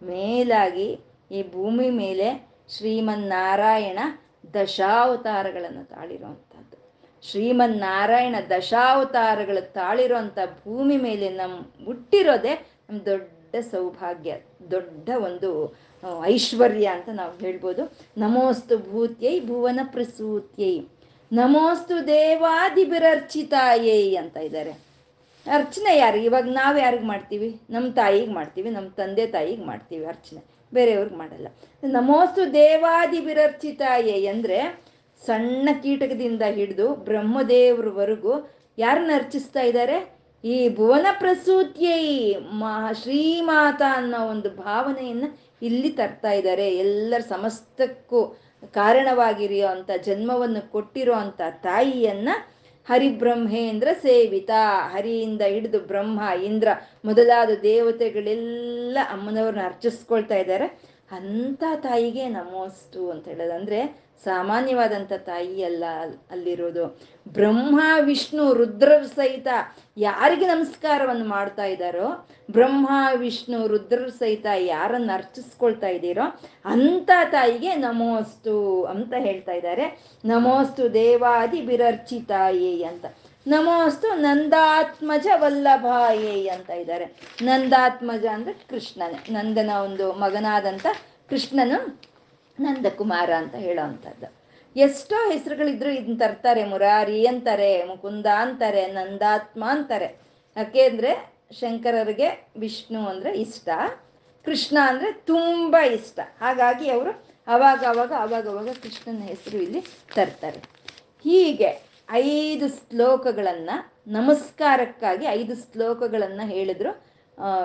ಮೇಲಾಗಿ 0.03 0.89
ಈ 1.30 1.43
ಭೂಮಿ 1.55 1.89
ಮೇಲೆ 2.03 2.28
ಶ್ರೀಮನ್ನಾರಾಯಣ 2.76 3.99
ದಶಾವತಾರಗಳನ್ನು 4.55 5.84
ತಾಳಿರುವಂಥದ್ದು 5.95 6.76
ಶ್ರೀಮನ್ನಾರಾಯಣ 7.22 8.36
ದಶಾವತಾರಗಳು 8.49 9.62
ತಾಳಿರುವಂಥ 9.72 10.39
ಭೂಮಿ 10.64 10.97
ಮೇಲೆ 10.97 11.28
ನಮ್ಮ 11.41 11.57
ಹುಟ್ಟಿರೋದೇ 11.86 12.55
ನಮ್ಮ 12.89 13.01
ದೊಡ್ಡ 13.11 13.38
ಸೌಭಾಗ್ಯ, 13.72 14.32
ದೊಡ್ಡ 14.72 15.09
ಒಂದು 15.28 15.51
ಐಶ್ವರ್ಯ 16.34 16.86
ಅಂತ 16.96 17.09
ನಾವು 17.20 17.32
ಹೇಳ್ಬೋದು. 17.44 17.82
ನಮೋಸ್ತು 18.24 18.74
ಭೂತ್ಯೈ 18.90 19.34
ಭುವನ 19.51 19.80
ಪ್ರಸೂತ್ಯೈ, 19.94 20.74
ನಮೋಸ್ತು 21.32 21.94
ದೇವಾದಿಬಿರರ್ಚಿತಾಯೇ 22.07 23.96
ಅಂತ 24.20 24.36
ಇದ್ದಾರೆ. 24.49 24.74
ಅರ್ಚನೆ 25.46 25.90
ಯಾರು 25.96 26.18
ಇವಾಗ 26.28 26.46
ನಾವು 26.61 26.76
ಯಾರಿಗೆ 26.84 27.07
ಮಾಡ್ತೀವಿ? 27.12 27.49
ನಮ್ಮ 27.74 27.86
ತಾಯಿಗೆ 28.01 28.32
ಮಾಡ್ತೀವಿ 28.38 28.68
ನಮ್ಮ 28.76 28.88
ತಂದೆ 29.01 29.26
ತಾಯಿಗೆ 29.36 29.64
ಮಾಡ್ತೀವಿ 29.70 30.05
ಅರ್ಚನೆ. 30.14 30.40
ಬೇರೆಯವ್ರಿಗೆ 30.72 31.18
ಮಾಡಲ್ಲ. 31.22 31.49
ನಮೋಸ್ತು 31.82 32.42
ದೇವಾದಿ 32.53 33.20
ಬಿರರ್ಚಿತಾಯೇ 33.26 34.16
ಅಂದರೆ 34.32 34.59
ಸಣ್ಣ 35.22 35.68
ಕೀಟಕದಿಂದ 35.82 36.42
ಹಿಡಿದು 36.59 36.88
ಬ್ರಹ್ಮದೇವ್ರವರೆಗೂ 37.09 38.34
ಯಾರನ್ನ 38.78 39.12
ಅರ್ಚಿಸ್ತಾ 39.20 39.62
ಇದ್ದಾರೆ? 39.70 39.96
ಈ 40.45 40.68
ಭುವನ 40.68 41.07
ಪ್ರಸೂತಿಯೈ 41.18 42.34
ಮಹ 42.34 42.93
ಶ್ರೀಮಾತ 42.93 43.82
ಅನ್ನೋ 43.95 44.28
ಒಂದು 44.28 44.51
ಭಾವನೆಯನ್ನು 44.51 45.39
ಇಲ್ಲಿ 45.62 45.91
ತರ್ತಾ 45.91 46.30
ಇದ್ದಾರೆ. 46.30 46.76
ಎಲ್ಲರ 46.76 47.20
ಸಮಸ್ತಕ್ಕೂ 47.20 48.39
ಕಾರಣವಾಗಿರೋ 48.70 49.66
ಅಂಥ 49.66 49.91
ಜನ್ಮವನ್ನು 50.05 50.72
ಕೊಟ್ಟಿರೋ 50.72 51.12
ಅಂಥ 51.12 51.41
ತಾಯಿಯನ್ನ 51.51 52.28
ಹರಿಬ್ರಹ್ಮೇಂದ್ರ 52.89 53.89
ಸೇವಿತ. 54.03 54.51
ಹರಿಯಿಂದ 54.80 55.43
ಹಿಡಿದು 55.43 55.80
ಬ್ರಹ್ಮ, 55.80 56.20
ಇಂದ್ರ 56.45 56.68
ಮೊದಲಾದ 57.05 57.51
ದೇವತೆಗಳೆಲ್ಲ 57.62 58.99
ಅಮ್ಮನವ್ರನ್ನ 59.11 59.66
ಅರ್ಚಿಸ್ಕೊಳ್ತಾ 59.66 60.34
ಇದ್ದಾರೆ. 60.34 60.88
ಅಂಥ 61.12 61.62
ತಾಯಿಗೆ 61.76 62.28
ನಮೋಸ್ತು 62.28 63.11
ಅಂತ 63.11 63.28
ಹೇಳೋದು 63.28 63.52
ಅಂದರೆ 63.52 64.09
ಸಾಮಾನ್ಯವಾದಂಥ 64.24 65.12
ತಾಯಿ 65.12 65.64
ಅಲ್ಲ, 65.64 65.84
ಅಲ್ಲಿರೋದು. 66.30 66.98
ಬ್ರಹ್ಮ, 67.28 67.80
ವಿಷ್ಣು, 68.00 68.54
ರುದ್ರ 68.54 68.92
ಸಹಿತ 69.14 69.48
ಯಾರಿಗೆ 69.96 70.46
ನಮಸ್ಕಾರವನ್ನು 70.46 71.24
ಮಾಡ್ತಾ 71.24 71.64
ಇದ್ದಾರೋ, 71.64 72.28
ಬ್ರಹ್ಮ, 72.50 72.88
ವಿಷ್ಣು, 73.14 73.66
ರುದ್ರ 73.66 74.09
ಸಹಿತ 74.18 74.46
ಯಾರನ್ನು 74.56 75.12
ಅರ್ಚಿಸ್ಕೊಳ್ತಾ 75.12 75.88
ಇದ್ದೀರೋ, 75.88 76.22
ಅಂಥ 76.64 77.11
ತಾಯಿಗೆ 77.30 77.74
ನಮೋಸ್ತು 77.74 78.84
ಅಂತ 78.84 79.14
ಹೇಳ್ತಾ 79.18 79.52
ಇದ್ದಾರೆ. 79.52 80.16
ನಮೋಸ್ತು 80.24 80.94
ದೇವಾದಿ 80.94 81.61
ಬಿರರ್ಚಿತಾಯೇ 81.61 82.82
ಅಂತ. 82.82 83.06
ನಮೋಸ್ತು 83.53 84.09
ನಂದಾತ್ಮಜ 84.24 85.26
ವಲ್ಲಭಾಯೇ 85.42 86.36
ಅಂತ 86.55 86.70
ಇದ್ದಾರೆ. 86.82 87.07
ನಂದಾತ್ಮಜ 87.42 88.24
ಅಂದ್ರೆ 88.34 88.53
ಕೃಷ್ಣನೇ. 88.70 89.18
ನಂದನ 89.30 89.70
ಒಂದು 89.86 90.07
ಮಗನಾದಂಥ 90.22 90.86
ಕೃಷ್ಣನು 91.30 91.78
ನಂದಕುಮಾರ 92.59 93.30
ಅಂತ 93.42 93.55
ಹೇಳೋವಂಥದ್ದು 93.66 94.28
ಎಷ್ಟೋ 94.76 95.18
ಹೆಸರುಗಳಿದ್ರು 95.30 95.90
ಇದನ್ನ 95.90 96.16
ತರ್ತಾರೆ, 96.18 96.62
ಮುರಾರಿ 96.64 97.20
ಅಂತಾರೆ, 97.26 97.70
ಮುಕುಂದ 97.86 98.26
ಅಂತಾರೆ, 98.42 98.82
ನಂದಾತ್ಮ 98.92 99.64
ಅಂತಾರೆ. 99.76 100.09
ಯಾಕೆ 100.57 100.82
ಅಂದರೆ 100.82 101.12
ಶಂಕರರಿಗೆ 101.61 102.28
ವಿಷ್ಣು 102.57 103.01
ಅಂದರೆ 103.07 103.30
ಇಷ್ಟ, 103.44 103.68
ಕೃಷ್ಣ 104.46 104.78
ಅಂದರೆ 104.90 105.09
ತುಂಬ 105.12 105.76
ಇಷ್ಟ. 105.99 106.18
ಹಾಗಾಗಿ 106.40 106.86
ಅವರು 106.90 107.12
ಅವಾಗ 107.46 107.80
ಅವಾಗ 107.92 108.12
ಅವಾಗ 108.24 108.46
ಅವಾಗ 108.49 108.70
ಕೃಷ್ಣನ 108.82 109.22
ಹೆಸರು 109.22 109.59
ಇಲ್ಲಿ 109.59 109.80
ತರ್ತಾರೆ. 110.14 110.61
ಹೀಗೆ 111.24 111.70
ಐದು 112.12 112.68
ಶ್ಲೋಕಗಳನ್ನು, 112.68 113.76
ನಮಸ್ಕಾರಕ್ಕಾಗಿ 114.12 115.26
ಐದು 115.26 115.54
ಶ್ಲೋಕಗಳನ್ನು 115.54 116.48
ಹೇಳಿದ್ರು 116.48 116.92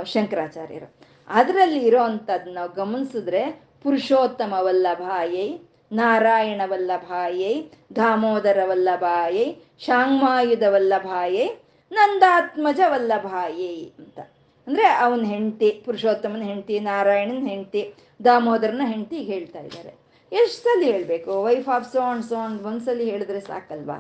ಶಂಕರಾಚಾರ್ಯರು. 0.04 0.88
ಅದರಲ್ಲಿ 1.30 1.80
ಇರೋ 1.80 2.02
ಅಂಥದ್ದು 2.04 2.54
ನಾವು 2.54 2.72
ಗಮನಿಸಿದ್ರೆ, 2.74 3.44
ಪುರುಷೋತ್ತಮ 3.84 4.54
ವಲ್ಲಭಾಯೈ, 4.60 5.58
ನಾರಾಯಣ 5.92 6.62
ವಲ್ಲಭಾಯೈ, 6.66 7.70
ದಾಮೋದರ 7.96 8.60
ವಲ್ಲಭಾಯೈ, 8.64 9.56
ಶಾಂಗ್ಮಾಯುಧ 9.80 10.64
ವಲ್ಲಭಾಯೈ, 10.70 11.48
ನಂದಾತ್ಮಜ 11.92 12.80
ವಲ್ಲಭಾಯೈ 12.86 13.92
ಅಂತ. 14.00 14.20
ಅಂದರೆ 14.68 14.86
ಅವನ 14.86 15.26
ಹೆಂಡತಿ, 15.26 15.70
ಪುರುಷೋತ್ತಮನ 15.86 16.42
ಹೆಂಡತಿ, 16.42 16.80
ನಾರಾಯಣನ 16.80 17.48
ಹೆಂಡತಿ, 17.48 17.94
ದಾಮೋದರನ 18.26 18.82
ಹೆಂಡತಿ 18.86 19.18
ಹೇಳ್ತಾ 19.18 19.60
ಇದ್ದಾರೆ. 19.60 19.94
ಎಷ್ಟು 20.32 20.64
ಸಲ 20.64 20.82
ಹೇಳಬೇಕು 20.92 21.44
ವೈಫ್ 21.44 21.70
ಆಫ್ 21.70 21.88
ಸೋಂಡ್ 21.94 22.26
ಸೋಂಡ್ 22.26 22.62
ಒಂದ್ಸಲಿ 22.64 23.10
ಹೇಳಿದ್ರೆ 23.12 23.40
ಸಾಕಲ್ವಾ? 23.40 24.00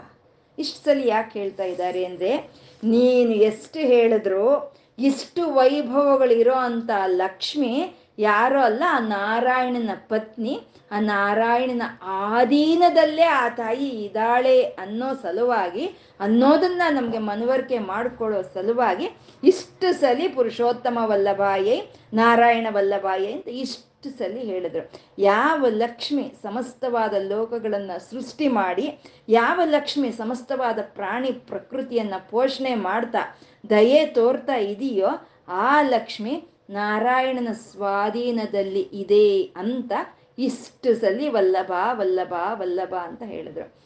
ಇಷ್ಟು 0.57 0.85
ಸಲ 0.85 1.01
ಯಾಕೆ 1.05 1.39
ಹೇಳ್ತಾ 1.39 1.63
ಇದ್ದಾರೆ 1.63 2.05
ಅಂದರೆ, 2.05 2.31
ನೀನು 2.83 3.33
ಎಷ್ಟು 3.33 3.79
ಹೇಳಿದ್ರು, 3.79 4.73
ಇಷ್ಟು 4.99 5.53
ವೈಭವಗಳಿರೋ 5.53 6.53
ಅಂಥ 6.53 6.89
ಲಕ್ಷ್ಮಿ 7.05 7.73
ಯಾರೋ 8.19 8.59
ಅಲ್ಲ, 8.61 8.83
ಆ 8.89 8.99
ನಾರಾಯಣನ 8.99 9.89
ಪತ್ನಿ, 10.07 10.61
ಆ 10.91 10.99
ನಾರಾಯಣನ 10.99 11.81
ಆಧೀನದಲ್ಲೇ 12.05 13.23
ಆ 13.23 13.49
ತಾಯಿ 13.49 13.89
ಇದ್ದಾಳೆ 13.89 14.61
ಅನ್ನೋ 14.63 15.13
ಸಲುವಾಗಿ, 15.13 15.85
ಅನ್ನೋದನ್ನ 16.19 16.81
ನಮಗೆ 16.89 17.17
ಮನವರಿಕೆ 17.17 17.79
ಮಾಡಿಕೊಳ್ಳೋ 17.79 18.41
ಸಲುವಾಗಿ, 18.41 19.09
ಇಷ್ಟು 19.43 19.99
ಸಲಿ 19.99 20.27
ಪುರುಷೋತ್ತಮ 20.27 20.97
ವಲ್ಲಭಾಯೇ, 21.03 21.91
ನಾರಾಯಣ 22.13 22.67
ವಲ್ಲಭಾಯೇ 22.71 23.31
ಅಂತ 23.31 23.47
ಇಷ್ಟು 23.47 23.92
ಸಲಿ 24.09 24.43
ಹೇಳಿದ್ರು. 24.43 24.91
ಯಾವ 25.17 25.65
ಲಕ್ಷ್ಮಿ 25.69 26.33
ಸಮಸ್ತವಾದ 26.41 27.13
ಲೋಕಗಳನ್ನು 27.19 28.09
ಸೃಷ್ಟಿ 28.09 28.47
ಮಾಡಿ, 28.47 28.99
ಯಾವ 29.29 29.61
ಲಕ್ಷ್ಮಿ 29.65 30.11
ಸಮಸ್ತವಾದ 30.11 30.79
ಪ್ರಾಣಿ 30.81 31.31
ಪ್ರಕೃತಿಯನ್ನು 31.31 32.29
ಪೋಷಣೆ 32.29 32.75
ಮಾಡ್ತಾ, 32.75 33.39
ದಯೆ 33.69 34.05
ತೋರ್ತಾ 34.05 34.55
ಇದೆಯೋ, 34.55 35.07
ಆ 35.47 35.81
ಲಕ್ಷ್ಮಿ 35.81 36.43
ನಾರಾಯಣನ 36.69 37.51
ಸ್ವಾಧೀನದಲ್ಲಿ 37.51 38.81
ಇದೆ 38.81 39.43
ಅಂತ 39.43 39.91
ಇಷ್ಟು 40.39 41.01
ಸಲಿ 41.01 41.29
ವಲ್ಲಭ 41.29 41.71
ವಲ್ಲಭ 41.91 42.33
ವಲ್ಲಭ 42.53 42.93
ಅಂತ 42.93 43.23
ಹೇಳಿದ್ರು. 43.23 43.83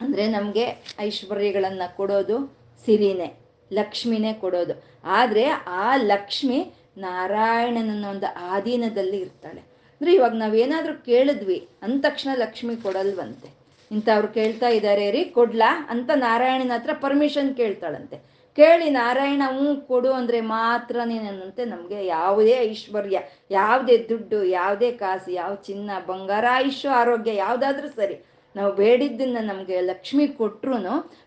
ಅಂದರೆ 0.00 0.26
ನಮಗೆ 0.26 0.84
ಐಶ್ವರ್ಯಗಳನ್ನು 0.98 1.96
ಕೊಡೋದು 1.96 2.36
ಸಿರಿನೇ, 2.84 3.38
ಲಕ್ಷ್ಮಿನೇ 3.72 4.32
ಕೊಡೋದು. 4.32 4.74
ಆದರೆ 5.04 5.48
ಆ 5.66 5.96
ಲಕ್ಷ್ಮಿ 5.96 6.74
ನಾರಾಯಣನ 6.96 8.04
ಒಂದು 8.04 8.26
ಆಧೀನದಲ್ಲಿ 8.50 9.18
ಇರ್ತಾಳೆ. 9.18 9.60
ಅಂದ್ರೆ 9.60 10.14
ಇವಾಗ 10.14 10.34
ನಾವೇನಾದ್ರೂ 10.34 10.94
ಕೇಳಿದ್ವಿ, 10.94 11.68
ಅಂದ 11.82 12.02
ತಕ್ಷಣ 12.02 12.30
ಲಕ್ಷ್ಮಿ 12.34 12.76
ಕೊಡಲ್ವಂತೆ. 12.76 13.50
ಇಂಥವ್ರು 13.92 14.28
ಕೇಳ್ತಾ 14.28 14.68
ಇದ್ದಾರೆ 14.68 15.10
ರೀ 15.10 15.24
ಕೊಡ್ಲಾ? 15.24 15.86
ಅಂತ 15.90 16.10
ನಾರಾಯಣನ 16.14 16.72
ಹತ್ರ 16.74 16.90
ಪರ್ಮಿಷನ್ 16.92 17.56
ಕೇಳ್ತಾಳಂತೆ. 17.56 18.32
ಕೇಳಿ, 18.56 18.90
ನಾರಾಯಣ, 18.90 19.42
ಹ್ಞೂ, 19.46 19.76
ಕೊಡು 19.76 20.12
ಅಂದರೆ 20.12 20.40
ಮಾತ್ರನೇನಂತೆ 20.40 21.64
ನಮಗೆ 21.64 22.06
ಯಾವುದೇ 22.06 22.50
ಐಶ್ವರ್ಯ, 22.50 23.20
ಯಾವುದೇ 23.50 24.06
ದುಡ್ಡು, 24.08 24.44
ಯಾವುದೇ 24.44 24.92
ಕಾಸು, 24.92 25.30
ಯಾವ 25.30 25.54
ಚಿನ್ನ, 25.54 25.90
ಬಂಗಾರ, 26.06 26.44
ಆಯುಷ್ಯ, 26.50 26.88
ಆರೋಗ್ಯ 26.88 27.34
ಯಾವುದಾದ್ರೂ 27.34 27.88
ಸರಿ. 27.88 28.24
ನಾವು 28.56 28.72
ಬೇಡಿದ್ದನ್ನ 28.72 29.36
ನಮಗೆ 29.40 29.80
ಲಕ್ಷ್ಮಿ 29.80 30.28
ಕೊಟ್ರು 30.28 30.74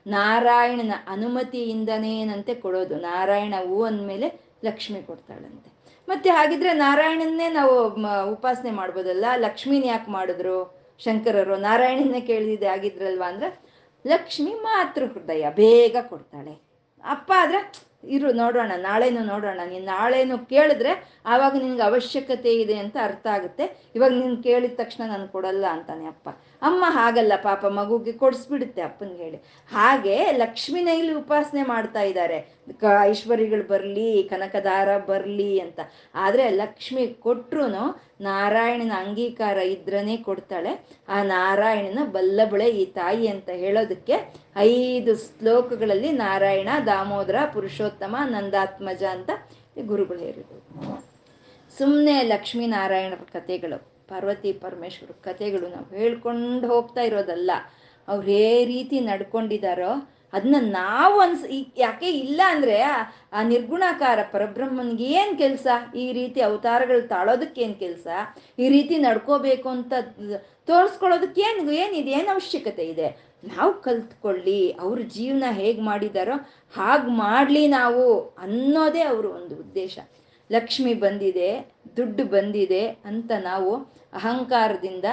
ನಾರಾಯಣನ 0.07 0.91
ಅನುಮತಿಯಿಂದನೇನಂತೆ 1.07 2.53
ಕೊಡೋದು. 2.53 2.95
ನಾರಾಯಣ 2.95 3.53
ಹೂ 3.67 3.83
ಅಂದಮೇಲೆ 3.83 4.44
ಲಕ್ಷ್ಮಿ 4.65 5.03
ಕೊಡ್ತಾಳಂತೆ. 5.03 5.71
ಮತ್ತೆ 6.09 6.29
ಹಾಗಿದ್ರೆ 6.29 6.73
ನಾರಾಯಣನ್ನೇ 6.73 7.49
ನಾವು 7.49 7.89
ಉಪಾಸನೆ 8.31 8.71
ಮಾಡ್ಬೋದಲ್ಲ? 8.71 9.25
ಲಕ್ಷ್ಮಿನ 9.37 9.83
ಯಾಕೆ 9.85 10.11
ಮಾಡಿದ್ರು? 10.11 10.85
ಶಂಕರರು 10.99 11.55
ನಾರಾಯಣನ್ನೇ 11.55 12.21
ಕೇಳಿದೆ 12.21 12.65
ಆಗಿದ್ರಲ್ವಾ 12.65 13.29
ಅಂದ್ರೆ, 13.29 13.59
ಲಕ್ಷ್ಮಿ 14.07 14.53
ಮಾತೃ 14.53 15.05
ಹೃದಯ, 15.05 15.45
ಬೇಗ 15.49 15.95
ಕೊಡ್ತಾಳೆ. 16.01 16.61
ಅಪ್ಪ 17.05 17.31
ಆದ್ರೆ, 17.35 17.85
ಇರು, 18.07 18.33
ನೋಡೋಣ, 18.33 18.71
ನಾಳೆನು 18.77 19.23
ನೋಡೋಣ. 19.23 19.59
ನೀನು 19.69 19.85
ನಾಳೆನು 19.85 20.37
ಕೇಳಿದ್ರೆ 20.37 21.09
ಆವಾಗ 21.25 21.55
ನಿನ್ಗೆ 21.55 21.81
ಅವಶ್ಯಕತೆ 21.81 22.55
ಇದೆ 22.55 22.77
ಅಂತ 22.77 22.97
ಅರ್ಥ 23.01 23.27
ಆಗುತ್ತೆ. 23.27 23.83
ಇವಾಗ 23.95 24.11
ನೀನು 24.11 24.43
ಕೇಳಿದ 24.43 24.71
ತಕ್ಷಣ 24.75 25.07
ನಾನು 25.07 25.27
ಕೊಡಲ್ಲ 25.27 25.65
ಅಂತಾನೆ 25.71 26.05
ಅಪ್ಪ. 26.05 26.29
ಅಮ್ಮ 26.61 26.85
ಹಾಗಲ್ಲ 26.87 27.33
ಪಾಪ, 27.43 27.65
ಮಗುಗೆ 27.65 28.11
ಕೊಡಿಸ್ಬಿಡುತ್ತೆ 28.11 28.81
ಅಪ್ಪನಿಗೆ 28.81 29.23
ಹೇಳಿ. 29.23 29.37
ಹಾಗೆ 29.71 30.31
ಲಕ್ಷ್ಮಿನ 30.31 30.87
ಇಲ್ಲಿ 30.87 31.13
ಉಪಾಸನೆ 31.13 31.63
ಮಾಡ್ತಾ 31.63 32.01
ಇದ್ದಾರೆ. 32.01 32.57
ಐಶ್ವರ್ಯಗಳು 33.01 33.67
ಬರಲಿ, 33.67 34.23
ಕನಕದಾರ 34.23 34.97
ಬರಲಿ 34.97 35.59
ಅಂತ. 35.59 35.79
ಆದರೆ 36.15 36.49
ಲಕ್ಷ್ಮಿ 36.49 37.07
ಕೊಟ್ರು 37.07 37.65
ನಾರಾಯಣನ 38.21 38.91
ಅಂಗೀಕಾರ 38.97 39.57
ಇದ್ರನೇ 39.57 40.17
ಕೊಡ್ತಾಳೆ. 40.17 40.87
ಆ 41.09 41.23
ನಾರಾಯಣನ 41.23 42.05
ಬಲ್ಲಬಳೆ 42.11 42.69
ಈ 42.69 42.85
ತಾಯಿ 42.85 43.27
ಅಂತ 43.27 43.49
ಹೇಳೋದಕ್ಕೆ 43.49 44.33
ಐದು 44.55 45.15
ಶ್ಲೋಕಗಳಲ್ಲಿ 45.15 46.11
ನಾರಾಯಣ, 46.11 46.69
ದಾಮೋದರ, 46.85 47.35
ಪುರುಷೋತ್ತಮ, 47.53 48.15
ನಂದಾತ್ಮಜ 48.25 49.03
ಅಂತ 49.03 49.29
ಗುರುಗಳು 49.85 50.19
ಹೇಳಿದ್ರು 50.19 50.61
ಸುಮ್ಮನೆ 51.77 52.23
ಲಕ್ಷ್ಮೀನಾರಾಯಣರ 52.23 53.23
ಕಥೆಗಳು. 53.33 53.94
ಪಾರ್ವತಿ 54.09 54.51
ಪರಮೇಶ್ವರ 54.63 55.13
ಕಥೆಗಳು 55.27 55.67
ನಾವು 55.75 55.87
ಹೇಳ್ಕೊಂಡು 55.99 56.67
ಹೋಗ್ತಾ 56.73 57.01
ಇರೋದಲ್ಲ, 57.09 57.51
ಅವ್ರು 58.07 58.25
ಹೇ 58.33 58.49
ರೀತಿ 58.73 58.97
ನಡ್ಕೊಂಡಿದ್ದಾರೋ 59.09 59.93
ಅದನ್ನ 60.33 60.57
ನಾವು 60.79 61.17
ಅನ್ಸ್ 61.23 61.43
ಯಾಕೆ 61.83 62.07
ಇಲ್ಲ 62.23 62.39
ಅಂದರೆ 62.53 62.77
ಆ 62.87 63.41
ನಿರ್ಗುಣಾಕಾರ 63.51 64.19
ಪರಬ್ರಹ್ಮನ್ಗೆ 64.33 65.05
ಏನು 65.19 65.33
ಕೆಲಸ? 65.43 65.67
ಈ 66.03 66.05
ರೀತಿ 66.17 66.39
ಅವತಾರಗಳು 66.47 67.01
ತಾಳೋದಕ್ಕೆ 67.13 67.61
ಏನು 67.65 67.77
ಕೆಲಸ? 67.83 68.07
ಈ 68.63 68.65
ರೀತಿ 68.75 68.95
ನಡ್ಕೋಬೇಕು 69.05 69.69
ಅಂತ 69.75 69.93
ತೋರಿಸ್ಕೊಳ್ಳೋದಕ್ಕೆ 70.69 71.41
ಏನು, 71.49 71.63
ಏನಿದೆ? 71.83 72.11
ಏನು 72.19 72.29
ಅವಶ್ಯಕತೆ 72.35 72.85
ಇದೆ? 72.93 73.07
ನಾವು 73.51 73.71
ಕಲ್ತ್ಕೊಳ್ಳಿ, 73.85 74.59
ಅವ್ರ 74.83 74.99
ಜೀವನ 75.15 75.45
ಹೇಗೆ 75.61 75.81
ಮಾಡಿದಾರೋ 75.89 76.35
ಹಾಗೆ 76.73 77.09
ಮಾಡಲಿ 77.23 77.63
ನಾವು 77.79 78.03
ಅನ್ನೋದೇ 78.45 79.03
ಅವರು 79.13 79.31
ಒಂದು 79.39 79.55
ಉದ್ದೇಶ. 79.63 79.97
ಲಕ್ಷ್ಮಿ 80.49 80.93
ಬಂದಿದೆ 81.05 81.49
ದುಡ್ಡು 81.97 82.23
ಬಂದಿದೆ 82.35 82.83
ಅಂತ 83.09 83.31
ನಾವು 83.49 83.71
ಅಹಂಕಾರದಿಂದ 84.19 85.07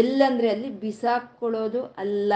ಎಲ್ಲಂದ್ರೆ 0.00 0.48
ಅಲ್ಲಿ 0.54 0.70
ಬಿಸಾಕೊಳ್ಳೋದು 0.82 1.80
ಅಲ್ಲ. 2.02 2.32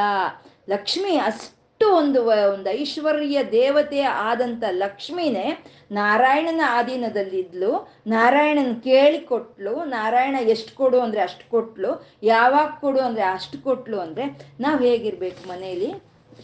ಲಕ್ಷ್ಮಿ 0.73 1.13
ಅಷ್ಟು 1.29 1.87
ಒಂದು 1.99 2.21
ಒಂದು 2.55 2.69
ಐಶ್ವರ್ಯ 2.81 3.43
ದೇವತೆ 3.53 4.01
ಆದಂಥ 4.23 4.65
ಲಕ್ಷ್ಮಿನೇ 4.83 5.45
ನಾರಾಯಣನ 5.91 6.63
ಆಧೀನದಲ್ಲಿದ್ಲು. 6.79 7.71
ನಾರಾಯಣನ 8.15 8.73
ಕೇಳಿಕೊಟ್ಲು. 8.89 9.75
ನಾರಾಯಣ 9.97 10.37
ಎಷ್ಟು 10.55 10.73
ಕೊಡು 10.81 10.99
ಅಂದರೆ 11.01 11.23
ಅಷ್ಟು 11.29 11.45
ಕೊಟ್ಲು. 11.51 11.93
ಯಾವಾಗ 12.33 12.71
ಕೊಡು 12.81 13.01
ಅಂದರೆ 13.01 13.25
ಅಷ್ಟು 13.37 13.59
ಕೊಟ್ಲು 13.69 13.99
ಅಂದರೆ 14.07 14.27
ನಾವು 14.61 14.81
ಹೇಗಿರ್ಬೇಕು 14.89 15.43
ಮನೆಯಲ್ಲಿ 15.53 15.91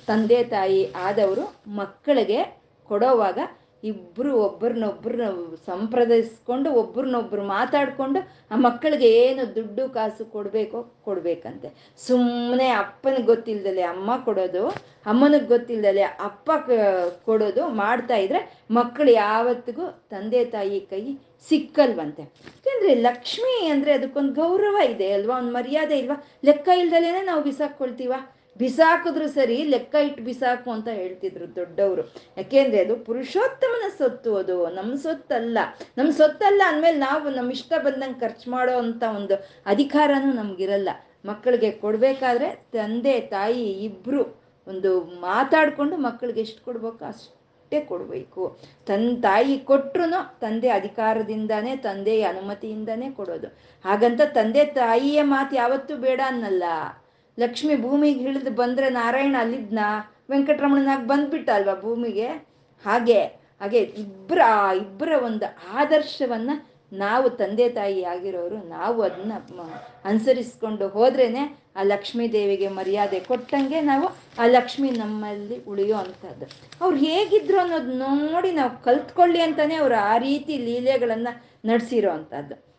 ತಂದೆ 0.09 0.41
ತಾಯಿ 0.55 0.81
ಆದವರು 1.09 1.45
ಮಕ್ಕಳಿಗೆ 1.81 2.41
ಕೊಡೋವಾಗ 2.91 3.39
ಇಬ್ಬರು 3.91 4.31
ಒಬ್ಬರನ್ನೊಬ್ಬರು 4.47 5.17
ಸಂಪ್ರದಾಯಿಸ್ಕೊಂಡು, 5.67 6.69
ಒಬ್ರನ್ನೊಬ್ರು 6.83 7.43
ಮಾತಾಡಿಕೊಂಡು 7.57 8.21
ಆ 8.53 8.59
ಮಕ್ಕಳಿಗೆ 8.67 9.09
ಏನು 9.25 9.43
ದುಡ್ಡು 9.57 9.85
ಕಾಸು 9.97 10.25
ಕೊಡಬೇಕೋ 10.35 10.79
ಕೊಡಬೇಕಂತೆ. 11.07 11.69
ಸುಮ್ಮನೆ 12.07 12.69
ಅಪ್ಪನಿಗೆ 12.85 13.27
ಗೊತ್ತಿಲ್ದಲೆ 13.33 13.83
ಅಮ್ಮ 13.95 14.11
ಕೊಡೋದು, 14.25 14.65
ಅಮ್ಮನಿಗೆ 15.13 15.49
ಗೊತ್ತಿಲ್ದಲೆ 15.55 16.05
ಅಪ್ಪ 16.29 16.51
ಕೊಡೋದು 17.29 17.63
ಮಾಡ್ತಾ 17.83 18.19
ಇದ್ರೆ 18.25 18.41
ಮಕ್ಕಳು 18.71 19.11
ಯಾವತ್ತಿಗೂ 19.11 19.87
ತಂದೆ 20.13 20.43
ತಾಯಿ 20.55 20.81
ಕೈ 20.93 21.03
ಸಿಕ್ಕಲ್ವಂತೆ. 21.49 22.23
ಯಾಕೆಂದ್ರೆ 22.47 22.93
ಲಕ್ಷ್ಮಿ 23.09 23.55
ಅಂದ್ರೆ 23.67 23.93
ಅದಕ್ಕೊಂದು 23.93 24.33
ಗೌರವ 24.43 24.77
ಇದೆ 24.93 25.09
ಅಲ್ವಾ? 25.13 25.35
ಒಂದು 25.39 25.53
ಮರ್ಯಾದೆ 25.53 25.99
ಇಲ್ವಾ? 25.99 26.17
ಲೆಕ್ಕ 26.45 26.69
ಇಲ್ದಲೇನೆ 26.83 27.23
ನಾವು 27.31 27.43
ಬಿಸಾಕೊಳ್ತೀವ 27.43 28.13
ಬಿಸಾಕಿದ್ರು 28.59 29.29
ಸರಿ, 29.29 29.57
ಲೆಕ್ಕ 29.65 29.95
ಇಟ್ಟು 29.95 30.23
ಬಿಸಾಕು 30.25 30.71
ಅಂತ 30.71 30.89
ಹೇಳ್ತಿದ್ರು 30.89 31.57
ದೊಡ್ಡವರು. 31.57 32.03
ಯಾಕೆಂದ್ರೆ 32.37 32.85
ಅದು 32.85 32.97
ಪುರುಷೋತ್ತಮನ 32.97 33.89
ಸೊತ್ತು 33.99 34.37
ಅದು 34.37 34.57
ನಮ್ಮ 34.71 34.95
ಸೊತ್ತಲ್ಲ. 34.95 35.59
ನಮ್ಮ 35.99 36.11
ಸೊತ್ತಲ್ಲ 36.11 36.63
ಅಂದಮೇಲೆ 36.67 36.99
ನಾವು 36.99 37.31
ನಮ್ಮ 37.31 37.53
ಇಷ್ಟ 37.53 37.73
ಬಂದಂಗೆ 37.79 38.21
ಖರ್ಚು 38.21 38.51
ಮಾಡೋ 38.51 38.79
ಅಂತ 38.79 39.03
ಒಂದು 39.17 39.35
ಅಧಿಕಾರನೂ 39.67 40.33
ನಮ್ಗಿರಲ್ಲ. 40.33 40.89
ಮಕ್ಕಳಿಗೆ 41.25 41.71
ಕೊಡ್ಬೇಕಾದ್ರೆ 41.71 42.49
ತಂದೆ, 42.73 43.21
ತಾಯಿ, 43.21 43.65
ಇಬ್ರು 43.85 44.23
ಒಂದು 44.67 45.01
ಮಾತಾಡ್ಕೊಂಡು 45.01 45.97
ಮಕ್ಕಳಿಗೆ 45.97 46.41
ಎಷ್ಟು 46.41 46.65
ಕೊಡ್ಬೇಕು 46.65 47.05
ಅಷ್ಟೇ 47.05 47.81
ಕೊಡಬೇಕು. 47.81 48.59
ತನ್ನ 48.87 49.21
ತಾಯಿ 49.21 49.59
ಕೊಟ್ರು 49.59 50.05
ತಂದೆ 50.41 50.69
ಅಧಿಕಾರದಿಂದಾನೇ, 50.69 51.77
ತಂದೆಯ 51.77 52.23
ಅನುಮತಿಯಿಂದಾನೇ 52.23 53.11
ಕೊಡೋದು. 53.11 53.47
ಹಾಗಂತ 53.85 54.21
ತಂದೆ 54.35 54.65
ತಾಯಿಯ 54.65 55.23
ಮಾತು 55.23 55.57
ಯಾವತ್ತೂ 55.57 55.97
ಬೇಡ 55.97 56.21
ಅನ್ನಲ್ಲ. 56.27 56.65
ಲಕ್ಷ್ಮಿ 57.39 57.77
ಭೂಮಿಗೆ 57.77 58.25
ಇಳಿದು 58.25 58.51
ಬಂದ್ರೆ 58.51 58.91
ನಾರಾಯಣ 58.91 59.37
ಅಲ್ಲಿದ್ನ? 59.39 59.79
ವೆಂಕಟರಮಣನಾಗಿ 60.31 61.07
ಬಂದ್ಬಿಟ್ಟ 61.07 61.51
ಅಲ್ವಾ 61.51 61.75
ಭೂಮಿಗೆ? 61.81 62.29
ಹಾಗೆ 62.85 63.23
ಹಾಗೆ 63.61 63.79
ಇಬ್ಬರ 63.79 64.39
ಇಬ್ಬರ 64.77 65.13
ಒಂದು 65.25 65.47
ಆದರ್ಶವನ್ನ 65.73 66.51
ನಾವು 66.93 67.31
ತಂದೆ 67.31 67.69
ತಾಯಿ 67.69 68.05
ಆಗಿರೋರು, 68.05 68.69
ನಾವು 68.69 69.03
ಅದನ್ನ 69.03 69.33
ಅನುಸರಿಸ್ಕೊಂಡು 70.05 70.89
ಹೋದ್ರೇನೆ 70.89 71.59
ಆ 71.77 71.83
ಲಕ್ಷ್ಮೀ 71.83 72.29
ದೇವಿಗೆ 72.29 72.69
ಮರ್ಯಾದೆ 72.69 73.21
ಕೊಟ್ಟಂಗೆ 73.21 73.81
ನಾವು 73.81 74.07
ಆ 74.39 74.47
ಲಕ್ಷ್ಮಿ 74.47 74.91
ನಮ್ಮಲ್ಲಿ 74.91 75.57
ಉಳಿಯೋ 75.65 75.97
ಅಂಥದ್ದು. 75.97 76.47
ಅವ್ರು 76.81 76.97
ಹೇಗಿದ್ರು 76.97 77.59
ಅನ್ನೋದು 77.59 77.93
ನೋಡಿ 77.93 78.53
ನಾವು 78.53 78.83
ಕಲ್ತ್ಕೊಳ್ಳಿ 78.83 79.41
ಅಂತಾನೆ 79.41 79.75
ಅವ್ರು 79.75 79.95
ಆ 79.95 80.19
ರೀತಿ 80.19 80.57
ಲೀಲೆಗಳನ್ನ 80.59 81.29
ನಡೆಸಿರೋ 81.65 82.11
ಅಂಥದ್ದು. 82.11 82.74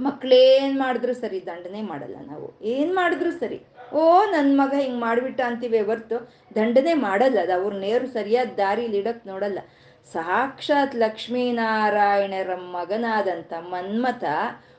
ಮಕ್ಳೇನ್ 0.00 0.78
ಮಾಡಿದ್ರು 0.78 1.14
ಸರಿ, 1.14 1.46
ದಂಡನೆ 1.46 1.82
ಮಾಡಲ್ಲ 1.82 2.16
ನಾವು. 2.26 2.60
ಏನ್ 2.62 2.94
ಮಾಡಿದ್ರು 2.94 3.30
ಸರಿ? 3.30 3.66
ಓ 3.92 4.24
ನನ್ನ 4.24 4.60
ಮಗ 4.60 4.74
ಹಿಂಗ್ 4.74 5.00
ಮಾಡ್ಬಿಟ್ಟ 5.00 5.40
ಅಂತೀವಿ 5.40 5.80
ಹೊರ್ತು 5.80 6.30
ದಂಡನೆ 6.54 6.94
ಮಾಡಲ್ಲ, 6.94 7.38
ಅದು 7.40 7.52
ಅವ್ರ 7.52 7.74
ನೇರು 7.74 8.06
ಸರಿಯಾದ 8.06 8.48
ದಾರಿಲಿ 8.58 8.98
ಇಡಕ್ 8.98 9.26
ನೋಡಲ್ಲ. 9.26 9.58
ಸಾಕ್ಷಾತ್ 10.12 10.96
ಲಕ್ಷ್ಮೀನಾರಾಯಣರ 10.96 12.54
ಮಗನಾದಂಥ 12.54 13.52
ಮನ್ಮಥ 13.52 14.24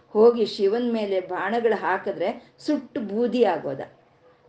ಹೋಗಿ 0.09 0.45
ಶಿವನ್ 0.45 0.93
ಮೇಲೆ 0.93 1.19
ಬಾಣಗಳು 1.19 1.75
ಹಾಕಿದ್ರೆ 1.75 2.57
ಸುಟ್ಟು 2.65 3.01
ಬೂದಿ 3.01 3.43
ಆಗೋದ. 3.43 3.81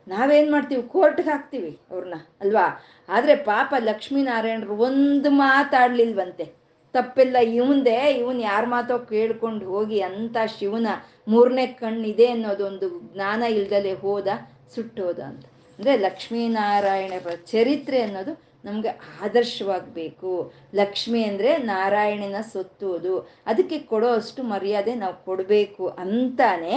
ನಾವೇನ್ 0.08 0.52
ಮಾಡ್ತೀವಿ? 0.52 0.82
ಕೋರ್ಟ್ಗೆ 0.82 1.30
ಹಾಕ್ತೀವಿ 1.30 1.78
ಅವ್ರನ್ನ 1.90 2.14
ಅಲ್ವಾ? 2.40 2.84
ಆದ್ರೆ 3.08 3.36
ಪಾಪ 3.36 3.74
ಲಕ್ಷ್ಮೀನಾರಾಯಣರು 3.78 4.76
ಒಂದು 4.76 5.30
ಮಾತಾಡ್ಲಿಲ್ವಂತೆ. 5.30 6.59
ತಪ್ಪೆಲ್ಲ, 6.94 7.36
ಇವಂದೆ, 7.58 7.96
ಇವನ್ 8.18 8.40
ಯಾರ 8.40 8.64
ಮಾತೋ 8.66 8.98
ಕೇಳ್ಕೊಂಡು 8.98 9.64
ಹೋಗಿ 9.66 10.00
ಅಂತ 10.00 10.36
ಶಿವನ 10.58 10.88
ಮೂರನೇ 11.28 11.66
ಕಣ್ಣಿದೆ 11.66 12.26
ಅನ್ನೋದೊಂದು 12.26 12.88
ಜ್ಞಾನ 13.14 13.42
ಇಲ್ದಲೆ 13.42 13.92
ಹೋದ 13.92 14.28
ಸುಟ್ಟೋದ 14.74 15.20
ಅಂತ. 15.20 15.44
ಅಂದ್ರೆ 15.78 15.96
ಲಕ್ಷ್ಮೀನಾರಾಯಣರ 15.96 17.34
ಚರಿತ್ರೆ 17.52 18.00
ಅನ್ನೋದು 18.02 18.32
ನಮ್ಗೆ 18.64 18.88
ಆದರ್ಶವಾಗಬೇಕು. 19.24 20.32
ಲಕ್ಷ್ಮಿ 20.74 21.24
ಅಂದ್ರೆ 21.24 21.50
ನಾರಾಯಣನ 21.56 22.40
ಸೊತ್ತೋದು 22.52 23.14
ಅದಕ್ಕೆ 23.46 23.78
ಕೊಡೋ 23.78 24.08
ಅಷ್ಟು 24.12 24.42
ಮರ್ಯಾದೆ 24.42 24.94
ನಾವು 24.94 25.24
ಕೊಡಬೇಕು 25.24 25.86
ಅಂತಾನೆ 25.88 26.74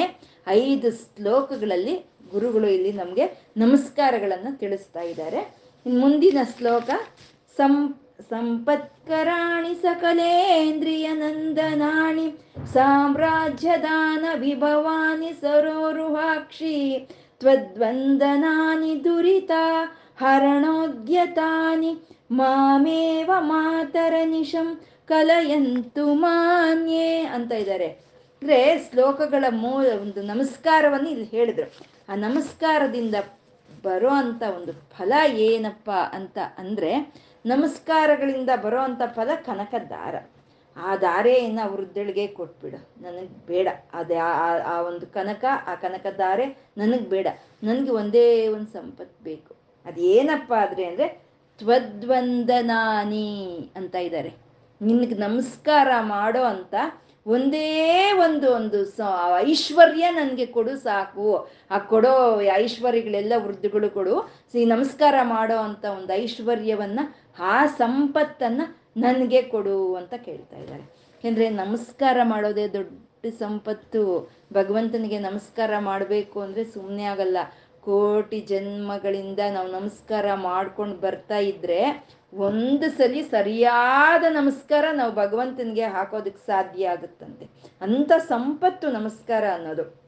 ಐದು 0.47 0.91
ಶ್ಲೋಕಗಳಲ್ಲಿ 0.91 1.95
ಗುರುಗಳು 2.31 2.67
ಇಲ್ಲಿ 2.67 2.91
ನಮಗೆ 2.91 3.25
ನಮಸ್ಕಾರಗಳನ್ನು 3.57 4.59
ತಿಳಿಸ್ತಾ 4.59 5.01
ಇದ್ದಾರೆ. 5.01 5.41
ಮುಂದಿನ 5.85 6.37
ಶ್ಲೋಕ 6.57 6.89
ಸಂ 7.57 7.73
ಸಂಪತ್ಕರಾಣಿ 8.29 9.75
ಸಕಲೇಂದ್ರಿಯ 9.75 11.11
ನಂದನಾಣಿ, 11.13 12.31
ಸಾಮ್ರಾಜ್ಯದಾನ 12.73 14.25
ವಿಭವಾನಿ 14.35 15.31
ಸರೋರುಹಾಕ್ಷಿ, 15.41 17.07
ತ್ವದ್ವಂದನಾನಿ 17.39 19.03
ದುರಿತ 19.03 19.51
ಹರಣೋದ್ಯತಾನಿ, 20.19 21.97
ಮಾಮೇವ 22.31 23.31
ಮಾತರ 23.39 24.13
ನಿಶಂ 24.25 24.81
ಕಲಯಂತು 25.07 26.13
ಮಾನ್ಯೇ 26.13 27.19
ಅಂತ 27.19 27.51
ಇದ್ದಾರೆ. 27.51 27.87
ಅಂದ್ರೆ 28.41 28.77
ಶ್ಲೋಕಗಳ 28.77 29.45
ಮೂ, 29.49 29.71
ಒಂದು 30.01 30.21
ನಮಸ್ಕಾರವನ್ನು 30.21 31.09
ಇಲ್ಲಿ 31.09 31.25
ಹೇಳಿದ್ರು. 31.25 31.67
ಆ 32.09 32.15
ನಮಸ್ಕಾರದಿಂದ 32.15 33.15
ಬರೋ 33.83 34.09
ಅಂತ 34.09 34.43
ಒಂದು 34.43 34.71
ಫಲ 34.71 35.13
ಏನಪ್ಪ 35.35 35.91
ಅಂತ 35.91 36.37
ಅಂದ್ರೆ 36.57 37.23
ನಮಸ್ಕಾರಗಳಿಂದ 37.45 38.49
ಬರೋ 38.63 38.77
ಪದ 39.15 39.27
ಕನಕ 39.45 39.73
ದಾರ 39.89 40.15
ಆ 40.77 40.95
ದಾರೆಯನ್ನು 40.95 41.71
ವೃದ್ಧಳಿಗೆ 41.71 42.27
ಕೊಟ್ಬಿಡು. 42.27 43.03
ನನಗೆ 43.03 43.45
ಬೇಡ. 43.47 43.67
ಅದೇ 43.93 44.15
ಆ 44.15 44.81
ಒಂದು 44.81 45.07
ಕನಕ, 45.07 45.45
ಆ 45.67 45.75
ಕನಕ 45.75 46.05
ದಾರೆ 46.17 46.45
ನನಗೆ 46.77 47.09
ಬೇಡ. 47.09 47.27
ನನಗೆ 47.63 47.91
ಒಂದೇ 47.91 48.47
ಒಂದು 48.47 48.67
ಸಂಪತ್ತು 48.67 49.23
ಬೇಕು. 49.23 49.55
ಅದೇನಪ್ಪ 49.85 50.53
ಆದ್ರೆ 50.53 50.85
ಅಂದರೆ 50.85 51.07
ತ್ವದ್ವಂದನಾನಿ 51.59 53.29
ಅಂತ 53.75 53.95
ಇದ್ದಾರೆ 53.95 54.33
ನಿನಗೆ 54.81 55.15
ನಮಸ್ಕಾರ 55.15 55.87
ಮಾಡೋ 56.01 56.43
ಅಂತ 56.43 56.75
ಒಂದೇ 57.27 58.11
ಒಂದು 58.19 58.55
ಒಂದು 58.55 58.79
ಐಶ್ವರ್ಯ 59.37 60.09
ನನಗೆ 60.09 60.45
ಕೊಡು 60.45 60.77
ಸಾಕು. 60.77 61.49
ಆ 61.71 61.77
ಕೊಡೋ 61.77 62.41
ಐಶ್ವರ್ಯಗಳೆಲ್ಲ 62.41 63.33
ವೃದ್ಧಗಳು 63.37 63.89
ಕೊಡು. 63.89 64.15
ಸಿ, 64.51 64.65
ನಮಸ್ಕಾರ 64.65 65.15
ಮಾಡೋ 65.23 65.57
ಅಂತ 65.57 65.85
ಒಂದು 65.85 66.13
ಐಶ್ವರ್ಯವನ್ನ 66.13 66.99
ಆ 67.39 67.65
ಸಂಪತ್ತನ್ನ 67.65 68.61
ನನಗೆ 68.97 69.41
ಕೊಡು 69.41 69.95
ಅಂತ 69.95 70.13
ಕೇಳ್ತಾ 70.13 70.57
ಇದ್ದಾರೆ. 70.57 70.83
ಯಾಕೆಂದ್ರೆ 70.83 71.49
ನಮಸ್ಕಾರ 71.49 72.17
ಮಾಡೋದೇ 72.23 72.67
ದೊಡ್ಡ 72.67 73.25
ಸಂಪತ್ತು. 73.39 74.31
ಭಗವಂತನಿಗೆ 74.53 75.19
ನಮಸ್ಕಾರ 75.19 75.71
ಮಾಡಬೇಕು 75.79 76.41
ಅಂದ್ರೆ 76.41 76.63
ಸುಮ್ಮನೆ 76.63 77.03
ಆಗಲ್ಲ. 77.03 77.37
ಕೋಟಿ 77.81 78.39
ಜನ್ಮಗಳಿಂದ 78.39 79.39
ನಾವು 79.51 79.71
ನಮಸ್ಕಾರ 79.71 80.33
ಮಾಡ್ಕೊಂಡು 80.33 80.97
ಬರ್ತಾ 80.97 81.37
ಇದ್ರೆ 81.37 82.09
ಒಂದು 82.33 82.91
ಸಲಿ 82.91 83.21
ಸರಿಯಾದ 83.21 84.23
ನಮಸ್ಕಾರ 84.29 84.85
ನಾವು 84.93 85.13
ಭಗವಂತನಿಗೆ 85.13 85.83
ಹಾಕೋದಕ್ಕೆ 85.83 86.45
ಸಾಧ್ಯ 86.45 86.89
ಆಗುತ್ತಂತೆ. 86.89 87.47
ಅಂತ 87.81 88.11
ಸಂಪತ್ತು 88.17 88.91
ನಮಸ್ಕಾರ 88.91 89.43
ಅನ್ನೋದು. 89.53 90.03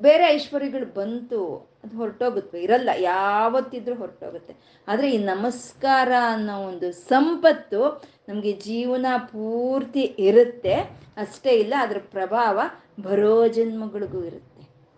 ಬೇರೆ 0.00 0.26
ಐಶ್ವರ್ಯಗಳು 0.26 0.86
ಬಂತು 0.94 1.67
ಅದು 1.84 1.94
ಹೊರಟೋಗುತ್ತೆ, 2.00 2.56
ಇರಲ್ಲ, 2.66 2.90
ಯಾವತ್ತಿದ್ರೂ 3.10 3.94
ಹೊರಟೋಗುತ್ತೆ. 4.02 4.54
ಆದರೆ 4.88 5.08
ಈ 5.16 5.18
ನಮಸ್ಕಾರ 5.32 6.10
ಅನ್ನೋ 6.34 6.56
ಒಂದು 6.70 6.88
ಸಂಪತ್ತು 7.12 7.80
ನಮಗೆ 8.28 8.52
ಜೀವನ 8.68 9.06
ಪೂರ್ತಿ 9.32 10.04
ಇರುತ್ತೆ. 10.28 10.76
ಅಷ್ಟೇ 11.24 11.52
ಇಲ್ಲ, 11.62 11.74
ಅದ್ರ 11.86 12.00
ಪ್ರಭಾವ 12.16 12.58
ಬರೋ 13.06 13.34
ಜನ್ಮಗಳಿಗೂ 13.56 14.20
ಇರುತ್ತೆ. 14.30 14.44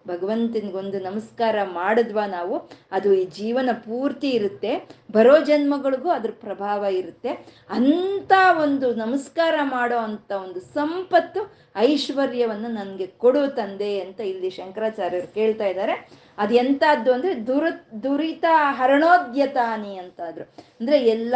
ಭಗವಂತನಿಗೊಂದು 0.06 0.98
ನಮಸ್ಕಾರ 1.06 1.56
ಮಾಡಿದ್ವಾ 1.78 2.22
ನಾವು, 2.36 2.54
ಅದು 2.96 3.08
ಈ 3.20 3.24
ಜೀವನ 3.38 3.70
ಪೂರ್ತಿ 3.88 4.28
ಇರುತ್ತೆ. 4.38 4.72
ಬರೋ 5.16 5.34
ಜನ್ಮಗಳಿಗೂ 5.48 6.08
ಅದ್ರ 6.16 6.32
ಪ್ರಭಾವ 6.44 6.82
ಇರುತ್ತೆ. 7.00 7.32
ಅಂಥ 7.78 8.32
ಒಂದು 8.64 8.88
ನಮಸ್ಕಾರ 9.02 9.54
ಮಾಡೋ 9.76 9.98
ಅಂಥ 10.08 10.30
ಒಂದು 10.44 10.60
ಸಂಪತ್ತು 10.78 11.42
ಐಶ್ವರ್ಯವನ್ನು 11.88 12.70
ನನಗೆ 12.80 13.06
ಕೊಡು 13.24 13.42
ತಂದೆ 13.60 13.92
ಅಂತ 14.06 14.20
ಇಲ್ಲಿ 14.32 14.50
ಶಂಕರಾಚಾರ್ಯರು 14.58 15.30
ಕೇಳ್ತಾ 15.38 15.68
ಇದ್ದಾರೆ. 15.72 15.96
ಅದು 16.38 16.54
ಎಂಥದ್ದು 16.54 17.12
ಅಂದರೆ 17.12 17.46
ದುರ 17.46 17.64
ದುರಿತ 18.04 18.44
ಹರಣೋದ್ಯತಾನಿ 18.78 19.98
ಅಂತಾದ್ರು. 19.98 20.44
ಅಂದರೆ 20.80 20.98
ಎಲ್ಲ 21.04 21.34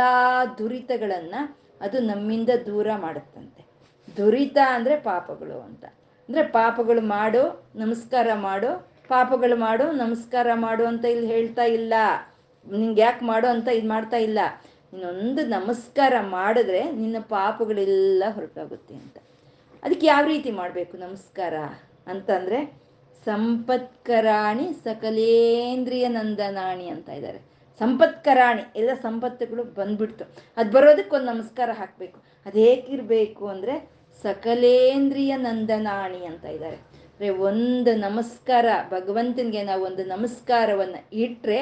ದುರಿತಗಳನ್ನು 0.58 1.58
ಅದು 1.80 1.98
ನಮ್ಮಿಂದ 2.00 2.50
ದೂರ 2.66 2.88
ಮಾಡುತ್ತಂತೆ. 2.96 3.62
ದುರಿತ 4.16 4.58
ಅಂದರೆ 4.74 4.96
ಪಾಪಗಳು 4.96 5.60
ಅಂತ. 5.60 5.84
ಅಂದರೆ 6.28 6.42
ಪಾಪಗಳು 6.42 7.00
ಮಾಡು, 7.00 7.42
ನಮಸ್ಕಾರ 7.74 8.28
ಮಾಡು, 8.34 8.70
ಪಾಪಗಳು 9.08 9.56
ಮಾಡು, 9.56 9.92
ನಮಸ್ಕಾರ 9.92 10.46
ಮಾಡು 10.54 10.86
ಅಂತ 10.86 11.04
ಇಲ್ಲಿ 11.04 11.26
ಹೇಳ್ತಾ 11.26 11.62
ಇಲ್ಲ. 11.62 11.94
ನಿಂಗೆ 12.66 13.00
ಯಾಕೆ 13.00 13.24
ಮಾಡು 13.24 13.48
ಅಂತ 13.48 13.68
ಇದು 13.68 13.88
ಮಾಡ್ತಾ 13.88 14.16
ಇಲ್ಲ. 14.16 14.38
ಇನ್ನೊಂದು 14.92 15.46
ನಮಸ್ಕಾರ 15.46 16.14
ಮಾಡಿದ್ರೆ 16.20 16.92
ನಿನ್ನ 16.92 17.16
ಪಾಪಗಳೆಲ್ಲ 17.18 18.24
ಹೊರಟೋಗುತ್ತೆ 18.28 18.94
ಅಂತ. 18.94 19.18
ಅದಕ್ಕೆ 19.82 20.06
ಯಾವ 20.06 20.24
ರೀತಿ 20.26 20.50
ಮಾಡಬೇಕು 20.50 20.96
ನಮಸ್ಕಾರ 20.96 21.54
ಅಂತಂದರೆ 22.06 22.83
ಸಂಪತ್ಕರಾಣಿ 23.24 24.72
ಸಕಲೇಂದ್ರಿಯ 24.84 26.08
ನಂದನಾಣಿ 26.08 26.88
ಅಂತ 26.88 27.08
ಇದ್ದಾರೆ. 27.08 27.38
ಸಂಪತ್ಕರಾಣಿ, 27.78 28.62
ಎಲ್ಲ 28.76 28.94
ಸಂಪತ್ತುಗಳು 28.94 29.64
ಬಂದ್ಬಿಡ್ತು. 29.64 30.24
ಅದು 30.56 30.70
ಬರೋದಕ್ಕೊಂದು 30.72 31.26
ನಮಸ್ಕಾರ 31.26 31.70
ಹಾಕಬೇಕು. 31.70 32.18
ಅದು 32.46 32.58
ಅಂದರೆ 33.48 33.90
ಸಕಲೇಂದ್ರಿಯ 34.22 35.36
ನಂದನಾಣಿ 35.36 36.26
ಅಂತ 36.26 36.44
ಇದ್ದಾರೆ. 36.44 36.93
ಅಂದರೆ 37.24 37.42
ಒಂದು 37.48 37.90
ನಮಸ್ಕಾರ, 38.06 38.66
ಭಗವಂತನಿಗೆ 38.90 39.60
ನಾವು 39.68 39.82
ಒಂದು 39.88 40.02
ನಮಸ್ಕಾರವನ್ನು 40.12 40.98
ಇಟ್ಟರೆ 41.24 41.58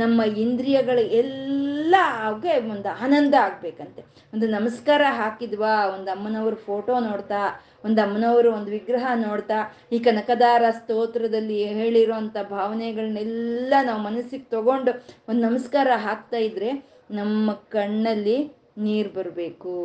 ನಮ್ಮ 0.00 0.22
ಇಂದ್ರಿಯಗಳು 0.44 1.02
ಎಲ್ಲ 1.20 1.94
ಅವಕ್ಕೆ 2.24 2.54
ಒಂದು 2.74 2.88
ಆನಂದ 3.04 3.34
ಆಗ್ಬೇಕಂತೆ. 3.46 4.02
ಒಂದು 4.34 4.46
ನಮಸ್ಕಾರ 4.56 5.02
ಹಾಕಿದ್ವಾ, 5.20 5.74
ಒಂದು 5.94 6.10
ಅಮ್ಮನವ್ರ 6.16 6.56
ಫೋಟೋ 6.68 6.94
ನೋಡ್ತಾ, 7.06 7.42
ಒಂದು 7.86 8.00
ಅಮ್ಮನವರು 8.06 8.50
ಒಂದು 8.58 8.72
ವಿಗ್ರಹ 8.76 9.12
ನೋಡ್ತಾ, 9.26 9.58
ಈ 9.94 10.00
ಕನಕದಾರ 10.08 10.62
ಸ್ತೋತ್ರದಲ್ಲಿ 10.78 11.58
ಹೇಳಿರೋಂಥ 11.80 12.36
ಭಾವನೆಗಳನ್ನೆಲ್ಲ 12.56 13.74
ನಾವು 13.88 14.02
ಮನಸ್ಸಿಗೆ 14.08 14.48
ತಗೊಂಡು 14.56 14.94
ಒಂದು 15.28 15.40
ನಮಸ್ಕಾರ 15.48 15.88
ಹಾಕ್ತಾ 16.06 16.40
ಇದ್ರೆ 16.48 16.72
ನಮ್ಮ 17.20 17.54
ಕಣ್ಣಲ್ಲಿ 17.76 18.38
ನೀರು 18.86 19.12
ಬರಬೇಕು. 19.20 19.76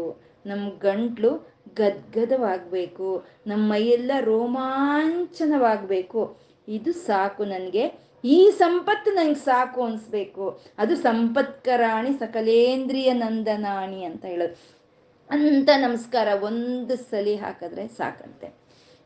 ನಮ್ಮ 0.46 0.66
ಗಂಟ್ಲು 0.82 1.32
ಗದ್ಗದವಾಗಬೇಕು. 1.76 3.26
ನಮ್ಮ 3.48 3.72
ಮೈಯೆಲ್ಲ 3.72 4.12
ರೋಮಾಂಚನವಾಗಬೇಕು. 4.20 6.38
ಇದು 6.68 6.94
ಸಾಕು 6.94 7.46
ನನಗೆ. 7.46 8.10
ಈ 8.26 8.52
ಸಂಪತ್ತು 8.58 9.12
ನಂಗೆ 9.12 9.34
ಸಾಕು 9.34 9.84
ಅನಿಸ್ಬೇಕು. 9.84 10.62
ಅದು 10.78 10.96
ಸಂಪತ್ಕರಾಣಿ 10.96 12.14
ಸಕಲೇಂದ್ರಿಯ 12.14 13.14
ನಂದನಾಣಿ 13.14 14.04
ಅಂತ 14.04 14.26
ಹೇಳೋದು. 14.26 14.80
ಅಂತ 15.30 15.70
ನಮಸ್ಕಾರ 15.78 16.28
ಒಂದು 16.44 16.96
ಸಲಿ 16.96 17.36
ಹಾಕಿದ್ರೆ 17.36 17.88
ಸಾಕಂತೆ. 17.88 18.54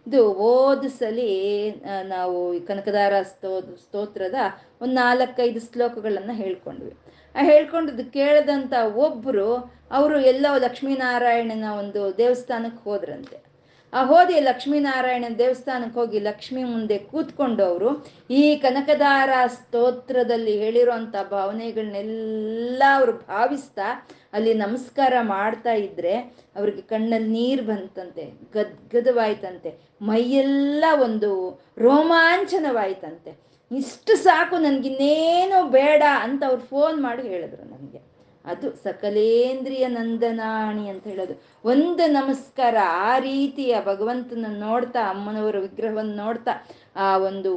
ಇದು 0.07 0.33
ಓದು 0.33 0.89
ಸಲಿ 0.89 1.75
ನಾವು 2.03 2.61
ಕನಕದಾರ 2.61 3.21
ಸ್ತೋ, 3.21 3.61
ಸ್ತೋತ್ರದ 3.61 4.35
ಒಂದು 4.81 4.93
ನಾಲ್ಕೈದು 4.93 5.59
ಶ್ಲೋಕಗಳನ್ನು 5.59 6.33
ಹೇಳ್ಕೊಂಡ್ವಿ. 6.33 6.93
ಆ 7.35 7.43
ಹೇಳ್ಕೊಂಡದ್ದು 7.43 8.11
ಕೇಳಿದಂಥ 8.11 8.73
ಒಬ್ಬರು 8.95 9.49
ಅವರು 9.91 10.19
ಎಲ್ಲೋ 10.19 10.57
ಲಕ್ಷ್ಮೀನಾರಾಯಣನ 10.57 11.65
ಒಂದು 11.79 12.17
ದೇವಸ್ಥಾನಕ್ಕೆ 12.17 12.83
ಹೋದ್ರಂತೆ. 12.89 13.53
ಆ 13.93 14.03
ಹೋದಿ 14.05 14.39
ಲಕ್ಷ್ಮೀನಾರಾಯಣ 14.39 15.25
ದೇವಸ್ಥಾನಕ್ಕೆ 15.37 15.99
ಹೋಗಿ 15.99 16.19
ಲಕ್ಷ್ಮಿ 16.19 16.63
ಮುಂದೆ 16.63 16.97
ಕೂತ್ಕೊಂಡು 16.97 17.63
ಅವರು 17.63 17.89
ಈ 18.29 18.55
ಕನಕದಾರ 18.55 19.29
ಸ್ತೋತ್ರದಲ್ಲಿ 19.47 20.57
ಹೇಳಿರೋಂಥ 20.57 21.15
ಭಾವನೆಗಳನ್ನೆಲ್ಲ 21.31 22.83
ಅವರು 22.95 23.11
ಭಾವಿಸ್ತಾ 23.11 24.07
ಅಲ್ಲಿ 24.33 24.53
ನಮಸ್ಕಾರ 24.53 25.13
ಮಾಡ್ತಾ 25.21 25.73
ಇದ್ರೆ 25.73 26.13
ಅವ್ರಿಗೆ 26.55 26.81
ಕಣ್ಣಲ್ಲಿ 26.81 27.29
ನೀರು 27.29 27.63
ಬಂತಂತೆ, 27.63 28.25
ಗದ್ಗದವಾಯ್ತಂತೆ, 28.53 29.71
ಮೈಯೆಲ್ಲ 30.01 30.85
ಒಂದು 31.03 31.31
ರೋಮಾಂಚನವಾಯ್ತಂತೆ. 31.77 33.52
ಇಷ್ಟು 33.77 34.15
ಸಾಕು, 34.15 34.57
ನನಗಿನ್ನೇನೋ 34.57 35.67
ಬೇಡ 35.67 36.03
ಅಂತ 36.21 36.43
ಅವ್ರು 36.47 36.61
ಫೋನ್ 36.61 37.03
ಮಾಡಿ 37.03 37.27
ಹೇಳಿದ್ರು 37.27 37.63
ನನಗೆ. 37.63 38.13
ಅದು 38.45 38.71
ಸಕಲೇಂದ್ರಿಯ 38.71 39.87
ನಂದನಾಣಿ 39.87 40.89
ಅಂತ 40.89 41.07
ಹೇಳೋದು. 41.07 41.43
ಒಂದು 41.65 42.11
ನಮಸ್ಕಾರ, 42.11 42.75
ಆ 42.83 43.19
ರೀತಿಯ 43.19 43.75
ಭಗವಂತನ 43.85 44.45
ನೋಡ್ತಾ, 44.49 45.09
ಅಮ್ಮನವರ 45.09 45.59
ವಿಗ್ರಹವನ್ನು 45.59 46.15
ನೋಡ್ತಾ, 46.15 46.51
ಆ 46.95 47.17
ಒಂದು 47.17 47.51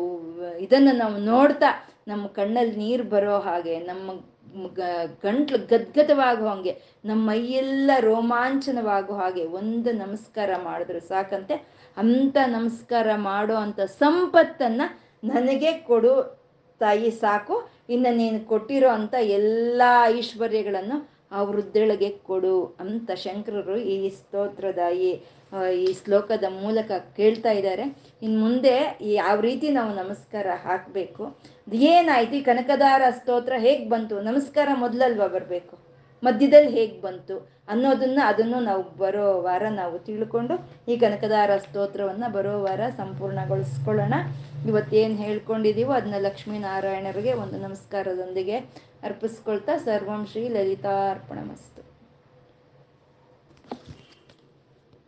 ಇದನ್ನು 0.57 0.97
ನಾವು 0.97 1.17
ನೋಡ್ತಾ, 1.17 1.89
ನಮ್ಮ 2.09 2.27
ಕಣ್ಣಲ್ಲಿ 2.27 2.77
ನೀರು 2.77 3.05
ಬರೋ 3.05 3.39
ಹಾಗೆ, 3.39 3.79
ನಮ್ಮ 3.79 4.11
ಗಂಟ್ಲು 5.23 5.59
ಗದ್ಗದವಾಗೋ 5.59 6.47
ಹಾಗೆ, 6.47 6.73
ನಮ್ಮ 7.05 7.29
ಮೈಯೆಲ್ಲ 7.29 7.91
ರೋಮಾಂಚನವಾಗೋ 8.01 9.14
ಹಾಗೆ 9.14 9.45
ಒಂದು 9.45 9.93
ನಮಸ್ಕಾರ 9.93 10.51
ಮಾಡಿದ್ರು 10.64 11.01
ಸಾಕಂತೆ. 11.01 11.55
ಅಂಥ 11.97 12.37
ನಮಸ್ಕಾರ 12.47 13.09
ಮಾಡೋ 13.17 13.55
ಅಂಥ 13.55 13.81
ಸಂಪತ್ತನ್ನು 13.81 15.06
ನನಗೆ 15.23 15.73
ಕೊಡು 15.73 16.12
ತಾಯಿ 16.81 17.11
ಸಾಕು, 17.11 17.57
ಇನ್ನು 17.89 18.17
ನೀನು 18.17 18.47
ಕೊಟ್ಟಿರೋ 18.47 18.89
ಅಂಥ 18.89 19.14
ಎಲ್ಲ 19.14 19.83
ಐಶ್ವರ್ಯಗಳನ್ನು 20.07 20.97
ಆ 21.33 21.43
ವೃದ್ಧಳಿಗೆ 21.43 22.11
ಕೊಡು 22.11 22.77
ಅಂತ 22.81 23.11
ಶಂಕರರು 23.25 23.77
ಈ 23.77 24.11
ಸ್ತೋತ್ರದ 24.11 24.79
ಈ 25.07 25.09
ಈ 25.81 25.95
ಶ್ಲೋಕದ 25.95 26.45
ಮೂಲಕ 26.62 26.91
ಕೇಳ್ತಾ 27.17 27.51
ಇದ್ದಾರೆ. 27.51 27.85
ಇನ್ನು 28.23 28.39
ಮುಂದೆ 28.41 28.75
ಯಾವ 29.01 29.41
ರೀತಿ 29.41 29.69
ನಾವು 29.71 29.95
ನಮಸ್ಕಾರ 29.95 30.47
ಹಾಕಬೇಕು. 30.64 31.25
ಏನಾಯ್ತು? 31.73 32.37
ಈ 32.37 32.41
ಕನಕದಾರ 32.41 33.03
ಸ್ತೋತ್ರ 33.11 33.53
ಹೇಗೆ 33.59 33.89
ಬಂತು? 33.89 34.21
ನಮಸ್ಕಾರ 34.21 34.69
ಮೊದಲಲ್ವಾ 34.75 35.27
ಬರಬೇಕು? 35.27 35.86
ಮಧ್ಯದಲ್ಲಿ 36.23 36.71
ಹೇಗೆ 36.71 37.01
ಬಂತು 37.01 37.57
ಅನ್ನೋದನ್ನು 37.69 38.27
ಅದನ್ನು 38.27 38.61
ನಾವು 38.61 38.97
ಬರೋ 38.97 39.43
ವಾರ 39.43 39.62
ನಾವು 39.69 39.99
ತಿಳ್ಕೊಂಡು 39.99 40.55
ಈ 40.89 40.97
ಕನಕದಾರ 40.97 41.57
ಸ್ತೋತ್ರವನ್ನು 41.57 42.33
ಬರೋ 42.33 42.62
ವಾರ 42.62 42.81
ಸಂಪೂರ್ಣಗೊಳಿಸ್ಕೊಳ್ಳೋಣ. 42.97 44.14
ಇವತ್ತೇನು 44.69 45.14
ಹೇಳ್ಕೊಂಡಿದ್ದೀವೋ 45.14 45.93
ಅದನ್ನ 45.93 46.14
ಲಕ್ಷ್ಮೀನಾರಾಯಣರಿಗೆ 46.19 47.33
ಒಂದು 47.33 47.59
ನಮಸ್ಕಾರದೊಂದಿಗೆ 47.59 48.59
ಅರ್ಪಿಸ್ಕೊಳ್ತಾ 49.03 49.77
ಸರ್ವಂ 49.77 50.27
ಶ್ರೀ 50.27 50.49
ಲಲಿತಾರ್ಪಣ 50.49 51.39